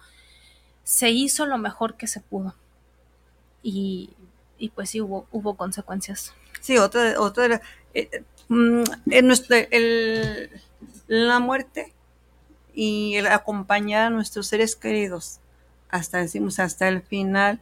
se 0.85 1.11
hizo 1.11 1.47
lo 1.47 1.59
mejor 1.59 1.97
que 1.97 2.07
se 2.07 2.21
pudo. 2.21 2.55
Y, 3.63 4.11
y 4.59 4.71
pues 4.71 4.91
sí 4.91 5.01
hubo, 5.01 5.27
hubo 5.31 5.57
consecuencias. 5.57 6.35
Sí, 6.61 6.79
otra, 6.79 7.21
otra 7.21 7.61
eh, 7.95 8.25
en 8.49 9.27
nuestro, 9.27 9.57
el, 9.71 10.51
la 11.07 11.39
muerte 11.39 11.93
y 12.75 13.15
el 13.17 13.27
acompañar 13.27 14.03
a 14.03 14.11
nuestros 14.11 14.47
seres 14.47 14.77
queridos 14.77 15.41
hasta 15.89 16.19
decimos 16.19 16.59
hasta 16.59 16.89
el 16.89 17.03
final 17.03 17.61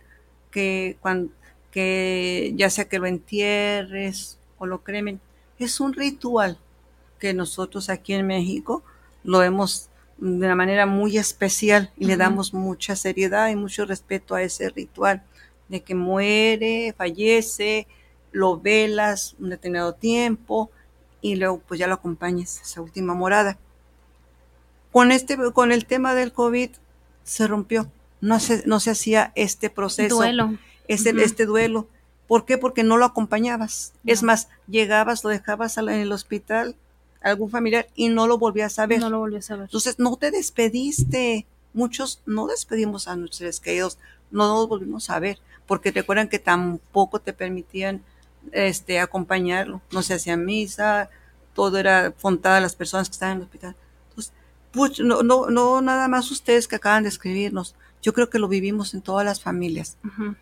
que 0.51 0.97
cuando 1.01 1.33
que 1.71 2.53
ya 2.57 2.69
sea 2.69 2.89
que 2.89 2.99
lo 2.99 3.07
entierres 3.07 4.39
o 4.59 4.67
lo 4.67 4.83
cremen 4.83 5.21
es 5.59 5.81
un 5.81 5.93
ritual 5.93 6.59
que 7.19 7.35
nosotros 7.35 7.91
aquí 7.91 8.15
en 8.15 8.27
México 8.27 8.83
lo 9.23 9.43
hemos 9.43 9.89
de 10.19 10.47
una 10.47 10.55
manera 10.55 10.87
muy 10.87 11.17
especial 11.17 11.91
y 11.97 12.05
uh 12.05 12.07
-huh. 12.07 12.09
le 12.09 12.17
damos 12.17 12.53
mucha 12.53 12.97
seriedad 12.97 13.49
y 13.49 13.57
mucho 13.57 13.87
respeto 13.87 14.35
a 14.35 14.43
ese 14.43 14.69
ritual 14.71 15.23
de 15.69 15.83
que 15.83 15.95
muere, 15.95 16.95
fallece, 16.97 17.87
lo 18.33 18.59
velas 18.59 19.37
un 19.39 19.51
determinado 19.51 19.95
tiempo 19.95 20.71
y 21.21 21.37
luego 21.37 21.61
pues 21.67 21.79
ya 21.81 21.87
lo 21.87 21.95
acompañas 21.95 22.59
a 22.59 22.63
esa 22.63 22.81
última 22.81 23.15
morada. 23.15 23.59
Con, 24.93 25.13
este, 25.13 25.37
con 25.53 25.73
el 25.73 25.87
tema 25.87 26.15
del 26.15 26.33
COVID 26.33 26.71
se 27.25 27.47
rompió, 27.47 27.91
no 28.21 28.41
se, 28.41 28.63
no 28.67 28.81
se 28.81 28.91
hacía 28.91 29.33
este 29.35 29.71
proceso, 29.71 30.17
duelo. 30.17 30.59
Este, 30.89 31.11
uh 31.11 31.17
-huh. 31.17 31.23
este 31.23 31.47
duelo. 31.47 31.87
¿Por 32.27 32.45
qué? 32.45 32.59
Porque 32.59 32.83
no 32.83 32.97
lo 32.97 33.05
acompañabas. 33.05 33.93
No. 34.03 34.13
Es 34.13 34.23
más, 34.23 34.49
llegabas, 34.69 35.25
lo 35.25 35.31
dejabas 35.31 35.77
en 35.79 35.89
el 35.89 36.13
hospital 36.13 36.77
algún 37.23 37.51
familiar 37.51 37.89
y 37.95 38.09
no 38.09 38.27
lo 38.27 38.39
volvías 38.39 38.79
a 38.79 38.87
ver. 38.87 39.01
No 39.01 39.11
lo 39.11 39.19
volvías 39.19 39.51
a 39.51 39.57
ver. 39.57 39.65
Entonces, 39.65 39.99
no 39.99 40.17
te 40.17 40.31
despediste. 40.31 41.47
Muchos 41.73 42.21
no 42.27 42.47
despedimos 42.47 43.07
a 43.07 43.17
nuestros 43.17 43.61
queridos, 43.61 43.99
no 44.31 44.49
nos 44.49 44.69
volvimos 44.69 45.09
a 45.09 45.21
ver, 45.21 45.39
porque 45.67 45.93
recuerdan 45.93 46.29
que 46.29 46.41
tampoco 46.41 47.21
te 47.21 47.33
permitían 47.33 48.03
este, 48.51 48.99
acompañarlo. 48.99 49.81
No 49.93 50.03
se 50.03 50.15
hacía 50.15 50.37
misa, 50.37 51.11
todo 51.55 51.79
era 51.79 52.13
fontada 52.17 52.57
a 52.57 52.61
las 52.61 52.75
personas 52.75 53.09
que 53.09 53.13
estaban 53.13 53.37
en 53.37 53.39
el 53.43 53.45
hospital. 53.45 53.77
Entonces, 54.73 54.97
pues, 54.97 55.01
no, 55.01 55.23
no, 55.23 55.51
no 55.51 55.81
nada 55.81 56.09
más 56.09 56.31
ustedes 56.31 56.69
que 56.69 56.77
acaban 56.77 57.03
de 57.03 57.09
escribirnos. 57.09 57.75
Yo 58.03 58.13
creo 58.13 58.31
que 58.31 58.39
lo 58.39 58.49
vivimos 58.49 58.95
en 58.95 59.03
todas 59.03 59.25
las 59.25 59.43
familias. 59.43 59.99
Uh 60.05 60.09
-huh 60.09 60.37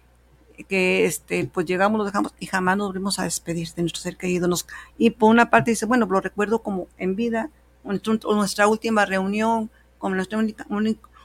que 0.64 1.04
este, 1.04 1.46
pues 1.46 1.66
llegamos, 1.66 1.98
lo 1.98 2.04
dejamos 2.04 2.34
y 2.40 2.46
jamás 2.46 2.76
nos 2.76 2.88
volvimos 2.88 3.18
a 3.18 3.24
despedir 3.24 3.72
de 3.74 3.82
nuestro 3.82 4.02
ser 4.02 4.16
querido. 4.16 4.48
Nos, 4.48 4.66
y 4.96 5.10
por 5.10 5.30
una 5.30 5.50
parte 5.50 5.70
dice, 5.70 5.86
bueno, 5.86 6.06
lo 6.06 6.20
recuerdo 6.20 6.60
como 6.60 6.88
en 6.98 7.14
vida, 7.14 7.50
nuestra, 7.84 8.14
nuestra 8.34 8.66
última 8.66 9.04
reunión, 9.04 9.70
como 9.98 10.16
nuestra 10.16 10.38
única, 10.38 10.66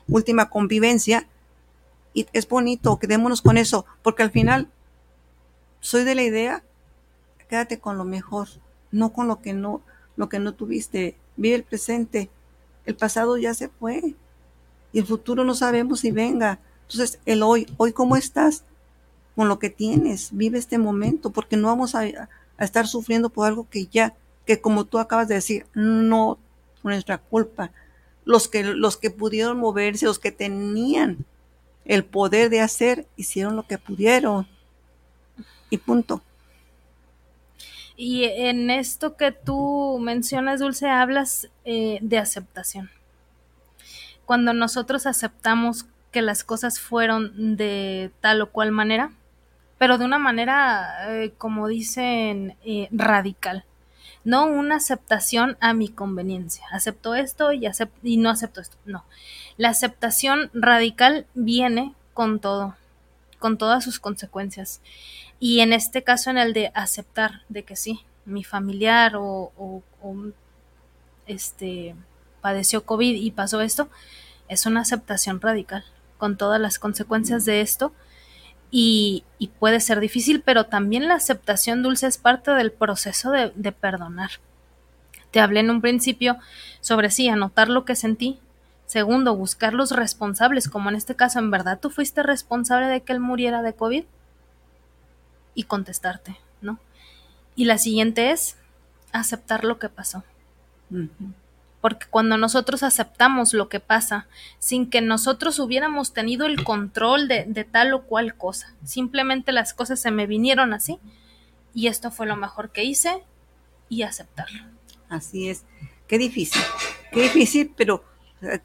última 0.07 0.49
convivencia, 0.49 1.27
y 2.13 2.27
es 2.33 2.47
bonito, 2.47 2.99
quedémonos 2.99 3.41
con 3.41 3.57
eso, 3.57 3.85
porque 4.03 4.23
al 4.23 4.31
final 4.31 4.69
soy 5.79 6.03
de 6.03 6.15
la 6.15 6.21
idea, 6.21 6.63
quédate 7.49 7.79
con 7.79 7.97
lo 7.97 8.03
mejor, 8.03 8.47
no 8.91 9.13
con 9.13 9.27
lo 9.27 9.41
que 9.41 9.53
no, 9.53 9.81
lo 10.15 10.29
que 10.29 10.37
no 10.37 10.53
tuviste, 10.53 11.17
vive 11.37 11.55
el 11.55 11.63
presente, 11.63 12.29
el 12.86 12.95
pasado 12.95 13.38
ya 13.38 13.53
se 13.53 13.69
fue, 13.69 14.15
y 14.91 14.99
el 14.99 15.05
futuro 15.05 15.43
no 15.43 15.55
sabemos 15.55 16.01
si 16.01 16.11
venga. 16.11 16.59
Entonces, 16.84 17.19
el 17.25 17.43
hoy, 17.43 17.67
hoy 17.77 17.93
cómo 17.93 18.15
estás, 18.15 18.63
con 19.36 19.47
lo 19.47 19.59
que 19.59 19.69
tienes, 19.69 20.29
vive 20.31 20.59
este 20.59 20.77
momento, 20.77 21.31
porque 21.31 21.57
no 21.57 21.67
vamos 21.67 21.95
a, 21.95 22.05
estar 22.59 22.88
sufriendo 22.88 23.29
por 23.29 23.47
algo 23.47 23.67
que 23.69 23.88
ya, 23.88 24.15
que 24.45 24.61
como 24.61 24.86
tú 24.86 24.99
acabas 24.99 25.27
de 25.27 25.36
decir, 25.36 25.65
no 25.73 26.38
nuestra 26.84 27.17
culpa. 27.17 27.71
Los 28.25 28.47
que, 28.47 28.63
los 28.63 28.95
que 28.95 29.09
pudieron 29.09 29.59
moverse, 29.59 30.05
los 30.05 30.19
que 30.19 30.31
tenían 30.31 31.25
el 31.84 32.05
poder 32.05 32.49
de 32.49 32.61
hacer, 32.61 33.07
hicieron 33.17 33.55
lo 33.55 33.63
que 33.63 33.77
pudieron. 33.77 34.47
Y 35.69 35.77
punto. 35.77 36.21
Y 38.05 38.25
en 38.25 38.69
esto 38.69 39.15
que 39.15 39.31
tú 39.31 39.97
mencionas, 39.97 40.59
Dulce, 40.59 40.89
hablas 40.89 41.47
eh, 41.63 41.99
de 42.01 42.17
aceptación. 42.17 42.91
Cuando 44.25 44.51
nosotros 44.51 45.05
aceptamos 45.05 45.85
que 46.11 46.21
las 46.21 46.43
cosas 46.43 46.81
fueron 46.81 47.55
de 47.55 48.11
tal 48.19 48.41
o 48.41 48.51
cual 48.51 48.73
manera, 48.73 49.13
pero 49.77 49.97
de 49.97 50.03
una 50.03 50.19
manera, 50.19 51.15
eh, 51.15 51.31
como 51.37 51.69
dicen, 51.69 52.57
eh, 52.65 52.89
radical. 52.91 53.63
No 54.25 54.47
una 54.47 54.75
aceptación 54.75 55.55
a 55.61 55.73
mi 55.73 55.87
conveniencia. 55.87 56.65
Acepto 56.73 57.15
esto 57.15 57.53
y, 57.53 57.67
acept 57.67 57.95
y 58.03 58.17
no 58.17 58.29
acepto 58.29 58.59
esto. 58.59 58.75
No. 58.83 59.05
La 59.55 59.69
aceptación 59.69 60.51
radical 60.53 61.25
viene 61.35 61.93
con 62.13 62.41
todo. 62.41 62.75
Con 63.43 63.57
todas 63.57 63.83
sus 63.83 63.99
consecuencias. 63.99 64.79
Y 65.37 65.59
en 65.59 65.73
este 65.73 66.01
caso, 66.01 66.29
en 66.29 66.37
el 66.37 66.53
de 66.53 66.71
aceptar 66.75 67.41
de 67.49 67.63
que 67.63 67.75
sí, 67.75 67.99
mi 68.23 68.45
familiar 68.45 69.17
o, 69.17 69.51
o, 69.57 69.83
este 71.27 71.93
padeció 72.39 72.85
COVID 72.85 73.15
y 73.15 73.31
pasó 73.31 73.59
esto, 73.59 73.89
es 74.47 74.65
una 74.65 74.79
aceptación 74.79 75.41
radical 75.41 75.83
con 76.17 76.37
todas 76.37 76.61
las 76.61 76.79
consecuencias 76.79 77.43
de 77.43 77.59
esto 77.59 77.91
y, 78.71 79.25
y, 79.39 79.49
puede 79.49 79.81
ser 79.81 79.99
difícil, 79.99 80.41
pero 80.41 80.67
también 80.67 81.09
la 81.09 81.15
aceptación 81.15 81.83
dulce 81.83 82.07
es 82.07 82.17
parte 82.17 82.51
del 82.51 82.71
proceso 82.71 83.29
de, 83.31 83.51
de 83.55 83.73
perdonar. 83.73 84.31
Te 85.31 85.41
hablé 85.41 85.59
en 85.59 85.69
un 85.69 85.81
principio 85.81 86.37
sobre 86.79 87.11
sí, 87.11 87.27
anotar 87.27 87.67
lo 87.67 87.83
que 87.83 87.97
sentí. 87.97 88.39
Segundo, 88.93 89.35
buscar 89.35 89.73
los 89.73 89.89
responsables, 89.89 90.69
como 90.69 90.87
en 90.87 90.95
este 90.95 91.15
caso, 91.15 91.39
¿en 91.39 91.49
verdad 91.49 91.79
tú 91.79 91.89
fuiste 91.89 92.21
responsable 92.21 92.85
de 92.85 93.01
que 93.01 93.11
él 93.11 93.19
muriera 93.19 93.63
de 93.63 93.73
COVID? 93.73 94.03
Y 95.55 95.63
contestarte, 95.63 96.37
¿no? 96.61 96.77
Y 97.55 97.65
la 97.65 97.79
siguiente 97.79 98.29
es 98.29 98.55
aceptar 99.11 99.63
lo 99.63 99.79
que 99.79 99.89
pasó. 99.89 100.23
Porque 101.81 102.05
cuando 102.07 102.37
nosotros 102.37 102.83
aceptamos 102.83 103.55
lo 103.55 103.67
que 103.67 103.79
pasa 103.79 104.27
sin 104.59 104.87
que 104.87 105.01
nosotros 105.01 105.57
hubiéramos 105.57 106.13
tenido 106.13 106.45
el 106.45 106.63
control 106.63 107.27
de, 107.27 107.45
de, 107.45 107.63
tal 107.63 107.95
o 107.95 108.03
cual 108.03 108.35
cosa, 108.35 108.75
simplemente 108.83 109.53
las 109.53 109.73
cosas 109.73 109.99
se 109.99 110.11
me 110.11 110.27
vinieron 110.27 110.71
así 110.71 110.99
y 111.73 111.87
esto 111.87 112.11
fue 112.11 112.27
lo 112.27 112.35
mejor 112.35 112.69
que 112.69 112.83
hice 112.83 113.23
y 113.89 114.03
aceptarlo. 114.03 114.65
Así 115.09 115.49
es. 115.49 115.63
Qué 116.05 116.19
difícil, 116.19 116.61
qué 117.11 117.23
difícil, 117.23 117.73
pero 117.75 118.12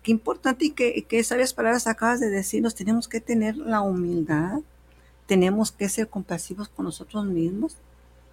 qué 0.03 0.11
importante 0.11 0.67
y 0.67 0.71
qué, 0.71 1.05
qué 1.09 1.23
sabias 1.25 1.55
palabras 1.55 1.87
acabas 1.87 2.21
de 2.21 2.31
decirnos. 2.31 2.75
Tenemos 2.75 3.09
que 3.09 3.21
tener 3.21 3.57
la 3.57 3.81
humildad, 3.81 4.61
tenemos 5.27 5.73
que 5.73 5.89
ser 5.89 6.09
compasivos 6.09 6.69
con 6.69 6.85
nosotros 6.85 7.25
mismos, 7.25 7.77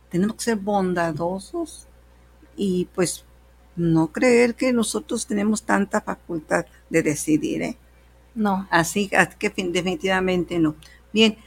tenemos 0.10 0.38
que 0.38 0.44
ser 0.44 0.58
bondadosos 0.58 1.88
y 2.56 2.88
pues 2.96 3.26
no 3.76 4.08
creer 4.08 4.56
que 4.56 4.72
nosotros 4.72 5.28
tenemos 5.28 5.64
tanta 5.64 6.02
facultad 6.02 6.66
de 6.90 7.04
decidir, 7.04 7.62
¿eh? 7.62 7.78
No. 8.34 8.68
Así 8.70 9.10
que 9.40 9.50
definitivamente 9.50 10.60
no. 10.60 10.76
Bien, 11.12 11.38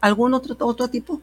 ¿algún 0.00 0.34
otro, 0.34 0.56
otro 0.60 0.88
tipo? 0.88 1.20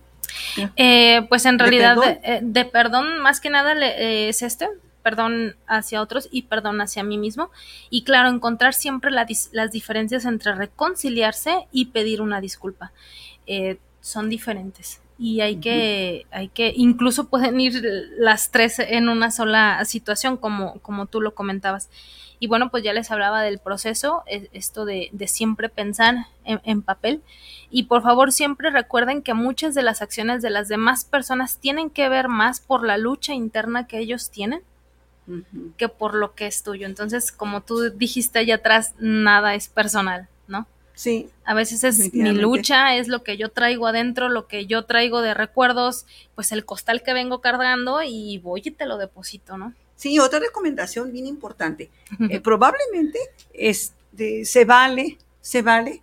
Eh, 0.76 1.26
pues 1.30 1.46
en 1.46 1.60
realidad 1.60 1.96
¿De 1.96 2.02
perdón? 2.02 2.52
De, 2.54 2.62
de 2.62 2.66
perdón, 2.66 3.20
más 3.20 3.40
que 3.42 3.50
nada 3.50 3.74
le, 3.76 3.88
eh, 3.88 4.30
es 4.30 4.42
este, 4.42 4.70
perdón 5.02 5.56
hacia 5.68 6.02
otros 6.02 6.28
y 6.32 6.44
perdón 6.44 6.82
hacia 6.82 7.04
mí 7.04 7.18
mismo. 7.18 7.52
Y 7.90 8.04
claro, 8.04 8.30
encontrar 8.30 8.74
siempre 8.74 9.12
la, 9.12 9.28
las 9.52 9.72
diferencias 9.72 10.26
entre 10.26 10.56
reconciliarse 10.56 11.68
y 11.72 11.86
pedir 11.88 12.22
una 12.22 12.42
disculpa. 12.42 12.92
Eh, 13.48 13.80
son 14.02 14.30
diferentes 14.30 15.02
y 15.22 15.42
hay 15.42 15.58
que, 15.58 16.26
hay 16.32 16.48
que, 16.48 16.74
incluso 16.76 17.30
pueden 17.30 17.62
ir 17.62 17.80
las 18.18 18.50
tres 18.50 18.80
en 18.80 19.08
una 19.08 19.30
sola 19.30 19.86
situación, 19.86 20.36
como, 20.36 20.80
como 20.80 21.06
tú 21.06 21.22
lo 21.22 21.36
comentabas. 21.36 21.92
Y 22.40 22.48
bueno, 22.48 22.72
pues 22.72 22.84
ya 22.84 22.92
les 22.92 23.12
hablaba 23.12 23.44
del 23.44 23.60
proceso, 23.60 24.24
esto 24.26 24.84
de, 24.84 25.10
de 25.12 25.28
siempre 25.28 25.70
pensar 25.70 26.26
en, 26.44 26.60
en, 26.64 26.82
papel. 26.82 27.22
Y 27.70 27.84
por 27.84 28.02
favor, 28.02 28.32
siempre 28.32 28.72
recuerden 28.72 29.22
que 29.22 29.36
muchas 29.36 29.76
de 29.76 29.84
las 29.84 30.02
acciones 30.02 30.42
de 30.42 30.50
las 30.50 30.70
demás 30.70 31.06
personas 31.06 31.60
tienen 31.60 31.92
que 31.92 32.10
ver 32.10 32.28
más 32.28 32.60
por 32.60 32.84
la 32.84 32.98
lucha 32.98 33.36
interna 33.36 33.86
que 33.86 34.00
ellos 34.00 34.32
tienen 34.32 34.64
uh 35.28 35.32
-huh. 35.32 35.74
que 35.78 35.90
por 35.90 36.14
lo 36.14 36.34
que 36.36 36.48
es 36.48 36.64
tuyo. 36.64 36.86
Entonces, 36.86 37.32
como 37.32 37.62
tú 37.62 37.90
dijiste 37.92 38.40
allá 38.40 38.56
atrás, 38.56 38.94
nada 39.00 39.56
es 39.56 39.68
personal, 39.68 40.28
¿no? 40.48 40.68
Sí. 40.94 41.30
A 41.46 41.54
veces 41.54 41.84
es 41.84 42.14
mi 42.14 42.32
lucha, 42.32 42.96
es 42.96 43.08
lo 43.08 43.24
que 43.24 43.36
yo 43.38 43.50
traigo 43.50 43.88
adentro, 43.88 44.30
lo 44.30 44.48
que 44.48 44.68
yo 44.68 44.86
traigo 44.86 45.22
de 45.22 45.34
recuerdos, 45.34 46.06
pues 46.36 46.52
el 46.52 46.64
costal 46.64 47.02
que 47.02 47.14
vengo 47.14 47.42
cargando 47.42 48.04
y 48.04 48.38
voy 48.38 48.62
y 48.66 48.72
te 48.72 48.86
lo 48.86 48.98
deposito, 48.98 49.58
¿no? 49.58 49.74
Sí, 49.96 50.20
otra 50.20 50.40
recomendación 50.40 51.12
bien 51.12 51.28
importante. 51.28 51.90
eh, 52.30 52.40
probablemente 52.40 53.20
este, 53.54 54.46
se 54.46 54.66
vale, 54.66 55.18
se 55.42 55.62
vale 55.62 56.02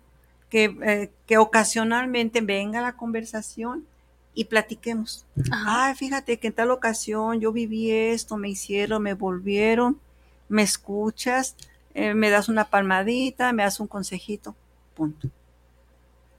que, 0.49 0.75
eh, 0.83 1.11
que 1.25 1.37
ocasionalmente 1.37 2.41
venga 2.41 2.81
la 2.81 2.95
conversación 2.95 3.85
y 4.33 4.45
platiquemos. 4.45 5.25
Ajá. 5.51 5.87
Ay, 5.87 5.95
fíjate 5.95 6.39
que 6.39 6.47
en 6.47 6.53
tal 6.53 6.71
ocasión 6.71 7.39
yo 7.39 7.51
viví 7.51 7.91
esto, 7.91 8.37
me 8.37 8.49
hicieron, 8.49 9.03
me 9.03 9.13
volvieron, 9.13 9.99
me 10.47 10.63
escuchas, 10.63 11.55
eh, 11.93 12.13
me 12.13 12.29
das 12.29 12.49
una 12.49 12.69
palmadita, 12.69 13.51
me 13.53 13.63
das 13.63 13.79
un 13.79 13.87
consejito 13.87 14.55
punto. 14.93 15.29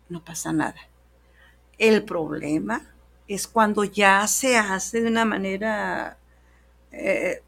No 0.08 0.24
pasa 0.24 0.52
nada. 0.52 0.76
El 1.78 2.04
problema 2.04 2.82
es 3.28 3.46
cuando 3.46 3.84
ya 3.84 4.26
se 4.26 4.56
hace 4.56 5.00
de 5.00 5.08
una 5.08 5.24
manera 5.24 6.18
eh, 6.92 7.42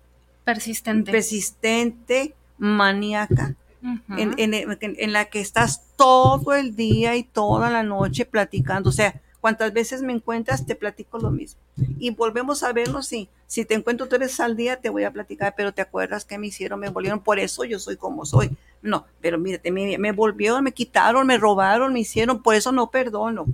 persistente, 0.44 1.10
persistente 1.10 2.34
maníaca, 2.58 3.54
uh 3.82 3.86
-huh. 3.86 4.18
en, 4.18 4.34
en, 4.38 4.54
en, 4.54 4.78
en, 4.98 5.12
la 5.12 5.24
que 5.26 5.40
estás 5.40 5.82
todo 5.96 6.54
el 6.54 6.76
día 6.76 7.16
y 7.16 7.24
toda 7.24 7.68
la 7.70 7.82
noche 7.82 8.24
platicando. 8.24 8.90
O 8.90 8.92
sea, 8.92 9.20
cuantas 9.42 9.72
veces 9.72 10.02
me 10.02 10.12
encuentras, 10.12 10.64
te 10.64 10.76
platico 10.76 11.18
lo 11.18 11.32
mismo. 11.32 11.60
Y 11.98 12.10
volvemos 12.10 12.62
a 12.62 12.72
vernos, 12.72 13.08
sí. 13.08 13.28
Si 13.48 13.64
te 13.64 13.74
encuentro 13.74 14.06
tres 14.08 14.20
veces 14.20 14.40
al 14.40 14.56
día, 14.56 14.76
te 14.80 14.88
voy 14.88 15.02
a 15.02 15.10
platicar, 15.10 15.54
pero 15.56 15.74
te 15.74 15.82
acuerdas 15.82 16.24
que 16.24 16.38
me 16.38 16.46
hicieron, 16.46 16.78
me 16.78 16.88
volvieron, 16.90 17.18
por 17.18 17.40
eso 17.40 17.64
yo 17.64 17.80
soy 17.80 17.96
como 17.96 18.24
soy. 18.24 18.56
No, 18.82 19.04
pero 19.20 19.38
mírate, 19.38 19.72
me, 19.72 19.98
me 19.98 20.12
volvieron, 20.12 20.62
me 20.62 20.70
quitaron, 20.70 21.26
me 21.26 21.38
robaron, 21.38 21.92
me 21.92 21.98
hicieron, 21.98 22.40
por 22.40 22.54
eso 22.54 22.70
no 22.70 22.88
perdono. 22.88 23.46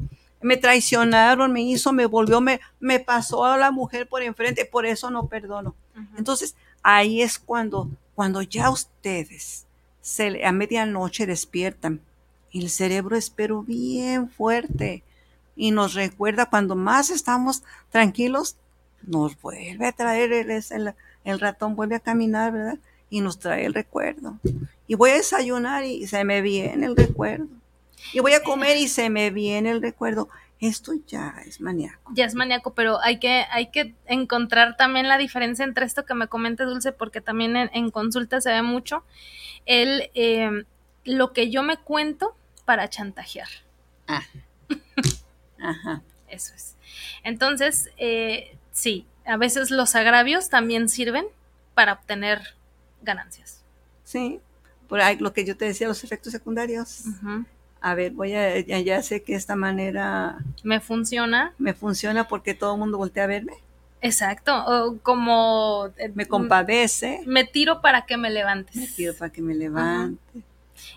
Me 0.42 0.58
traicionaron, 0.58 1.50
me 1.54 1.62
hizo, 1.62 1.94
me 1.94 2.04
volvió, 2.04 2.42
me, 2.42 2.60
me 2.78 3.00
pasó 3.00 3.46
a 3.46 3.56
la 3.56 3.70
mujer 3.70 4.06
por 4.06 4.22
enfrente, 4.22 4.66
por 4.66 4.84
eso 4.84 5.10
no 5.10 5.26
perdono. 5.26 5.74
Uh 5.96 6.00
-huh. 6.00 6.18
Entonces, 6.18 6.54
ahí 6.82 7.22
es 7.22 7.38
cuando, 7.38 7.88
cuando 8.14 8.42
ya 8.42 8.68
ustedes 8.68 9.64
se, 10.02 10.44
a 10.44 10.52
medianoche 10.52 11.24
despiertan 11.24 12.02
el 12.52 12.70
cerebro 12.70 13.16
es 13.16 13.30
pero 13.30 13.62
bien 13.62 14.30
fuerte 14.30 15.02
y 15.58 15.72
nos 15.72 15.94
recuerda 15.94 16.46
cuando 16.46 16.76
más 16.76 17.10
estamos 17.10 17.64
tranquilos, 17.90 18.56
nos 19.02 19.38
vuelve 19.40 19.86
a 19.86 19.92
traer 19.92 20.32
el, 20.32 20.50
el, 20.50 20.94
el 21.24 21.40
ratón, 21.40 21.74
vuelve 21.74 21.96
a 21.96 22.00
caminar, 22.00 22.52
¿verdad? 22.52 22.78
Y 23.10 23.20
nos 23.20 23.40
trae 23.40 23.66
el 23.66 23.74
recuerdo. 23.74 24.38
Y 24.86 24.94
voy 24.94 25.10
a 25.10 25.14
desayunar 25.14 25.84
y 25.84 26.06
se 26.06 26.24
me 26.24 26.40
viene 26.42 26.86
el 26.86 26.96
recuerdo. 26.96 27.48
Y 28.12 28.20
voy 28.20 28.34
a 28.34 28.42
comer 28.42 28.76
y 28.76 28.86
se 28.86 29.10
me 29.10 29.30
viene 29.30 29.70
el 29.70 29.82
recuerdo. 29.82 30.28
Esto 30.60 30.92
ya 31.06 31.34
es 31.44 31.60
maníaco. 31.60 32.12
Ya 32.14 32.24
es 32.24 32.34
maníaco, 32.34 32.74
pero 32.74 33.00
hay 33.00 33.18
que, 33.18 33.44
hay 33.50 33.70
que 33.70 33.94
encontrar 34.06 34.76
también 34.76 35.08
la 35.08 35.18
diferencia 35.18 35.64
entre 35.64 35.86
esto 35.86 36.04
que 36.04 36.14
me 36.14 36.28
comente 36.28 36.64
Dulce, 36.64 36.92
porque 36.92 37.20
también 37.20 37.56
en, 37.56 37.70
en 37.72 37.90
consulta 37.90 38.40
se 38.40 38.50
ve 38.50 38.62
mucho 38.62 39.04
el 39.66 40.10
eh, 40.14 40.64
lo 41.04 41.32
que 41.32 41.50
yo 41.50 41.62
me 41.62 41.78
cuento 41.78 42.36
para 42.64 42.88
chantajear. 42.88 43.48
Ah. 44.06 44.22
Ajá. 45.60 46.02
Eso 46.28 46.52
es. 46.54 46.76
Entonces, 47.24 47.90
eh, 47.96 48.56
sí, 48.72 49.06
a 49.24 49.36
veces 49.36 49.70
los 49.70 49.94
agravios 49.94 50.48
también 50.48 50.88
sirven 50.88 51.26
para 51.74 51.94
obtener 51.94 52.40
ganancias. 53.02 53.62
Sí, 54.04 54.40
por 54.88 55.00
ahí 55.00 55.16
lo 55.18 55.32
que 55.32 55.44
yo 55.44 55.56
te 55.56 55.66
decía, 55.66 55.88
los 55.88 56.02
efectos 56.04 56.32
secundarios. 56.32 57.02
Uh 57.06 57.26
-huh. 57.26 57.46
A 57.80 57.94
ver, 57.94 58.12
voy 58.12 58.34
a, 58.34 58.58
ya, 58.60 58.80
ya, 58.80 59.02
sé 59.02 59.22
que 59.22 59.34
esta 59.34 59.54
manera... 59.54 60.38
Me 60.64 60.80
funciona. 60.80 61.52
Me 61.58 61.74
funciona 61.74 62.26
porque 62.26 62.54
todo 62.54 62.74
el 62.74 62.80
mundo 62.80 62.98
voltea 62.98 63.24
a 63.24 63.28
verme. 63.28 63.52
Exacto, 64.00 64.64
o 64.66 64.98
como... 64.98 65.90
Me 66.14 66.26
compadece. 66.26 67.20
Me 67.26 67.44
tiro 67.44 67.80
para 67.80 68.06
que 68.06 68.16
me 68.16 68.30
levantes. 68.30 68.74
Me 68.74 68.86
tiro 68.88 69.14
para 69.14 69.30
que 69.30 69.42
me 69.42 69.54
levante. 69.54 70.20
Uh 70.34 70.38
-huh. 70.38 70.42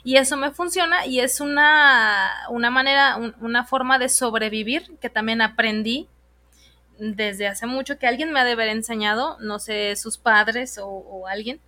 Y 0.03 0.17
eso 0.17 0.37
me 0.37 0.51
funciona 0.51 1.05
y 1.05 1.19
es 1.19 1.39
una, 1.39 2.31
una 2.49 2.69
manera, 2.69 3.17
un, 3.17 3.35
una 3.41 3.65
forma 3.65 3.99
de 3.99 4.09
sobrevivir 4.09 4.97
que 4.99 5.09
también 5.09 5.41
aprendí 5.41 6.07
desde 6.97 7.47
hace 7.47 7.65
mucho, 7.65 7.97
que 7.97 8.07
alguien 8.07 8.31
me 8.31 8.39
ha 8.39 8.45
de 8.45 8.51
haber 8.51 8.69
enseñado, 8.69 9.37
no 9.39 9.59
sé, 9.59 9.95
sus 9.95 10.17
padres 10.17 10.77
o, 10.77 10.87
o 10.87 11.27
alguien. 11.27 11.59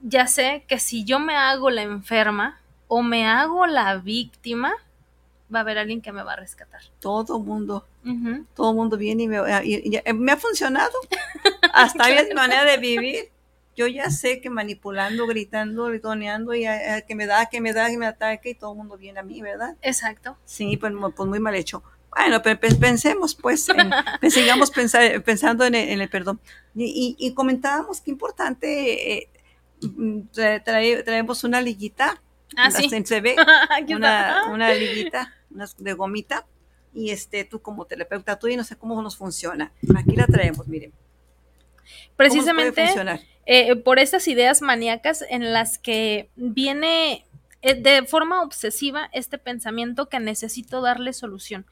Ya 0.00 0.26
sé 0.26 0.64
que 0.66 0.78
si 0.78 1.04
yo 1.04 1.18
me 1.18 1.36
hago 1.36 1.70
la 1.70 1.82
enferma 1.82 2.60
o 2.88 3.02
me 3.02 3.26
hago 3.26 3.66
la 3.66 3.96
víctima, 3.96 4.74
va 5.54 5.58
a 5.60 5.62
haber 5.62 5.78
alguien 5.78 6.00
que 6.00 6.12
me 6.12 6.22
va 6.22 6.32
a 6.32 6.36
rescatar. 6.36 6.80
Todo 7.00 7.38
mundo, 7.38 7.86
uh 8.04 8.08
-huh. 8.08 8.46
todo 8.54 8.72
mundo 8.72 8.96
viene 8.96 9.24
y 9.24 9.28
me, 9.28 9.38
y, 9.64 9.96
y, 9.96 10.12
me 10.12 10.32
ha 10.32 10.36
funcionado. 10.36 10.92
Hasta 11.72 12.04
claro. 12.04 12.22
mi 12.28 12.34
manera 12.34 12.64
de 12.64 12.78
vivir 12.78 13.33
yo 13.76 13.86
ya 13.86 14.10
sé 14.10 14.40
que 14.40 14.50
manipulando, 14.50 15.26
gritando, 15.26 15.86
gritoneando 15.86 16.54
y 16.54 16.64
a, 16.64 16.96
a, 16.96 17.00
que 17.02 17.14
me 17.14 17.26
da, 17.26 17.46
que 17.46 17.60
me 17.60 17.72
da, 17.72 17.88
que 17.88 17.98
me 17.98 18.06
ataque 18.06 18.50
y 18.50 18.54
todo 18.54 18.72
el 18.72 18.78
mundo 18.78 18.96
viene 18.96 19.20
a 19.20 19.22
mí, 19.22 19.40
¿verdad? 19.42 19.76
Exacto. 19.82 20.36
Sí, 20.44 20.76
pues, 20.76 20.92
pues 21.14 21.28
muy 21.28 21.40
mal 21.40 21.54
hecho. 21.54 21.82
Bueno, 22.10 22.40
pero 22.42 22.58
pensemos 22.78 23.34
pues, 23.34 23.68
en, 23.68 23.90
sigamos 24.30 24.70
pensar, 24.70 25.22
pensando 25.22 25.64
en 25.64 25.74
el, 25.74 25.88
en 25.88 26.00
el 26.00 26.08
perdón. 26.08 26.40
Y, 26.74 27.16
y, 27.18 27.26
y, 27.26 27.34
comentábamos 27.34 28.00
que 28.00 28.10
importante, 28.10 29.18
eh, 29.18 29.30
trae, 30.64 31.02
traemos 31.02 31.44
una 31.44 31.60
liguita. 31.60 32.22
Ah, 32.56 32.70
sí. 32.70 32.88
Se 33.04 33.20
ve 33.20 33.34
una, 33.88 34.44
una 34.52 34.72
liguita 34.72 35.32
unas 35.54 35.76
de 35.76 35.92
gomita, 35.92 36.46
y 36.92 37.10
este, 37.10 37.44
tú 37.44 37.60
como 37.60 37.86
terapeuta, 37.86 38.38
tú 38.38 38.48
y 38.48 38.56
no 38.56 38.64
sé 38.64 38.76
cómo 38.76 39.00
nos 39.02 39.16
funciona. 39.16 39.72
Aquí 39.96 40.14
la 40.14 40.26
traemos, 40.26 40.68
miren. 40.68 40.92
Precisamente 42.16 42.94
eh, 43.46 43.76
por 43.76 43.98
estas 43.98 44.26
ideas 44.28 44.62
maníacas 44.62 45.24
en 45.28 45.52
las 45.52 45.78
que 45.78 46.30
viene 46.36 47.26
eh, 47.66 47.74
de 47.74 48.02
forma 48.06 48.42
obsesiva 48.42 49.08
este 49.14 49.38
pensamiento 49.38 50.10
que 50.10 50.20
necesito 50.20 50.82
darle 50.82 51.14
solución. 51.14 51.64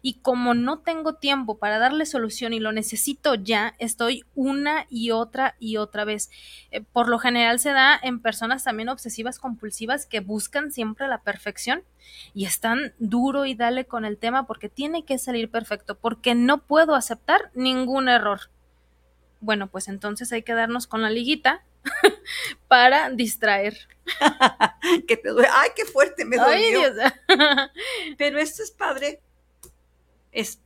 Y 0.00 0.14
como 0.20 0.54
no 0.54 0.78
tengo 0.78 1.16
tiempo 1.16 1.58
para 1.58 1.78
darle 1.78 2.06
solución 2.06 2.54
y 2.54 2.60
lo 2.60 2.72
necesito 2.72 3.34
ya, 3.34 3.74
estoy 3.78 4.24
una 4.34 4.86
y 4.88 5.10
otra 5.10 5.54
y 5.60 5.76
otra 5.76 6.06
vez. 6.06 6.30
Eh, 6.70 6.80
por 6.80 7.10
lo 7.10 7.18
general 7.18 7.58
se 7.58 7.72
da 7.72 8.00
en 8.02 8.20
personas 8.20 8.64
también 8.64 8.88
obsesivas 8.88 9.38
compulsivas 9.38 10.06
que 10.06 10.20
buscan 10.20 10.72
siempre 10.72 11.08
la 11.08 11.20
perfección 11.20 11.84
y 12.32 12.46
están 12.46 12.94
duro 12.98 13.44
y 13.44 13.54
dale 13.54 13.84
con 13.84 14.06
el 14.06 14.16
tema 14.16 14.46
porque 14.46 14.70
tiene 14.70 15.04
que 15.04 15.18
salir 15.18 15.50
perfecto, 15.50 15.98
porque 15.98 16.34
no 16.34 16.62
puedo 16.62 16.94
aceptar 16.94 17.50
ningún 17.54 18.08
error. 18.08 18.48
Bueno, 19.44 19.66
pues 19.66 19.88
entonces 19.88 20.32
hay 20.32 20.42
que 20.42 20.54
darnos 20.54 20.86
con 20.86 21.02
la 21.02 21.10
liguita 21.10 21.62
para 22.68 23.10
distraer. 23.10 23.76
que 25.06 25.18
te 25.18 25.28
duele. 25.28 25.48
Ay, 25.52 25.70
qué 25.76 25.84
fuerte 25.84 26.24
me 26.24 26.38
dolió. 26.38 26.80
Pero 28.18 28.38
esto 28.38 28.62
es 28.62 28.70
padre. 28.70 29.20
Es 30.32 30.60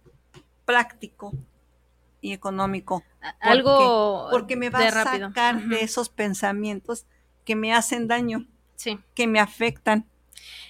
práctico 0.64 1.32
y 2.20 2.32
económico. 2.32 3.02
Algo 3.40 4.28
porque 4.30 4.54
me 4.54 4.70
va 4.70 4.78
a 4.78 4.90
sacar 4.90 5.60
de 5.60 5.82
esos 5.82 6.08
pensamientos 6.08 7.04
que 7.44 7.56
me 7.56 7.74
hacen 7.74 8.06
daño, 8.06 8.46
sí. 8.76 9.00
que 9.14 9.26
me 9.26 9.40
afectan. 9.40 10.06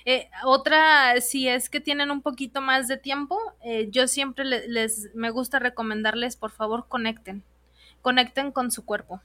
Eh, 0.06 0.30
otra, 0.44 1.20
si 1.20 1.48
es 1.48 1.68
que 1.68 1.80
tienen 1.80 2.10
un 2.10 2.22
poquito 2.22 2.62
más 2.62 2.88
de 2.88 2.96
tiempo, 2.96 3.38
eh, 3.62 3.88
yo 3.90 4.08
siempre 4.08 4.44
les 4.44 5.14
me 5.14 5.28
gusta 5.30 5.58
recomendarles, 5.58 6.36
por 6.36 6.50
favor, 6.50 6.86
conecten, 6.88 7.44
conecten 8.02 8.52
con 8.52 8.70
su 8.70 8.84
cuerpo 8.84 9.20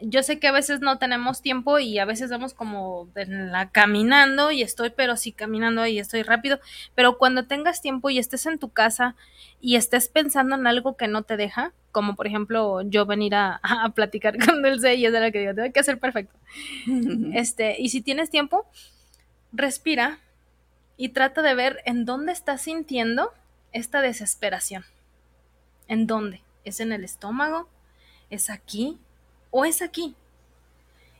yo 0.00 0.22
sé 0.22 0.38
que 0.38 0.48
a 0.48 0.52
veces 0.52 0.80
no 0.80 0.98
tenemos 0.98 1.40
tiempo 1.40 1.78
y 1.78 1.98
a 1.98 2.04
veces 2.04 2.30
vamos 2.30 2.52
como 2.54 3.08
la, 3.14 3.70
caminando 3.70 4.50
y 4.50 4.62
estoy, 4.62 4.90
pero 4.90 5.16
sí 5.16 5.32
caminando 5.32 5.86
y 5.86 5.98
estoy 5.98 6.22
rápido, 6.22 6.58
pero 6.94 7.18
cuando 7.18 7.46
tengas 7.46 7.80
tiempo 7.80 8.10
y 8.10 8.18
estés 8.18 8.46
en 8.46 8.58
tu 8.58 8.70
casa 8.70 9.14
y 9.60 9.76
estés 9.76 10.08
pensando 10.08 10.56
en 10.56 10.66
algo 10.66 10.96
que 10.96 11.08
no 11.08 11.22
te 11.22 11.36
deja, 11.36 11.72
como 11.92 12.16
por 12.16 12.26
ejemplo 12.26 12.82
yo 12.82 13.06
venir 13.06 13.34
a, 13.34 13.60
platicar 13.94 14.36
con 14.44 14.62
Dulce 14.62 14.94
y 14.96 15.06
es 15.06 15.12
de 15.12 15.20
lo 15.20 15.32
que 15.32 15.40
digo, 15.40 15.54
tengo 15.54 15.72
que 15.72 15.80
hacer 15.80 15.98
perfecto. 15.98 16.36
este, 17.32 17.80
y 17.80 17.88
si 17.88 18.02
tienes 18.02 18.30
tiempo, 18.30 18.66
respira 19.52 20.18
y 20.96 21.10
trata 21.10 21.42
de 21.42 21.54
ver 21.54 21.82
en 21.84 22.04
dónde 22.04 22.32
estás 22.32 22.62
sintiendo 22.62 23.32
esta 23.72 24.00
desesperación. 24.00 24.84
¿En 25.86 26.06
dónde? 26.06 26.42
¿Es 26.64 26.80
en 26.80 26.92
el 26.92 27.04
estómago? 27.04 27.68
¿Es 28.30 28.50
aquí? 28.50 28.98
o 29.56 29.64
es 29.64 29.82
aquí. 29.82 30.16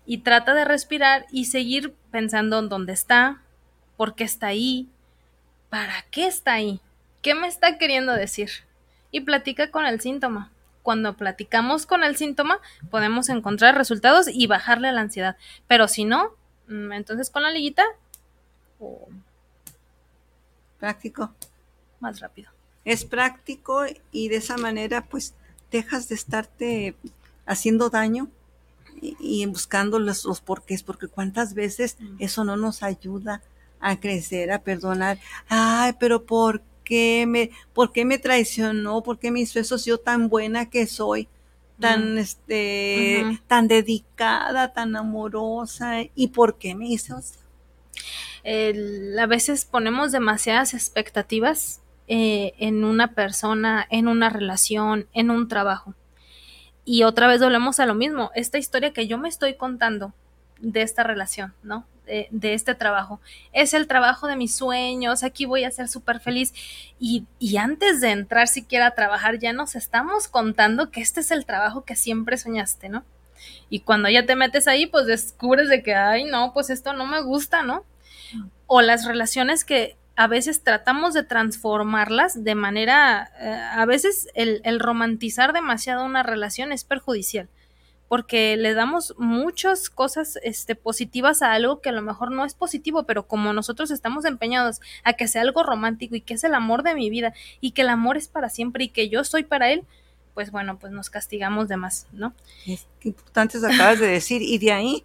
Y 0.07 0.19
trata 0.19 0.55
de 0.55 0.65
respirar 0.65 1.25
y 1.31 1.45
seguir 1.45 1.95
pensando 2.11 2.59
en 2.59 2.69
dónde 2.69 2.93
está, 2.93 3.41
por 3.97 4.17
qué 4.17 4.25
está 4.25 4.49
ahí, 4.49 4.89
para 5.71 6.03
qué 6.11 6.27
está 6.27 6.55
ahí, 6.55 6.81
qué 7.23 7.37
me 7.37 7.47
está 7.47 7.79
queriendo 7.79 8.13
decir. 8.13 8.51
Y 9.13 9.21
platica 9.21 9.71
con 9.71 9.87
el 9.87 10.01
síntoma. 10.01 10.51
Cuando 10.83 11.17
platicamos 11.17 11.87
con 11.87 12.03
el 12.03 12.17
síntoma, 12.17 12.59
podemos 12.91 13.29
encontrar 13.29 13.77
resultados 13.77 14.27
y 14.27 14.49
bajarle 14.49 14.91
la 14.91 15.03
ansiedad. 15.03 15.37
Pero 15.69 15.87
si 15.87 16.05
no, 16.05 16.33
mm, 16.67 16.93
entonces 16.93 17.31
con 17.31 17.45
la 17.45 17.53
liguita, 17.53 17.85
práctico. 20.81 21.33
Más 22.01 22.19
rápido. 22.19 22.51
Es 22.85 23.05
práctico 23.05 23.85
y 24.11 24.29
de 24.29 24.37
esa 24.37 24.57
manera, 24.57 25.05
pues, 25.05 25.35
dejas 25.75 26.09
de 26.09 26.14
estarte 26.14 26.95
haciendo 27.47 27.91
daño 27.91 28.29
y, 29.01 29.45
buscando 29.47 29.99
los, 29.99 30.25
los 30.25 30.41
porqués, 30.41 30.83
porque 30.83 31.09
cuántas 31.09 31.55
veces 31.55 31.97
eso 32.18 32.45
no 32.45 32.57
nos 32.57 32.83
ayuda 32.83 33.43
a 33.81 34.01
crecer, 34.01 34.51
a 34.51 34.62
perdonar. 34.62 35.18
Ay, 35.49 35.95
pero 35.99 36.25
¿por 36.25 36.62
qué 36.85 37.27
me, 37.27 37.51
por 37.72 37.93
qué 37.93 38.05
me 38.05 38.18
traicionó? 38.18 39.03
¿Por 39.03 39.18
qué 39.18 39.31
me 39.31 39.41
hizo 39.41 39.59
eso 39.59 39.77
yo 39.77 39.99
tan 39.99 40.29
buena 40.29 40.70
que 40.70 40.87
soy? 40.87 41.29
tan 41.81 42.18
este 42.18 43.41
tan 43.49 43.66
dedicada, 43.66 44.72
tan 44.72 44.95
amorosa 44.95 46.03
y 46.14 46.29
por 46.29 46.57
qué 46.57 46.77
me 46.77 46.89
hizo 46.89 47.18
eso? 47.18 47.35
a 49.18 49.27
veces 49.27 49.64
ponemos 49.64 50.12
demasiadas 50.12 50.72
expectativas 50.72 51.81
eh, 52.07 52.53
en 52.59 52.85
una 52.85 53.15
persona, 53.15 53.87
en 53.91 54.09
una 54.09 54.29
relación, 54.31 55.07
en 55.13 55.31
un 55.31 55.49
trabajo. 55.49 55.95
Y 56.85 57.03
otra 57.03 57.27
vez 57.27 57.41
volvemos 57.41 57.81
a 57.81 57.87
lo 57.87 57.95
mismo, 57.95 58.31
esta 58.35 58.59
historia 58.59 58.93
que 58.93 59.07
yo 59.07 59.17
me 59.17 59.29
estoy 59.29 59.55
contando 59.55 60.13
de 60.59 60.83
esta 60.83 61.03
relación, 61.03 61.55
¿no? 61.63 61.87
De, 62.05 62.29
este 62.53 62.75
trabajo. 62.75 63.19
Es 63.55 63.73
el 63.73 63.87
trabajo 63.87 64.27
de 64.27 64.37
mis 64.37 64.55
sueños, 64.55 65.25
aquí 65.25 65.47
voy 65.47 65.65
a 65.65 65.71
ser 65.71 65.89
súper 65.89 66.21
feliz. 66.21 66.53
Y, 67.01 67.25
y, 67.39 67.57
antes 67.57 68.03
de 68.03 68.11
entrar 68.11 68.47
siquiera 68.47 68.89
a 68.89 68.95
trabajar, 68.95 69.39
ya 69.39 69.55
nos 69.55 69.75
estamos 69.75 70.29
contando 70.29 70.91
que 70.91 71.01
este 71.01 71.21
es 71.21 71.31
el 71.31 71.47
trabajo 71.47 71.85
que 71.85 71.97
siempre 71.97 72.37
soñaste, 72.37 72.91
¿no? 72.91 73.05
Y 73.71 73.81
cuando 73.81 74.11
ya 74.11 74.27
te 74.27 74.37
metes 74.37 74.69
ahí, 74.69 74.85
pues 74.85 75.07
descubres 75.07 75.71
de 75.71 75.83
que, 75.83 75.95
ay, 75.95 76.25
no, 76.25 76.53
pues 76.53 76.69
esto 76.69 76.93
no 76.93 77.07
me 77.07 77.23
gusta, 77.23 77.63
¿no? 77.63 77.85
O 78.67 78.83
las 78.83 79.07
relaciones 79.07 79.65
que, 79.65 79.97
a 80.17 80.27
veces 80.27 80.62
tratamos 80.62 81.15
de 81.15 81.25
transformarlas 81.25 82.45
de 82.45 82.55
manera, 82.55 83.33
eh, 83.41 83.53
a 83.53 83.85
veces 83.85 84.29
el, 84.35 84.61
el, 84.65 84.79
romantizar 84.81 85.53
demasiado 85.53 86.05
una 86.05 86.23
relación 86.23 86.73
es 86.73 86.85
perjudicial, 86.85 87.49
porque 88.09 88.57
le 88.57 88.75
damos 88.75 89.15
muchas 89.19 89.91
cosas 89.91 90.39
este, 90.43 90.77
positivas 90.77 91.43
a 91.43 91.53
algo 91.53 91.81
que 91.81 91.89
a 91.89 91.93
lo 91.93 92.03
mejor 92.03 92.31
no 92.31 92.45
es 92.45 92.55
positivo, 92.55 93.05
pero 93.05 93.27
como 93.27 93.53
nosotros 93.53 93.91
estamos 93.91 94.25
empeñados 94.25 94.81
a 95.03 95.15
que 95.15 95.27
sea 95.27 95.43
algo 95.43 95.62
romántico 95.62 96.15
y 96.15 96.21
que 96.21 96.35
es 96.35 96.45
el 96.45 96.55
amor 96.55 96.85
de 96.85 96.95
mi 96.95 97.11
vida 97.11 97.35
y 97.61 97.73
que 97.73 97.83
el 97.83 97.89
amor 97.89 98.17
es 98.17 98.29
para 98.29 98.49
siempre 98.49 98.85
y 98.85 98.89
que 98.89 99.09
yo 99.09 99.25
soy 99.25 99.43
para 99.43 99.73
él, 99.73 99.85
pues 100.35 100.51
bueno, 100.51 100.79
pues 100.79 100.93
nos 100.93 101.11
castigamos 101.11 101.69
de 101.69 101.77
más, 101.77 102.07
¿no? 102.12 102.35
Qué 102.65 103.09
importante 103.09 103.59
acabas 103.59 104.01
de 104.01 104.07
decir, 104.07 104.43
y 104.43 104.59
de 104.59 104.73
ahí 104.73 105.05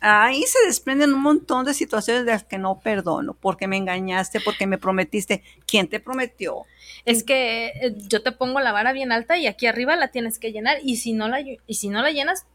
ahí 0.00 0.42
se 0.42 0.66
desprenden 0.66 1.14
un 1.14 1.22
montón 1.22 1.64
de 1.64 1.74
situaciones 1.74 2.24
de 2.24 2.32
las 2.32 2.44
que 2.44 2.58
no 2.58 2.80
perdono, 2.80 3.34
porque 3.34 3.66
me 3.66 3.76
engañaste, 3.76 4.40
porque 4.40 4.66
me 4.66 4.78
prometiste. 4.78 5.42
¿Quién 5.66 5.88
te 5.88 6.00
prometió? 6.00 6.62
Es 7.04 7.22
que 7.22 7.66
eh, 7.80 7.94
yo 8.08 8.22
te 8.22 8.32
pongo 8.32 8.60
la 8.60 8.72
vara 8.72 8.92
bien 8.92 9.12
alta 9.12 9.38
y 9.38 9.46
aquí 9.46 9.66
arriba 9.66 9.96
la 9.96 10.08
tienes 10.08 10.38
que 10.38 10.52
llenar 10.52 10.78
y 10.82 10.96
si 10.96 11.12
no 11.12 11.28
la, 11.28 11.40
y 11.40 11.74
si 11.74 11.88
no 11.88 12.02
la 12.02 12.10
llenas, 12.10 12.46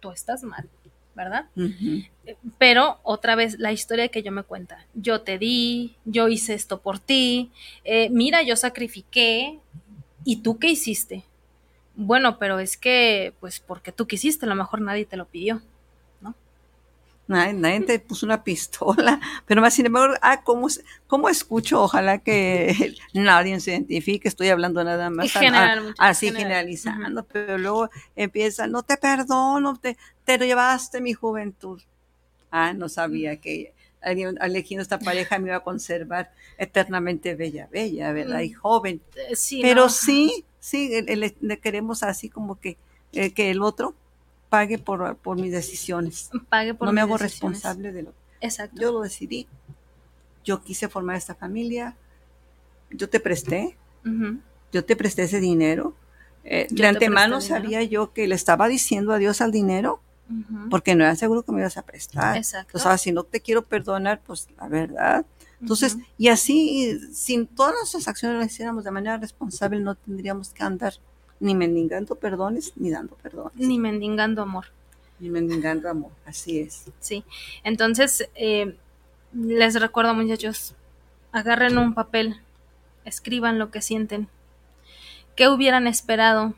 tú 0.00 0.10
estás 0.10 0.42
mal, 0.42 0.68
¿verdad? 1.14 1.46
Eh, 1.56 2.36
pero 2.58 3.00
otra 3.02 3.34
vez 3.34 3.58
la 3.58 3.72
historia 3.72 4.08
que 4.08 4.22
yo 4.22 4.32
me 4.32 4.42
cuenta, 4.42 4.86
yo 4.94 5.22
te 5.22 5.38
di, 5.38 5.96
yo 6.04 6.28
hice 6.28 6.54
esto 6.54 6.80
por 6.80 6.98
ti, 6.98 7.50
eh, 7.84 8.08
mira, 8.10 8.42
yo 8.42 8.56
sacrifiqué 8.56 9.58
y 10.24 10.36
tú 10.36 10.58
qué 10.58 10.68
hiciste. 10.68 11.24
Bueno, 11.94 12.38
pero 12.38 12.60
es 12.60 12.76
que, 12.76 13.34
pues 13.40 13.58
porque 13.58 13.90
tú 13.90 14.06
quisiste, 14.06 14.46
a 14.46 14.48
lo 14.48 14.54
mejor 14.54 14.80
nadie 14.80 15.04
te 15.04 15.16
lo 15.16 15.26
pidió. 15.26 15.62
Nadie, 17.28 17.80
te 17.82 17.98
puso 17.98 18.24
una 18.24 18.42
pistola, 18.42 19.20
pero 19.46 19.60
más 19.60 19.74
sin 19.74 19.84
embargo, 19.84 20.14
ah, 20.22 20.42
¿cómo, 20.42 20.66
cómo 21.06 21.28
escucho? 21.28 21.82
Ojalá 21.82 22.18
que 22.18 22.94
nadie 23.12 23.60
se 23.60 23.72
identifique, 23.72 24.28
estoy 24.28 24.48
hablando 24.48 24.82
nada 24.82 25.10
más 25.10 25.30
así 25.98 26.30
generalizando, 26.32 27.24
pero 27.24 27.58
luego 27.58 27.90
empieza, 28.16 28.66
no 28.66 28.82
te 28.82 28.96
perdono, 28.96 29.76
te, 29.76 29.98
te 30.24 30.38
llevaste 30.38 31.02
mi 31.02 31.12
juventud. 31.12 31.82
Ah, 32.50 32.72
no 32.72 32.88
sabía 32.88 33.36
que 33.36 33.74
elegiendo 34.00 34.82
esta 34.82 34.98
pareja 34.98 35.38
me 35.38 35.48
iba 35.48 35.56
a 35.56 35.64
conservar 35.64 36.32
eternamente 36.56 37.34
bella, 37.34 37.68
bella, 37.70 38.10
¿verdad? 38.12 38.40
Y 38.40 38.52
joven. 38.52 39.02
Eh, 39.16 39.34
pero 39.60 39.90
sí, 39.90 40.46
sí, 40.60 40.90
le, 41.02 41.58
queremos 41.58 42.02
así 42.02 42.30
como 42.30 42.58
que, 42.58 42.78
eh, 43.12 43.32
que 43.32 43.50
el 43.50 43.60
otro 43.60 43.94
pague 44.48 44.78
por, 44.78 45.16
por 45.16 45.36
mis 45.36 45.52
decisiones. 45.52 46.30
Pague 46.48 46.74
por 46.74 46.86
no 46.86 46.92
me 46.92 47.00
hago 47.00 47.16
responsable 47.16 47.92
de 47.92 48.02
lo 48.02 48.14
Exacto. 48.40 48.80
Yo 48.80 48.92
lo 48.92 49.00
decidí. 49.00 49.46
Yo 50.44 50.62
quise 50.62 50.88
formar 50.88 51.16
esta 51.16 51.34
familia. 51.34 51.96
Yo 52.90 53.08
te 53.08 53.20
presté. 53.20 53.76
Yo 54.72 54.84
te 54.84 54.96
presté 54.96 55.24
ese 55.24 55.40
dinero. 55.40 55.94
Eh, 56.44 56.66
de 56.70 56.86
antemano 56.86 57.40
sabía 57.40 57.82
yo 57.82 58.12
que 58.12 58.26
le 58.26 58.34
estaba 58.34 58.68
diciendo 58.68 59.12
adiós 59.12 59.40
al 59.40 59.52
dinero 59.52 60.00
porque 60.70 60.94
no 60.94 61.04
era 61.04 61.16
seguro 61.16 61.42
que 61.42 61.52
me 61.52 61.60
ibas 61.60 61.76
a 61.76 61.82
prestar. 61.82 62.36
Exacto. 62.36 62.76
O 62.76 62.80
sea, 62.80 62.98
si 62.98 63.12
no 63.12 63.24
te 63.24 63.40
quiero 63.40 63.62
perdonar, 63.62 64.20
pues 64.24 64.48
la 64.58 64.68
verdad. 64.68 65.26
Entonces, 65.60 65.96
y 66.16 66.28
así, 66.28 66.98
sin 67.12 67.46
todas 67.46 67.74
nuestras 67.74 68.06
acciones 68.08 68.38
las 68.38 68.52
hiciéramos 68.52 68.84
de 68.84 68.90
manera 68.90 69.16
responsable, 69.16 69.80
no 69.80 69.94
tendríamos 69.94 70.50
que 70.50 70.62
andar 70.62 70.94
ni 71.40 71.54
mendigando 71.54 72.14
perdones, 72.16 72.72
ni 72.76 72.90
dando 72.90 73.14
perdones. 73.16 73.54
Ni 73.56 73.78
mendigando 73.78 74.42
amor. 74.42 74.66
Ni 75.20 75.30
mendigando 75.30 75.88
amor, 75.88 76.12
así 76.24 76.60
es. 76.60 76.86
Sí, 77.00 77.24
entonces, 77.64 78.28
eh, 78.34 78.76
les 79.32 79.80
recuerdo 79.80 80.14
muchachos, 80.14 80.74
agarren 81.32 81.78
un 81.78 81.94
papel, 81.94 82.40
escriban 83.04 83.58
lo 83.58 83.70
que 83.70 83.82
sienten, 83.82 84.28
qué 85.36 85.48
hubieran 85.48 85.86
esperado, 85.86 86.54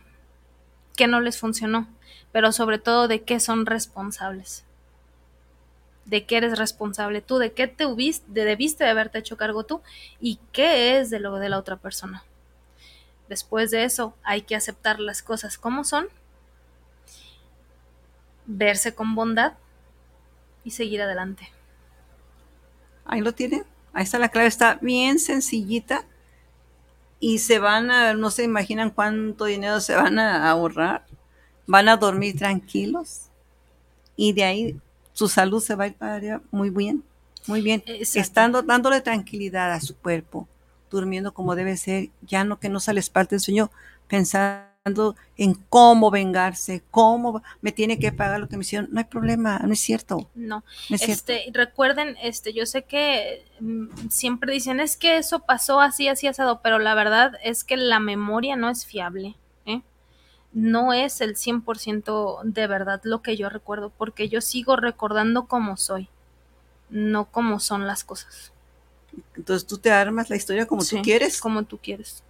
qué 0.97 1.07
no 1.07 1.21
les 1.21 1.39
funcionó, 1.39 1.89
pero 2.33 2.53
sobre 2.53 2.79
todo 2.79 3.09
de 3.09 3.23
qué 3.23 3.41
son 3.41 3.67
responsables. 3.67 4.65
De 6.05 6.25
qué 6.25 6.39
eres 6.39 6.59
responsable 6.59 7.21
tú, 7.21 7.39
de 7.39 7.53
qué 7.53 7.69
te 7.69 7.87
hubiste, 7.87 8.25
debiste 8.33 8.85
de 8.85 8.91
haberte 8.91 9.19
hecho 9.19 9.37
cargo 9.37 9.65
tú 9.65 9.81
y 10.21 10.39
qué 10.53 10.99
es 10.99 11.11
de 11.11 11.21
lo 11.21 11.37
de 11.37 11.49
la 11.49 11.59
otra 11.59 11.77
persona. 11.77 12.25
Después 13.31 13.71
de 13.71 13.85
eso 13.85 14.13
hay 14.25 14.43
que 14.43 14.57
aceptar 14.57 14.99
las 14.99 15.23
cosas 15.23 15.57
como 15.57 15.85
son, 15.85 16.09
verse 18.45 18.93
con 18.93 19.15
bondad 19.15 19.53
y 20.65 20.73
seguir 20.73 21.01
adelante. 21.01 21.53
Ahí 23.05 23.21
lo 23.21 23.33
tienen. 23.33 23.65
Ahí 23.93 24.03
está 24.03 24.19
la 24.19 24.31
clave, 24.31 24.49
está 24.49 24.81
bien 24.83 25.21
sencillita 25.21 26.05
y 27.21 27.39
se 27.39 27.61
van 27.61 27.93
a, 27.93 28.15
no 28.15 28.33
se 28.33 28.43
imaginan 28.43 28.91
cuánto 28.91 29.45
dinero 29.45 29.81
se 29.81 29.95
van 29.95 30.19
a 30.19 30.51
ahorrar, 30.51 31.07
van 31.69 31.89
a 31.89 31.97
dormir 31.97 32.37
tranquilos 32.37 33.27
y 34.17 34.33
de 34.33 34.43
ahí 34.43 34.81
su 35.13 35.29
salud 35.29 35.63
se 35.63 35.77
va 35.77 35.85
a 35.85 35.87
ir 35.87 35.95
para 35.95 36.15
allá 36.15 36.43
muy 36.51 36.71
bien, 36.71 37.05
muy 37.47 37.63
bien, 37.63 37.85
estando 37.87 38.63
dándole 38.63 39.01
tranquilidad 39.01 39.73
a 39.73 39.81
su 39.81 39.97
cuerpo, 39.97 40.49
durmiendo 40.91 41.33
como 41.33 41.55
debe 41.55 41.77
ser, 41.77 42.11
ya 42.23 42.45
no 42.45 42.59
que 42.59 42.69
no 42.69 42.81
se 42.81 42.93
les 42.93 43.11
parte 43.11 43.37
el 43.37 43.41
sueño 43.41 43.71
pensando 44.09 44.71
en 45.37 45.55
cómo 45.69 46.11
vengarse, 46.11 46.83
cómo 46.91 47.43
me 47.61 47.73
tiene 47.73 47.99
que 47.99 48.13
pagar 48.13 48.41
lo 48.41 48.49
que 48.49 48.57
me 48.57 48.63
hicieron. 48.63 48.89
No 48.91 48.99
hay 48.99 49.05
problema, 49.05 49.59
no 49.59 49.73
es 49.73 49.81
cierto. 49.81 50.29
No, 50.35 50.65
este, 50.89 51.51
recuerden, 51.53 52.17
este, 52.23 52.53
yo 52.53 52.67
sé 52.67 52.83
que 52.83 53.45
mm, 53.61 54.09
siempre 54.09 54.53
dicen 54.53 54.81
es 54.81 54.97
que 54.97 55.19
eso 55.19 55.41
pasó 55.41 55.81
así, 55.81 56.09
así 56.09 56.27
asado, 56.27 56.61
pero 56.63 56.79
la 56.79 56.95
verdad 56.95 57.33
es 57.43 57.65
que 57.65 57.77
la 57.77 58.01
memoria 58.01 58.57
no 58.57 58.71
es 58.71 58.87
fiable. 58.87 59.37
¿eh? 59.67 59.83
No 60.53 60.93
es 60.93 61.21
el 61.21 61.37
100% 61.37 62.43
de 62.45 62.67
verdad 62.67 63.01
lo 63.05 63.23
que 63.23 63.37
yo 63.37 63.49
recuerdo, 63.49 63.91
porque 63.91 64.29
yo 64.29 64.41
sigo 64.41 64.77
recordando 64.77 65.47
cómo 65.47 65.77
soy, 65.77 66.09
no 66.89 67.27
cómo 67.27 67.61
son 67.61 67.87
las 67.87 68.03
cosas. 68.03 68.53
Entonces 69.37 69.67
tú 69.67 69.79
te 69.79 69.91
armas 69.91 70.31
la 70.31 70.37
historia 70.37 70.67
como 70.67 70.85
tú 70.85 71.03
quieres. 71.03 71.41
Como 71.41 71.63
tú 71.65 71.79
quieres 71.79 72.23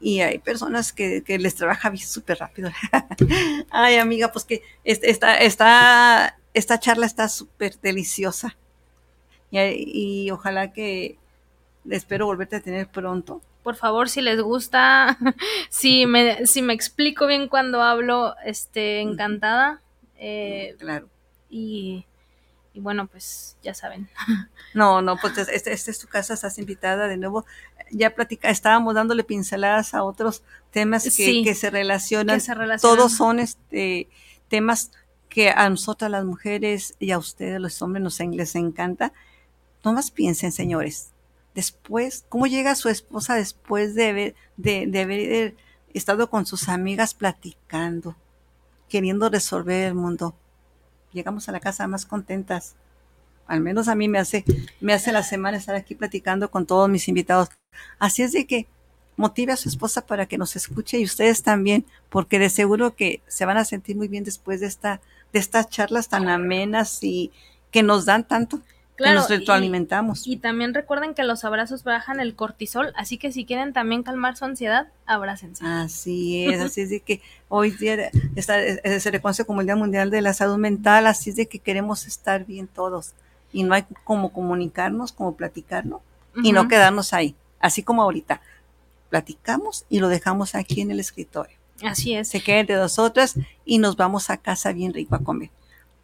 y 0.00 0.20
hay 0.20 0.38
personas 0.38 0.92
que, 0.92 1.22
les 1.26 1.54
trabaja 1.54 1.94
súper 1.96 2.38
rápido. 2.38 2.70
Ay, 3.70 3.96
amiga, 3.96 4.32
pues 4.32 4.44
que 4.44 4.62
esta, 4.82 5.36
esta, 5.36 6.38
esta 6.54 6.80
charla 6.80 7.06
está 7.06 7.28
súper 7.28 7.78
deliciosa. 7.80 8.56
Y, 9.50 10.30
ojalá 10.30 10.72
que 10.72 11.18
espero 11.88 12.26
volverte 12.26 12.56
a 12.56 12.60
tener 12.60 12.88
pronto. 12.88 13.42
Por 13.62 13.76
favor, 13.76 14.08
si 14.08 14.22
les 14.22 14.40
gusta, 14.40 15.18
si 15.68 16.06
me, 16.06 16.46
si 16.46 16.62
me 16.62 16.72
explico 16.72 17.26
bien 17.26 17.48
cuando 17.48 17.82
hablo, 17.82 18.34
este, 18.44 19.00
encantada. 19.00 19.82
Eh, 20.16 20.76
claro. 20.78 21.08
Y 21.50 22.06
y 22.72 22.80
bueno, 22.80 23.06
pues 23.06 23.56
ya 23.62 23.74
saben. 23.74 24.08
No, 24.72 25.02
no, 25.02 25.16
pues 25.16 25.36
esta 25.36 25.72
este 25.72 25.90
es 25.90 25.98
tu 25.98 26.06
casa, 26.06 26.34
estás 26.34 26.56
invitada 26.58 27.08
de 27.08 27.16
nuevo. 27.16 27.44
Ya 27.90 28.14
platica, 28.14 28.50
estábamos 28.50 28.94
dándole 28.94 29.24
pinceladas 29.24 29.94
a 29.94 30.04
otros 30.04 30.44
temas 30.70 31.02
que, 31.02 31.54
se 31.56 31.70
relacionan. 31.70 32.40
Todos 32.80 33.12
son 33.12 33.40
este, 33.40 34.08
temas 34.46 34.92
que 35.28 35.50
a 35.50 35.68
nosotras 35.68 36.08
las 36.08 36.24
mujeres 36.24 36.94
y 37.00 37.10
a 37.10 37.18
ustedes 37.18 37.60
los 37.60 37.82
hombres 37.82 38.04
nos 38.04 38.20
les 38.20 38.54
encanta. 38.54 39.12
No 39.84 39.92
más 39.92 40.12
piensen, 40.12 40.52
señores. 40.52 41.10
Después, 41.52 42.24
¿cómo 42.28 42.46
llega 42.46 42.76
su 42.76 42.88
esposa 42.88 43.34
después 43.34 43.96
de 43.96 44.08
haber, 44.08 44.34
de, 44.56 44.86
de 44.86 45.00
haber 45.00 45.56
estado 45.94 46.30
con 46.30 46.46
sus 46.46 46.68
amigas 46.68 47.14
platicando, 47.14 48.14
queriendo 48.88 49.28
resolver 49.28 49.88
el 49.88 49.94
mundo? 49.94 50.36
Llegamos 51.12 51.48
a 51.48 51.52
la 51.52 51.60
casa 51.60 51.86
más 51.86 52.06
contentas. 52.06 52.74
Al 53.46 53.60
menos 53.60 53.88
a 53.88 53.94
mí 53.94 54.08
me 54.08 54.18
hace, 54.18 54.44
me 54.80 54.92
hace 54.92 55.12
la 55.12 55.22
semana 55.22 55.56
estar 55.56 55.74
aquí 55.74 55.94
platicando 55.94 56.50
con 56.50 56.66
todos 56.66 56.88
mis 56.88 57.08
invitados. 57.08 57.48
Así 57.98 58.22
es 58.22 58.32
de 58.32 58.46
que 58.46 58.66
motive 59.16 59.52
a 59.52 59.56
su 59.56 59.68
esposa 59.68 60.06
para 60.06 60.26
que 60.26 60.38
nos 60.38 60.56
escuche 60.56 60.98
y 60.98 61.04
ustedes 61.04 61.42
también, 61.42 61.84
porque 62.08 62.38
de 62.38 62.48
seguro 62.48 62.94
que 62.94 63.22
se 63.26 63.44
van 63.44 63.58
a 63.58 63.64
sentir 63.64 63.96
muy 63.96 64.08
bien 64.08 64.24
después 64.24 64.60
de 64.60 64.66
esta, 64.66 65.00
de 65.32 65.38
estas 65.38 65.68
charlas 65.68 66.08
tan 66.08 66.28
amenas 66.28 67.02
y 67.02 67.30
que 67.70 67.82
nos 67.82 68.06
dan 68.06 68.26
tanto. 68.26 68.60
Claro, 69.00 69.20
nos 69.20 69.30
retroalimentamos. 69.30 70.26
Y, 70.26 70.36
también 70.36 70.74
recuerden 70.74 71.14
que 71.14 71.24
los 71.24 71.44
abrazos 71.44 71.84
bajan 71.84 72.20
el 72.20 72.34
cortisol, 72.34 72.92
así 72.96 73.16
que 73.16 73.32
si 73.32 73.46
quieren 73.46 73.72
también 73.72 74.02
calmar 74.02 74.36
su 74.36 74.44
ansiedad, 74.44 74.88
abrácense. 75.06 75.64
Así 75.64 76.44
es, 76.44 76.60
así 76.60 76.82
es 76.82 76.90
de 76.90 77.00
que 77.00 77.22
hoy 77.48 77.70
día 77.70 78.10
está, 78.36 78.62
eh, 78.62 79.00
se 79.00 79.10
reconoce 79.10 79.46
como 79.46 79.62
el 79.62 79.66
Día 79.66 79.76
Mundial 79.76 80.10
de 80.10 80.20
la 80.20 80.34
Salud 80.34 80.58
Mental, 80.58 81.06
así 81.06 81.30
es 81.30 81.36
de 81.36 81.46
que 81.46 81.58
queremos 81.58 82.06
estar 82.06 82.44
bien 82.44 82.66
todos. 82.66 83.14
Y 83.52 83.62
no 83.62 83.74
hay 83.74 83.84
como 84.04 84.32
comunicarnos, 84.32 85.12
como 85.12 85.34
platicarnos, 85.34 86.02
y 86.44 86.52
no 86.52 86.68
quedarnos 86.68 87.14
ahí, 87.14 87.34
así 87.58 87.82
como 87.82 88.02
ahorita. 88.02 88.42
Platicamos 89.08 89.86
y 89.88 89.98
lo 89.98 90.08
dejamos 90.08 90.54
aquí 90.54 90.82
en 90.82 90.90
el 90.90 91.00
escritorio. 91.00 91.56
Así 91.82 92.14
es. 92.14 92.28
Se 92.28 92.42
queda 92.42 92.60
entre 92.60 92.76
nosotras 92.76 93.34
y 93.64 93.78
nos 93.78 93.96
vamos 93.96 94.30
a 94.30 94.36
casa 94.36 94.72
bien 94.72 94.92
rico 94.92 95.14
a 95.14 95.20
comer. 95.20 95.50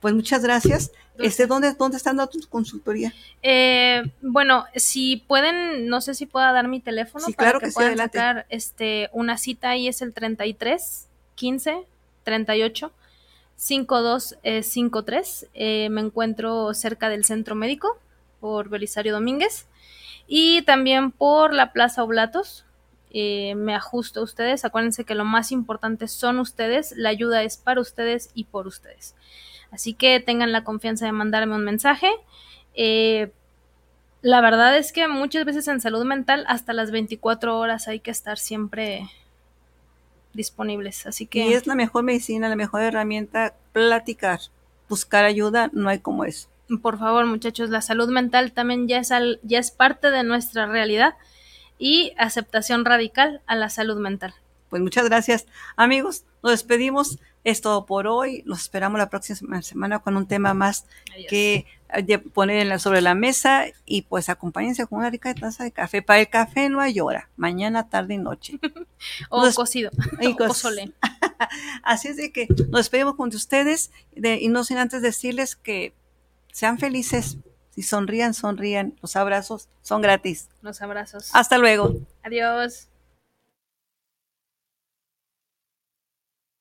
Pues 0.07 0.15
muchas 0.15 0.41
gracias. 0.45 0.93
Este, 1.19 1.49
¿dónde, 1.49 1.73
¿Dónde 1.73 1.97
están 1.97 2.17
tu 2.31 2.39
consultoría? 2.49 3.13
Eh, 3.43 4.05
bueno, 4.23 4.65
si 4.77 5.17
pueden, 5.17 5.89
no 5.89 6.01
sé 6.01 6.15
si 6.15 6.27
pueda 6.27 6.53
dar 6.53 6.69
mi 6.69 6.79
teléfono 6.79 7.27
para 7.27 7.51
claro 7.51 7.59
que, 7.59 7.73
puedan 7.73 7.97
sacar 7.97 8.47
este, 8.49 9.11
una 9.13 9.37
cita 9.37 9.71
ahí 9.71 9.89
es 9.89 10.03
el 10.03 10.13
33 10.13 11.09
15 11.35 11.87
38 12.23 12.93
52 13.57 14.37
53. 14.63 15.47
me 15.91 16.01
encuentro 16.01 16.73
cerca 16.73 17.09
del 17.09 17.25
centro 17.25 17.57
médico 17.57 17.99
por 18.39 18.69
Belisario 18.69 19.13
Domínguez 19.13 19.67
y 20.29 20.63
también 20.63 21.11
por 21.11 21.53
la 21.53 21.73
Plaza 21.73 22.05
Oblatos. 22.05 22.65
Eh, 23.11 23.57
me 23.57 23.75
ajusto 23.75 24.21
a 24.21 24.23
ustedes. 24.23 24.65
Acuérdense 24.65 25.05
que 25.05 25.17
lo 25.17 25.25
más 25.25 25.51
importante 25.51 26.07
son 26.07 26.39
ustedes. 26.39 26.93
La 26.97 27.09
ayuda 27.09 27.43
es 27.43 27.57
para 27.57 27.81
ustedes 27.81 28.31
y 28.35 28.45
por 28.45 28.69
ustedes. 28.69 29.17
Así 29.77 29.93
que 29.93 30.21
tengan 30.21 30.53
la 30.53 30.65
confianza 30.65 31.05
de 31.05 31.13
mandarme 31.13 31.55
un 31.55 31.63
mensaje. 31.63 32.11
Eh, 32.73 33.31
la 34.23 34.41
verdad 34.41 34.75
es 34.79 34.91
que 34.91 35.07
muchas 35.07 35.45
veces 35.45 35.69
en 35.69 35.83
salud 35.83 36.03
mental 36.07 36.47
hasta 36.49 36.73
las 36.73 36.91
24 36.91 37.59
horas 37.59 37.87
hay 37.87 38.01
que 38.01 38.11
estar 38.11 38.39
siempre 38.39 39.07
disponibles. 40.33 41.05
Así 41.05 41.27
que... 41.27 41.47
Y 41.47 41.53
es 41.53 41.67
la 41.67 41.75
mejor 41.75 42.05
medicina, 42.05 42.49
la 42.49 42.57
mejor 42.57 42.81
herramienta, 42.81 43.53
platicar, 43.75 44.41
buscar 44.89 45.27
ayuda, 45.27 45.69
no 45.75 45.91
hay 45.91 45.99
como 45.99 46.25
eso. 46.25 46.49
Por 46.81 46.99
favor, 46.99 47.27
muchachos, 47.27 47.69
la 47.69 47.83
salud 47.83 48.09
mental 48.09 48.53
también 48.53 48.89
ya 48.89 48.97
es, 48.97 49.11
ya 49.43 49.59
es 49.59 49.71
parte 49.73 50.11
de 50.11 50.23
nuestra 50.23 50.65
realidad 50.65 51.17
y 51.79 52.15
aceptación 52.17 52.87
radical 52.87 53.43
a 53.47 53.57
la 53.57 53.69
salud 53.69 53.99
mental. 53.99 54.33
Pues 54.71 54.81
muchas 54.81 55.05
gracias, 55.05 55.47
amigos. 55.77 56.25
Nos 56.43 56.53
despedimos. 56.53 57.19
Es 57.47 57.61
todo 57.61 57.87
por 57.87 58.09
hoy. 58.09 58.43
Los 58.45 58.63
esperamos 58.63 58.99
la 58.99 59.09
próxima 59.09 59.63
semana 59.63 60.01
con 60.01 60.17
un 60.17 60.27
tema 60.27 60.53
más 60.53 60.85
que 61.29 61.65
eh, 61.95 62.19
poner 62.19 62.81
sobre 62.81 63.01
la 63.01 63.15
mesa 63.15 63.67
y 63.85 64.03
pues 64.03 64.29
acompáñense 64.29 64.85
con 64.89 64.99
una 64.99 65.11
rica 65.11 65.33
taza 65.33 65.63
de 65.63 65.71
café. 65.71 66.03
Para 66.03 66.19
el 66.19 66.29
café 66.29 66.69
no 66.69 66.81
hay 66.81 66.99
hora, 66.99 67.31
mañana, 67.37 67.89
tarde 67.89 68.15
y 68.15 68.19
noche. 68.19 68.59
o 69.31 69.49
cocido. 69.55 69.93
o 70.41 70.55
sole. 70.55 70.91
Así 71.85 72.09
es 72.09 72.17
de 72.17 72.33
que 72.33 72.49
nos 72.49 72.81
despedimos 72.81 73.15
con 73.15 73.29
ustedes 73.29 73.93
y 74.17 74.49
no 74.49 74.65
sin 74.65 74.79
antes 74.79 75.01
decirles 75.01 75.55
que 75.55 75.95
sean 76.51 76.81
felices. 76.81 77.39
Si 77.71 77.83
sonrían, 77.85 78.35
sonrían. 78.35 78.97
Los 79.03 79.15
abrazos 79.15 79.69
son 79.83 80.03
gratis. 80.03 80.49
Los 80.63 80.83
abrazos. 80.83 81.31
Hasta 81.33 81.59
luego. 81.59 81.95
Adiós. 82.25 82.89